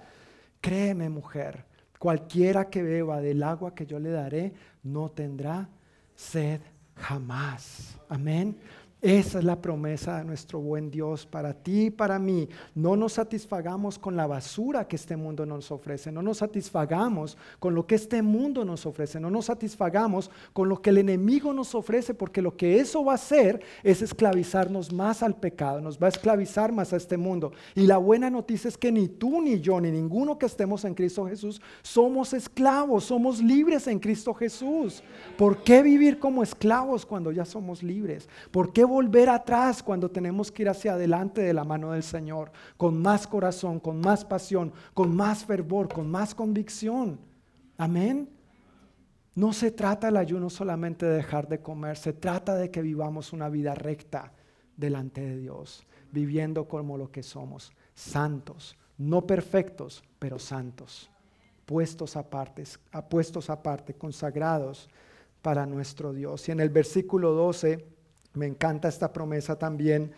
[0.61, 1.65] Créeme, mujer,
[1.99, 4.53] cualquiera que beba del agua que yo le daré,
[4.85, 5.69] no tendrá
[6.15, 6.61] sed
[6.95, 7.99] jamás.
[8.09, 8.57] Amén.
[9.01, 12.49] Esa es la promesa de nuestro buen Dios para ti y para mí.
[12.75, 16.11] No nos satisfagamos con la basura que este mundo nos ofrece.
[16.11, 19.21] No nos satisfagamos con lo que este mundo nos ofrece.
[19.21, 23.13] No nos satisfagamos con lo que el enemigo nos ofrece, porque lo que eso va
[23.13, 25.81] a hacer es esclavizarnos más al pecado.
[25.81, 27.53] Nos va a esclavizar más a este mundo.
[27.77, 30.95] Y la buena noticia es que ni tú, ni yo, ni ninguno que estemos en
[30.95, 33.05] Cristo Jesús somos esclavos.
[33.05, 35.05] Somos libres en Cristo Jesús.
[35.37, 38.29] ¿Por qué vivir como esclavos cuando ya somos libres?
[38.51, 42.51] ¿Por qué volver atrás cuando tenemos que ir hacia adelante de la mano del Señor?
[42.77, 47.21] Con más corazón, con más pasión, con más fervor, con más convicción.
[47.77, 48.29] Amén.
[49.35, 53.33] No se trata el ayuno solamente de dejar de comer, se trata de que vivamos
[53.33, 54.33] una vida recta
[54.77, 61.09] delante de Dios, viviendo como lo que somos, santos, no perfectos, pero santos,
[61.67, 62.65] puestos aparte,
[63.09, 64.89] puestos aparte, consagrados
[65.41, 66.49] para nuestro Dios.
[66.49, 67.98] Y en el versículo 12
[68.39, 70.13] me encanta esta promesa también.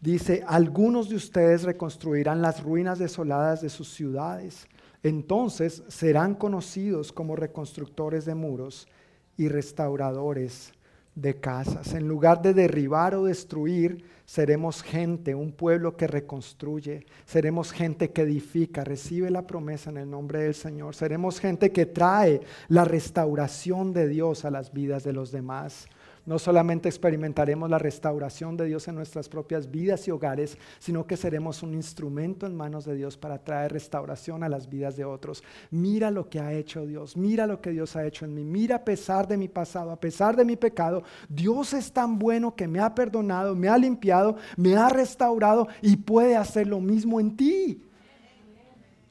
[0.00, 4.66] Dice, algunos de ustedes reconstruirán las ruinas desoladas de sus ciudades.
[5.02, 8.88] Entonces serán conocidos como reconstructores de muros
[9.36, 10.72] y restauradores
[11.14, 11.94] de casas.
[11.94, 17.06] En lugar de derribar o destruir, seremos gente, un pueblo que reconstruye.
[17.24, 20.94] Seremos gente que edifica, recibe la promesa en el nombre del Señor.
[20.94, 25.86] Seremos gente que trae la restauración de Dios a las vidas de los demás
[26.26, 31.16] no solamente experimentaremos la restauración de Dios en nuestras propias vidas y hogares, sino que
[31.16, 35.42] seremos un instrumento en manos de Dios para traer restauración a las vidas de otros.
[35.70, 38.76] Mira lo que ha hecho Dios, mira lo que Dios ha hecho en mí, mira
[38.76, 42.68] a pesar de mi pasado, a pesar de mi pecado, Dios es tan bueno que
[42.68, 47.36] me ha perdonado, me ha limpiado, me ha restaurado y puede hacer lo mismo en
[47.36, 47.82] ti.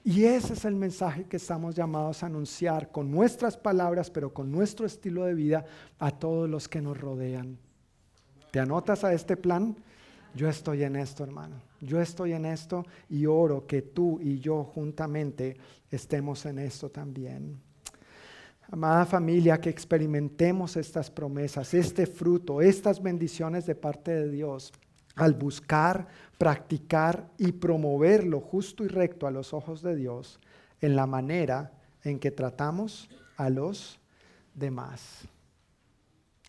[0.06, 4.52] Y ese es el mensaje que estamos llamados a anunciar con nuestras palabras, pero con
[4.52, 5.66] nuestro estilo de vida
[5.98, 7.58] a todos los que nos rodean.
[8.52, 9.76] ¿Te anotas a este plan?
[10.36, 11.56] Yo estoy en esto, hermano.
[11.80, 15.56] Yo estoy en esto y oro que tú y yo juntamente
[15.90, 17.62] estemos en esto también.
[18.70, 24.74] Amada familia, que experimentemos estas promesas, este fruto, estas bendiciones de parte de Dios
[25.16, 26.08] al buscar,
[26.38, 30.40] practicar y promover lo justo y recto a los ojos de Dios
[30.82, 31.72] en la manera
[32.04, 34.00] en que tratamos a los
[34.54, 35.28] demás.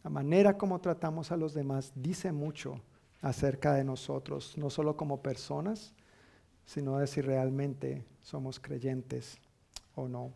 [0.03, 2.81] La manera como tratamos a los demás dice mucho
[3.23, 5.95] acerca de nosotros, no solo como personas,
[6.66, 9.39] sino de si realmente somos creyentes
[9.95, 10.32] o no.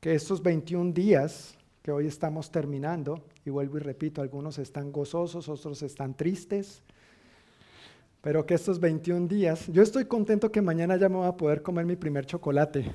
[0.00, 5.48] Que estos 21 días que hoy estamos terminando, y vuelvo y repito, algunos están gozosos,
[5.48, 6.82] otros están tristes,
[8.24, 11.60] pero que estos 21 días, yo estoy contento que mañana ya me voy a poder
[11.60, 12.90] comer mi primer chocolate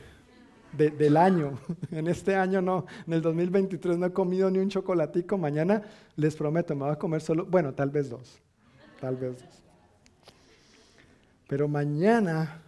[0.74, 1.60] del año.
[1.92, 5.38] En este año no, en el 2023 no he comido ni un chocolatico.
[5.38, 5.84] Mañana
[6.16, 8.42] les prometo, me voy a comer solo, bueno, tal vez dos,
[9.00, 9.64] tal vez dos.
[11.48, 12.64] Pero mañana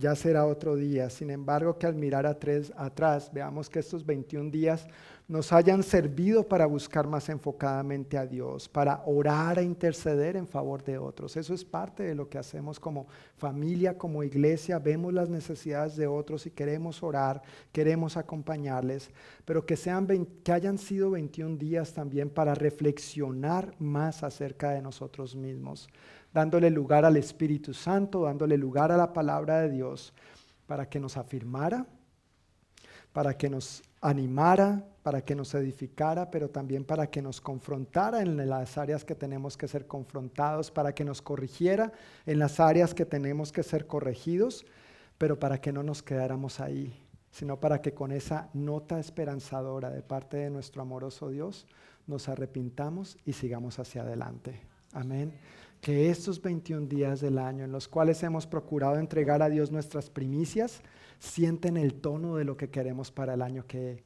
[0.00, 1.10] ya será otro día.
[1.10, 4.86] Sin embargo, que al mirar atrás veamos que estos 21 días
[5.28, 10.82] nos hayan servido para buscar más enfocadamente a Dios, para orar e interceder en favor
[10.82, 11.36] de otros.
[11.36, 13.06] Eso es parte de lo que hacemos como
[13.36, 14.80] familia, como iglesia.
[14.80, 19.08] Vemos las necesidades de otros y queremos orar, queremos acompañarles,
[19.44, 20.08] pero que, sean
[20.42, 25.88] que hayan sido 21 días también para reflexionar más acerca de nosotros mismos,
[26.32, 30.12] dándole lugar al Espíritu Santo, dándole lugar a la palabra de Dios
[30.66, 31.86] para que nos afirmara,
[33.12, 38.48] para que nos animara, para que nos edificara, pero también para que nos confrontara en
[38.48, 41.92] las áreas que tenemos que ser confrontados, para que nos corrigiera
[42.26, 44.64] en las áreas que tenemos que ser corregidos,
[45.18, 50.02] pero para que no nos quedáramos ahí, sino para que con esa nota esperanzadora de
[50.02, 51.66] parte de nuestro amoroso Dios
[52.06, 54.60] nos arrepintamos y sigamos hacia adelante.
[54.92, 55.32] Amén.
[55.80, 60.10] Que estos 21 días del año en los cuales hemos procurado entregar a Dios nuestras
[60.10, 60.82] primicias,
[61.18, 64.04] sienten el tono de lo que queremos para el año que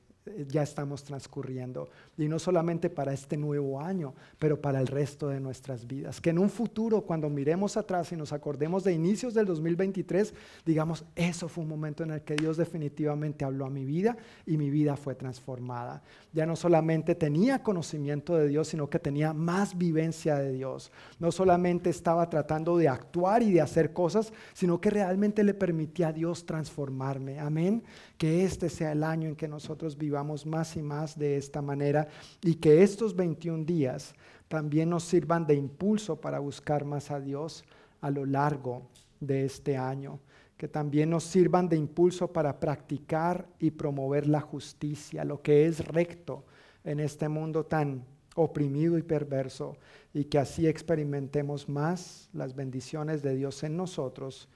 [0.49, 1.89] ya estamos transcurriendo.
[2.17, 6.21] Y no solamente para este nuevo año, pero para el resto de nuestras vidas.
[6.21, 10.35] Que en un futuro, cuando miremos atrás y nos acordemos de inicios del 2023,
[10.65, 14.57] digamos, eso fue un momento en el que Dios definitivamente habló a mi vida y
[14.57, 16.03] mi vida fue transformada.
[16.33, 20.91] Ya no solamente tenía conocimiento de Dios, sino que tenía más vivencia de Dios.
[21.19, 26.09] No solamente estaba tratando de actuar y de hacer cosas, sino que realmente le permitía
[26.09, 27.39] a Dios transformarme.
[27.39, 27.83] Amén.
[28.19, 32.09] Que este sea el año en que nosotros vivamos más y más de esta manera
[32.43, 34.15] y que estos 21 días
[34.49, 37.65] también nos sirvan de impulso para buscar más a Dios
[38.01, 38.83] a lo largo
[39.19, 40.21] de este año,
[40.57, 45.85] que también nos sirvan de impulso para practicar y promover la justicia, lo que es
[45.87, 46.45] recto
[46.85, 48.05] en este mundo tan
[48.37, 49.77] oprimido y perverso,
[50.13, 54.49] y que así experimentemos más las bendiciones de Dios en nosotros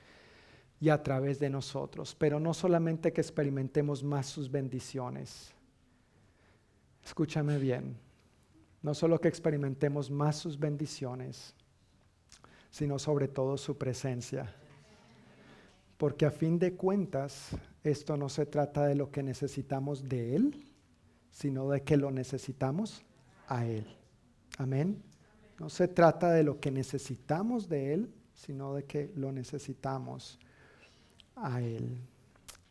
[0.81, 5.53] y a través de nosotros, pero no solamente que experimentemos más sus bendiciones.
[7.05, 7.97] Escúchame bien,
[8.83, 11.55] no solo que experimentemos más sus bendiciones,
[12.71, 14.55] sino sobre todo su presencia.
[15.97, 20.65] Porque a fin de cuentas, esto no se trata de lo que necesitamos de Él,
[21.33, 23.03] sino de que lo necesitamos
[23.49, 23.85] a Él.
[24.59, 25.03] Amén.
[25.59, 30.39] No se trata de lo que necesitamos de Él, sino de que lo necesitamos
[31.43, 31.99] a Él.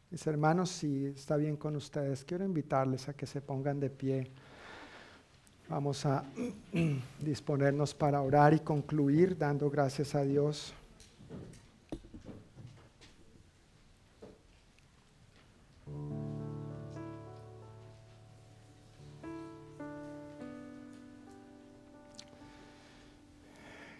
[0.10, 4.32] Mis hermanos, si está bien con ustedes, quiero invitarles a que se pongan de pie.
[5.70, 6.24] Vamos a
[7.20, 10.74] disponernos para orar y concluir dando gracias a Dios.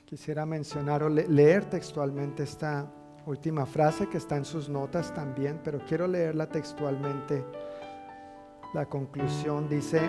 [0.06, 2.90] Quisiera mencionar o leer textualmente esta
[3.28, 7.44] última frase que está en sus notas también, pero quiero leerla textualmente.
[8.74, 10.00] La conclusión dice,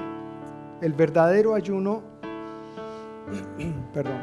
[0.81, 2.03] el verdadero ayuno,
[3.93, 4.21] perdón,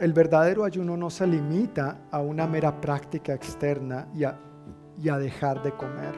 [0.00, 4.38] el verdadero ayuno no se limita a una mera práctica externa y a,
[4.96, 6.14] y a dejar de comer.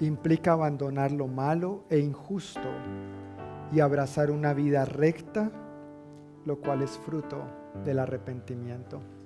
[0.00, 2.68] Implica abandonar lo malo e injusto
[3.70, 5.50] y abrazar una vida recta,
[6.46, 7.42] lo cual es fruto
[7.84, 9.17] del arrepentimiento.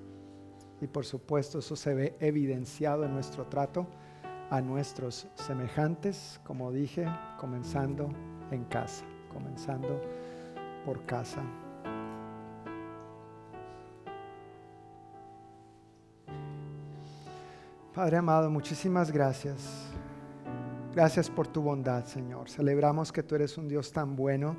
[0.82, 3.86] Y por supuesto eso se ve evidenciado en nuestro trato
[4.50, 7.06] a nuestros semejantes, como dije,
[7.38, 8.10] comenzando
[8.50, 10.00] en casa, comenzando
[10.84, 11.40] por casa.
[17.94, 19.86] Padre amado, muchísimas gracias.
[20.92, 22.50] Gracias por tu bondad, Señor.
[22.50, 24.56] Celebramos que tú eres un Dios tan bueno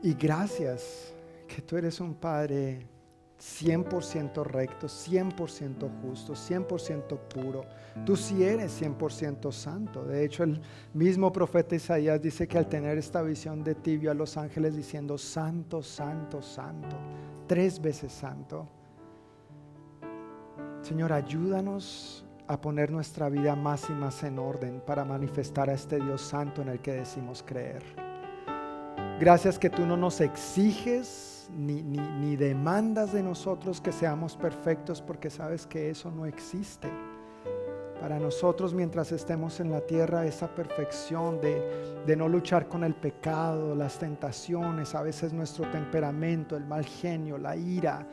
[0.00, 1.12] y gracias
[1.48, 2.93] que tú eres un Padre
[3.40, 7.64] 100% recto, 100% justo, 100% puro.
[8.04, 10.04] Tú sí eres 100% santo.
[10.04, 10.60] De hecho, el
[10.92, 14.76] mismo profeta Isaías dice que al tener esta visión de ti vio a los ángeles
[14.76, 16.96] diciendo, santo, santo, santo,
[17.46, 18.68] tres veces santo.
[20.82, 25.96] Señor, ayúdanos a poner nuestra vida más y más en orden para manifestar a este
[25.96, 27.82] Dios santo en el que decimos creer.
[29.18, 35.66] Gracias que tú no nos exiges ni, demandas de nosotros que seamos perfectos porque sabes
[35.66, 36.88] que eso no existe.
[38.00, 42.94] Para nosotros mientras estemos en la tierra, esa perfección de, de no luchar con el
[42.94, 48.06] pecado, las tentaciones, a veces nuestro temperamento, el mal genio, la ira,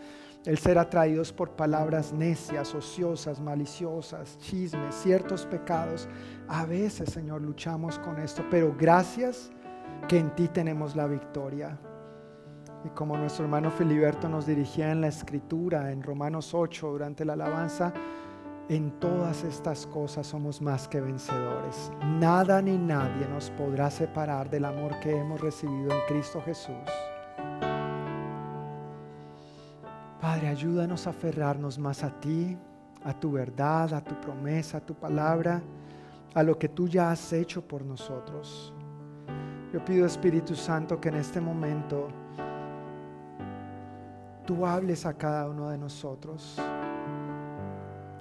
[0.45, 6.08] el ser atraídos por palabras necias, ociosas, maliciosas, chismes, ciertos pecados.
[6.48, 9.52] A veces, Señor, luchamos con esto, pero gracias
[10.08, 11.78] que en ti tenemos la victoria.
[12.84, 17.34] Y como nuestro hermano Filiberto nos dirigía en la escritura, en Romanos 8, durante la
[17.34, 17.94] alabanza,
[18.70, 21.91] en todas estas cosas somos más que vencedores.
[22.20, 26.76] Nada ni nadie nos podrá separar del amor que hemos recibido en Cristo Jesús.
[30.22, 32.58] Padre, ayúdanos a aferrarnos más a ti,
[33.03, 35.62] a tu verdad, a tu promesa, a tu palabra,
[36.34, 38.74] a lo que tú ya has hecho por nosotros.
[39.74, 42.08] Yo pido Espíritu Santo que en este momento
[44.65, 46.60] hables a cada uno de nosotros.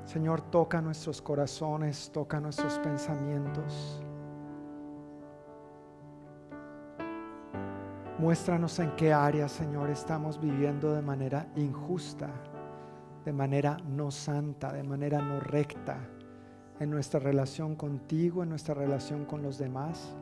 [0.04, 4.02] Señor, toca nuestros corazones, toca nuestros pensamientos.
[8.18, 12.28] Muéstranos en qué área, Señor, estamos viviendo de manera injusta,
[13.24, 15.96] de manera no santa, de manera no recta,
[16.80, 20.14] en nuestra relación contigo, en nuestra relación con los demás.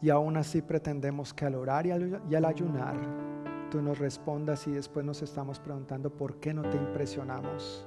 [0.00, 2.96] Y aún así pretendemos que al orar y al, ayunar,
[3.70, 7.86] tú nos respondas y después nos estamos preguntando por qué no te impresionamos.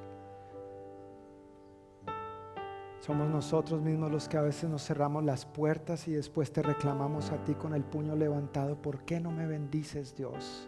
[2.99, 7.31] Somos nosotros mismos los que a veces nos cerramos las puertas y después te reclamamos
[7.31, 8.79] a ti con el puño levantado.
[8.79, 10.67] ¿Por qué no me bendices, Dios?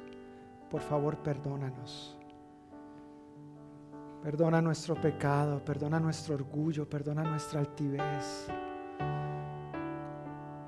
[0.72, 2.18] Por favor, perdónanos.
[4.23, 8.48] Perdona nuestro pecado, perdona nuestro orgullo, perdona nuestra altivez.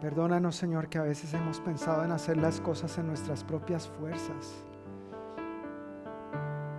[0.06, 4.53] Perdónanos, Señor, que a veces hemos pensado en hacer las cosas en nuestras propias fuerzas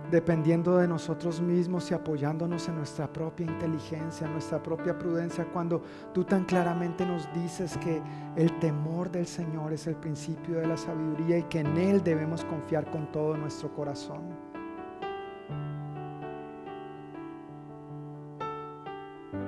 [0.09, 5.83] dependiendo de nosotros mismos y apoyándonos en nuestra propia inteligencia, en nuestra propia prudencia, cuando
[6.13, 8.01] tú tan claramente nos dices que
[8.37, 12.45] el temor del Señor es el principio de la sabiduría y que en Él debemos
[12.45, 14.21] confiar con todo nuestro corazón.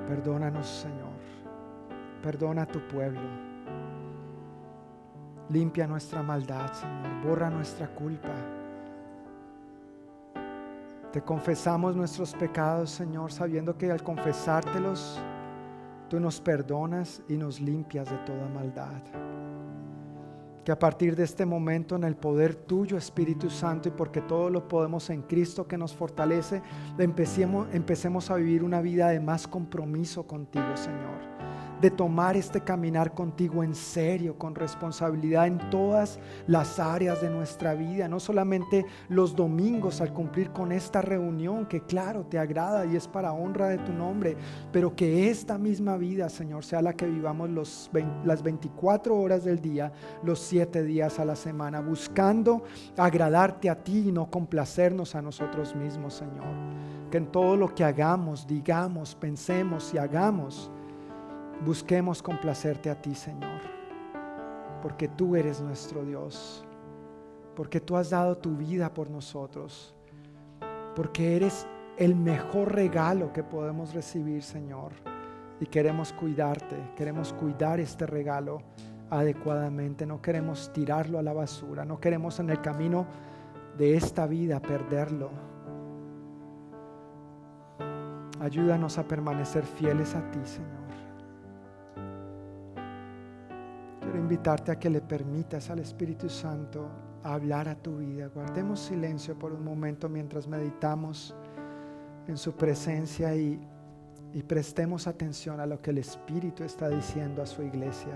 [0.06, 1.14] Perdónanos, Señor.
[2.22, 3.49] Perdona a tu pueblo.
[5.50, 7.24] Limpia nuestra maldad, Señor.
[7.26, 8.34] Borra nuestra culpa.
[11.12, 15.20] Te confesamos nuestros pecados, Señor, sabiendo que al confesártelos,
[16.08, 19.02] tú nos perdonas y nos limpias de toda maldad.
[20.64, 24.52] Que a partir de este momento, en el poder tuyo, Espíritu Santo, y porque todo
[24.52, 26.62] lo podemos en Cristo que nos fortalece,
[27.00, 31.49] empecemos, empecemos a vivir una vida de más compromiso contigo, Señor
[31.82, 37.74] de tomar este caminar contigo en serio, con responsabilidad en todas las áreas de nuestra
[37.74, 42.96] vida, no solamente los domingos al cumplir con esta reunión que claro te agrada y
[42.96, 44.36] es para honra de tu nombre,
[44.72, 47.90] pero que esta misma vida, Señor, sea la que vivamos los,
[48.24, 49.92] las 24 horas del día,
[50.24, 52.64] los 7 días a la semana, buscando
[52.98, 56.48] agradarte a ti y no complacernos a nosotros mismos, Señor.
[57.10, 60.72] Que en todo lo que hagamos, digamos, pensemos y hagamos,
[61.66, 63.62] Busquemos complacerte a ti, Señor,
[64.82, 66.66] porque tú eres nuestro Dios,
[67.54, 69.94] porque tú has dado tu vida por nosotros,
[70.96, 71.68] porque eres
[71.98, 74.94] el mejor regalo que podemos recibir, Señor.
[75.60, 78.62] Y queremos cuidarte, queremos cuidar este regalo
[79.10, 83.06] adecuadamente, no queremos tirarlo a la basura, no queremos en el camino
[83.78, 85.30] de esta vida perderlo.
[88.40, 90.79] Ayúdanos a permanecer fieles a ti, Señor.
[94.02, 96.90] Quiero invitarte a que le permitas al Espíritu Santo
[97.24, 98.28] hablar a tu vida.
[98.28, 101.36] Guardemos silencio por un momento mientras meditamos
[102.28, 103.60] en su presencia y,
[104.34, 108.16] y prestemos atención a lo que el Espíritu está diciendo a su iglesia.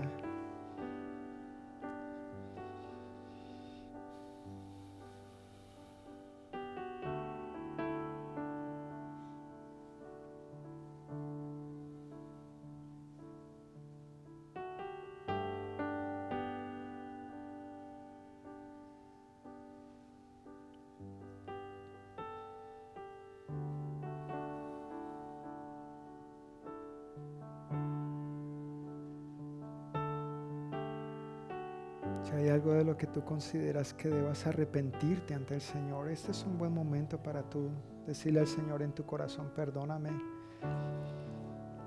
[33.14, 37.70] Tú consideras que debas arrepentirte ante el Señor, este es un buen momento para tú
[38.08, 40.10] decirle al Señor en tu corazón, perdóname,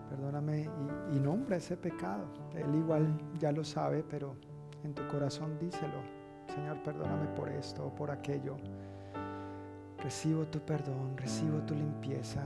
[0.09, 0.69] perdóname
[1.11, 2.23] y, y nombra ese pecado.
[2.55, 3.05] Él igual
[3.37, 4.37] ya lo sabe, pero
[4.85, 6.01] en tu corazón díselo,
[6.47, 8.55] Señor, perdóname por esto o por aquello.
[9.97, 12.41] Recibo tu perdón, recibo tu limpieza.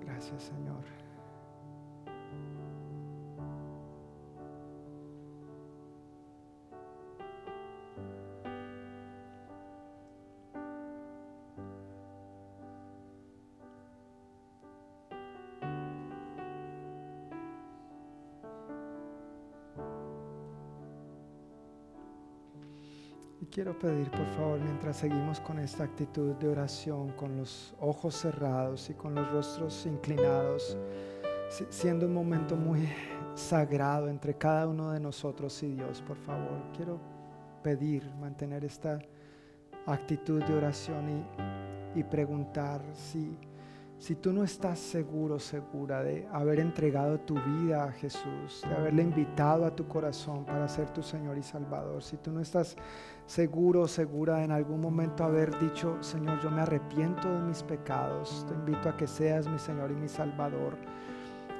[0.00, 1.01] Gracias, Señor.
[23.52, 28.88] Quiero pedir, por favor, mientras seguimos con esta actitud de oración, con los ojos cerrados
[28.88, 30.78] y con los rostros inclinados,
[31.68, 32.88] siendo un momento muy
[33.34, 36.98] sagrado entre cada uno de nosotros y Dios, por favor, quiero
[37.62, 38.98] pedir, mantener esta
[39.84, 41.26] actitud de oración
[41.94, 43.38] y, y preguntar si
[44.02, 49.04] si tú no estás seguro, segura de haber entregado tu vida a Jesús, de haberle
[49.04, 52.76] invitado a tu corazón para ser tu Señor y Salvador, si tú no estás
[53.26, 58.54] seguro, segura en algún momento haber dicho, Señor, yo me arrepiento de mis pecados, te
[58.54, 60.76] invito a que seas mi Señor y mi Salvador,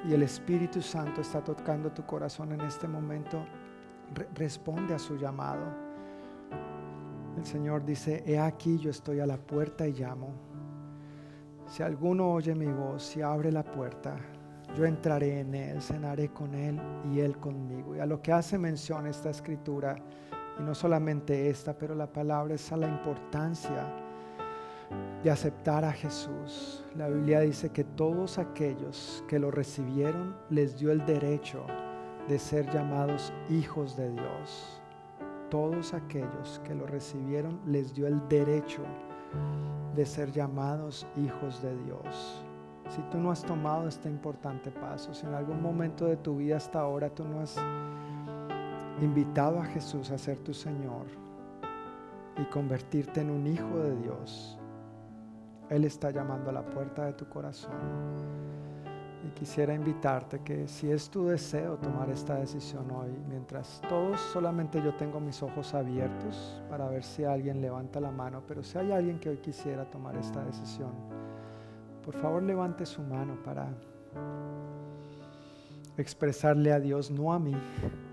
[0.05, 3.45] y el Espíritu Santo está tocando tu corazón en este momento,
[4.35, 5.63] responde a su llamado.
[7.37, 10.29] El Señor dice, he aquí yo estoy a la puerta y llamo.
[11.67, 14.17] Si alguno oye mi voz y abre la puerta,
[14.77, 16.81] yo entraré en él, cenaré con él
[17.11, 17.97] y él conmigo.
[17.97, 19.97] Y a lo que hace mención esta escritura,
[20.59, 23.87] y no solamente esta, pero la palabra es a la importancia
[25.23, 26.85] de aceptar a Jesús.
[26.97, 31.65] La Biblia dice que todos aquellos que lo recibieron les dio el derecho
[32.29, 34.81] de ser llamados hijos de Dios.
[35.51, 38.83] Todos aquellos que lo recibieron les dio el derecho
[39.95, 42.45] de ser llamados hijos de Dios.
[42.89, 46.57] Si tú no has tomado este importante paso, si en algún momento de tu vida
[46.57, 47.57] hasta ahora tú no has
[49.03, 51.07] invitado a Jesús a ser tu Señor
[52.39, 54.59] y convertirte en un hijo de Dios,
[55.71, 57.73] Él está llamando a la puerta de tu corazón.
[59.27, 64.83] Y quisiera invitarte que si es tu deseo tomar esta decisión hoy, mientras todos solamente
[64.83, 68.91] yo tengo mis ojos abiertos para ver si alguien levanta la mano, pero si hay
[68.91, 70.91] alguien que hoy quisiera tomar esta decisión,
[72.05, 73.69] por favor levante su mano para
[75.97, 77.55] expresarle a Dios, no a mí,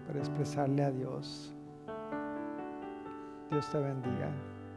[0.10, 1.54] pero expresarle a Dios.
[3.52, 4.32] Dios te bendiga.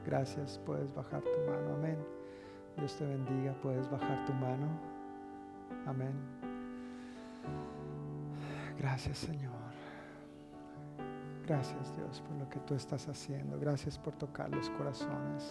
[0.05, 1.75] Gracias, puedes bajar tu mano.
[1.75, 1.97] Amén.
[2.77, 4.67] Dios te bendiga, puedes bajar tu mano.
[5.87, 6.13] Amén.
[8.77, 9.55] Gracias Señor.
[11.47, 13.59] Gracias Dios por lo que tú estás haciendo.
[13.59, 15.51] Gracias por tocar los corazones.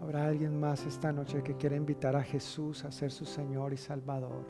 [0.00, 3.76] Habrá alguien más esta noche que quiera invitar a Jesús a ser su Señor y
[3.76, 4.44] Salvador.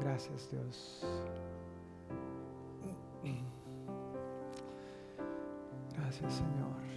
[0.00, 1.04] Gracias Dios.
[5.94, 6.88] Gracias Señor.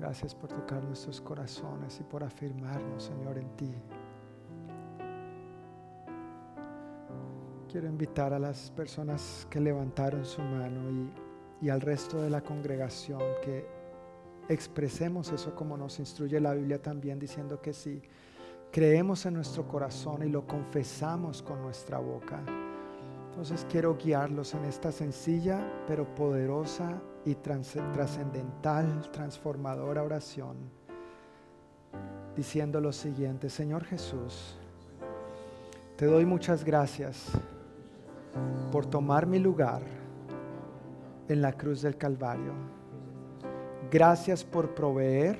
[0.00, 3.74] Gracias por tocar nuestros corazones y por afirmarnos, Señor, en ti.
[7.70, 11.12] Quiero invitar a las personas que levantaron su mano
[11.60, 13.66] y, al resto de la congregación que
[14.48, 18.02] expresemos eso como nos instruye la Biblia también, diciendo que si
[18.70, 22.40] creemos en nuestro corazón y lo confesamos con nuestra boca,
[23.30, 30.56] entonces quiero guiarlos en esta sencilla pero poderosa y trascendental, transformadora oración,
[32.36, 34.56] diciendo lo siguiente, Señor Jesús,
[35.96, 37.30] te doy muchas gracias
[38.70, 39.82] por tomar mi lugar
[41.28, 42.52] en la cruz del Calvario.
[43.90, 45.38] Gracias por proveer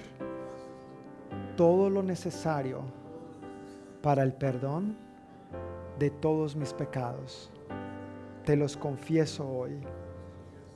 [1.57, 3.00] todo lo necesario
[4.03, 4.97] para el perdón
[5.99, 7.51] de todos mis pecados.
[8.45, 9.81] Te los confieso hoy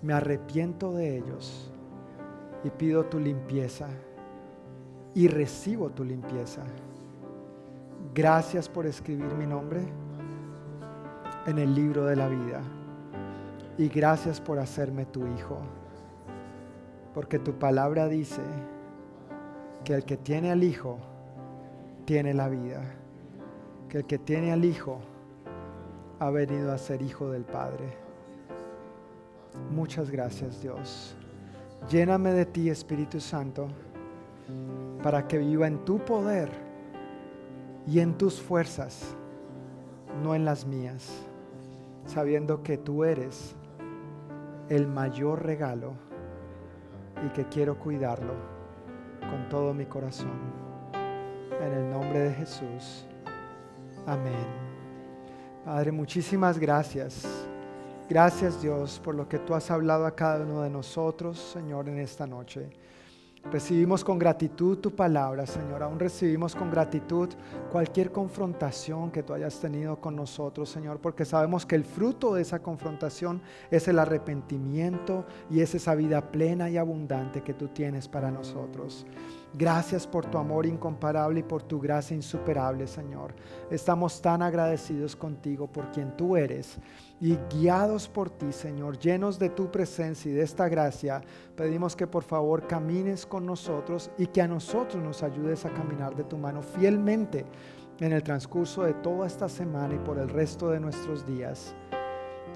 [0.04, 1.72] me arrepiento de ellos
[2.62, 3.88] y pido tu limpieza
[5.14, 6.62] y recibo tu limpieza.
[8.14, 9.80] Gracias por escribir mi nombre
[11.46, 12.60] en el libro de la vida
[13.78, 15.58] y gracias por hacerme tu hijo,
[17.14, 18.42] porque tu palabra dice
[19.84, 20.98] que el que tiene al hijo
[22.04, 22.82] tiene la vida,
[23.94, 24.98] que el que tiene al hijo
[26.18, 27.96] ha venido a ser hijo del Padre.
[29.70, 31.14] Muchas gracias Dios.
[31.88, 33.68] Lléname de ti, Espíritu Santo,
[35.00, 36.50] para que viva en tu poder
[37.86, 39.14] y en tus fuerzas,
[40.24, 41.08] no en las mías,
[42.04, 43.54] sabiendo que tú eres
[44.70, 45.92] el mayor regalo
[47.24, 48.34] y que quiero cuidarlo
[49.20, 50.32] con todo mi corazón.
[51.60, 53.06] En el nombre de Jesús.
[54.06, 54.64] Amén.
[55.64, 57.26] Padre, muchísimas gracias
[58.08, 61.98] Gracias Dios por lo que tú has hablado a cada uno de nosotros, Señor, en
[61.98, 62.68] esta noche.
[63.50, 65.82] Recibimos con gratitud tu palabra, Señor.
[65.82, 67.30] Aún recibimos con gratitud
[67.72, 72.42] cualquier confrontación que tú hayas tenido con nosotros, Señor, porque sabemos que el fruto de
[72.42, 73.40] esa confrontación
[73.70, 79.06] es el arrepentimiento y es esa vida plena y abundante que tú tienes para nosotros.
[79.56, 83.32] Gracias por tu amor incomparable y por tu gracia insuperable, Señor.
[83.70, 86.76] Estamos tan agradecidos contigo por quien tú eres
[87.20, 91.22] y guiados por ti, Señor, llenos de tu presencia y de esta gracia,
[91.56, 96.16] pedimos que por favor camines con nosotros y que a nosotros nos ayudes a caminar
[96.16, 97.46] de tu mano fielmente
[98.00, 101.76] en el transcurso de toda esta semana y por el resto de nuestros días.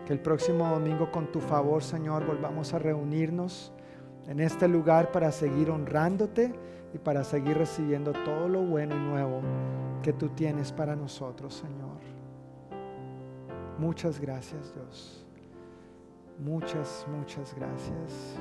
[0.04, 3.72] Que el próximo domingo con tu favor, Señor, volvamos a reunirnos
[4.26, 6.52] en este lugar para seguir honrándote
[6.92, 9.40] y para seguir recibiendo todo lo bueno y nuevo
[10.02, 11.98] que tú tienes para nosotros, Señor.
[13.78, 15.24] Muchas gracias, Dios.
[16.38, 18.36] Muchas, muchas gracias.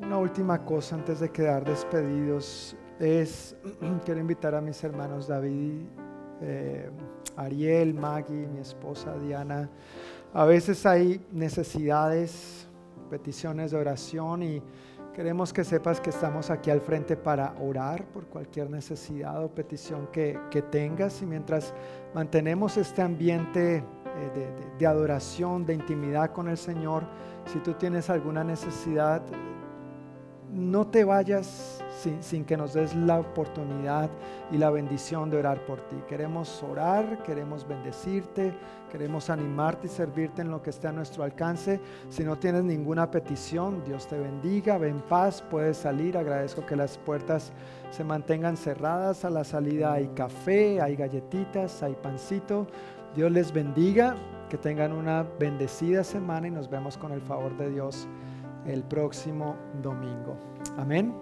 [0.00, 3.56] Una última cosa antes de quedar despedidos es,
[4.04, 5.82] quiero invitar a mis hermanos David,
[6.40, 6.90] eh,
[7.36, 9.68] Ariel, Maggie, mi esposa Diana.
[10.34, 12.68] A veces hay necesidades,
[13.08, 14.62] peticiones de oración y
[15.16, 20.08] Queremos que sepas que estamos aquí al frente para orar por cualquier necesidad o petición
[20.12, 20.38] que,
[20.70, 21.22] tengas.
[21.22, 21.72] Y mientras
[22.14, 23.82] mantenemos este ambiente eh,
[24.34, 27.04] de, de adoración, de intimidad con el Señor,
[27.50, 29.22] si tú tienes alguna necesidad,
[30.52, 31.75] no te vayas
[32.20, 34.10] sin, que nos des la oportunidad
[34.50, 35.96] y la bendición de orar por ti.
[36.08, 38.54] Queremos orar, queremos bendecirte,
[38.90, 41.80] queremos animarte y servirte en lo que esté a nuestro alcance.
[42.08, 46.16] Si no tienes ninguna petición, Dios te bendiga, ven paz, puedes salir.
[46.16, 47.52] Agradezco que las puertas
[47.90, 49.24] se mantengan cerradas.
[49.24, 52.66] A la salida hay café, hay galletitas, hay pancito.
[53.14, 54.14] Dios les bendiga,
[54.48, 58.06] que tengan una bendecida semana y nos vemos con el favor de Dios
[58.66, 60.36] el próximo domingo.
[60.76, 61.14] Amén.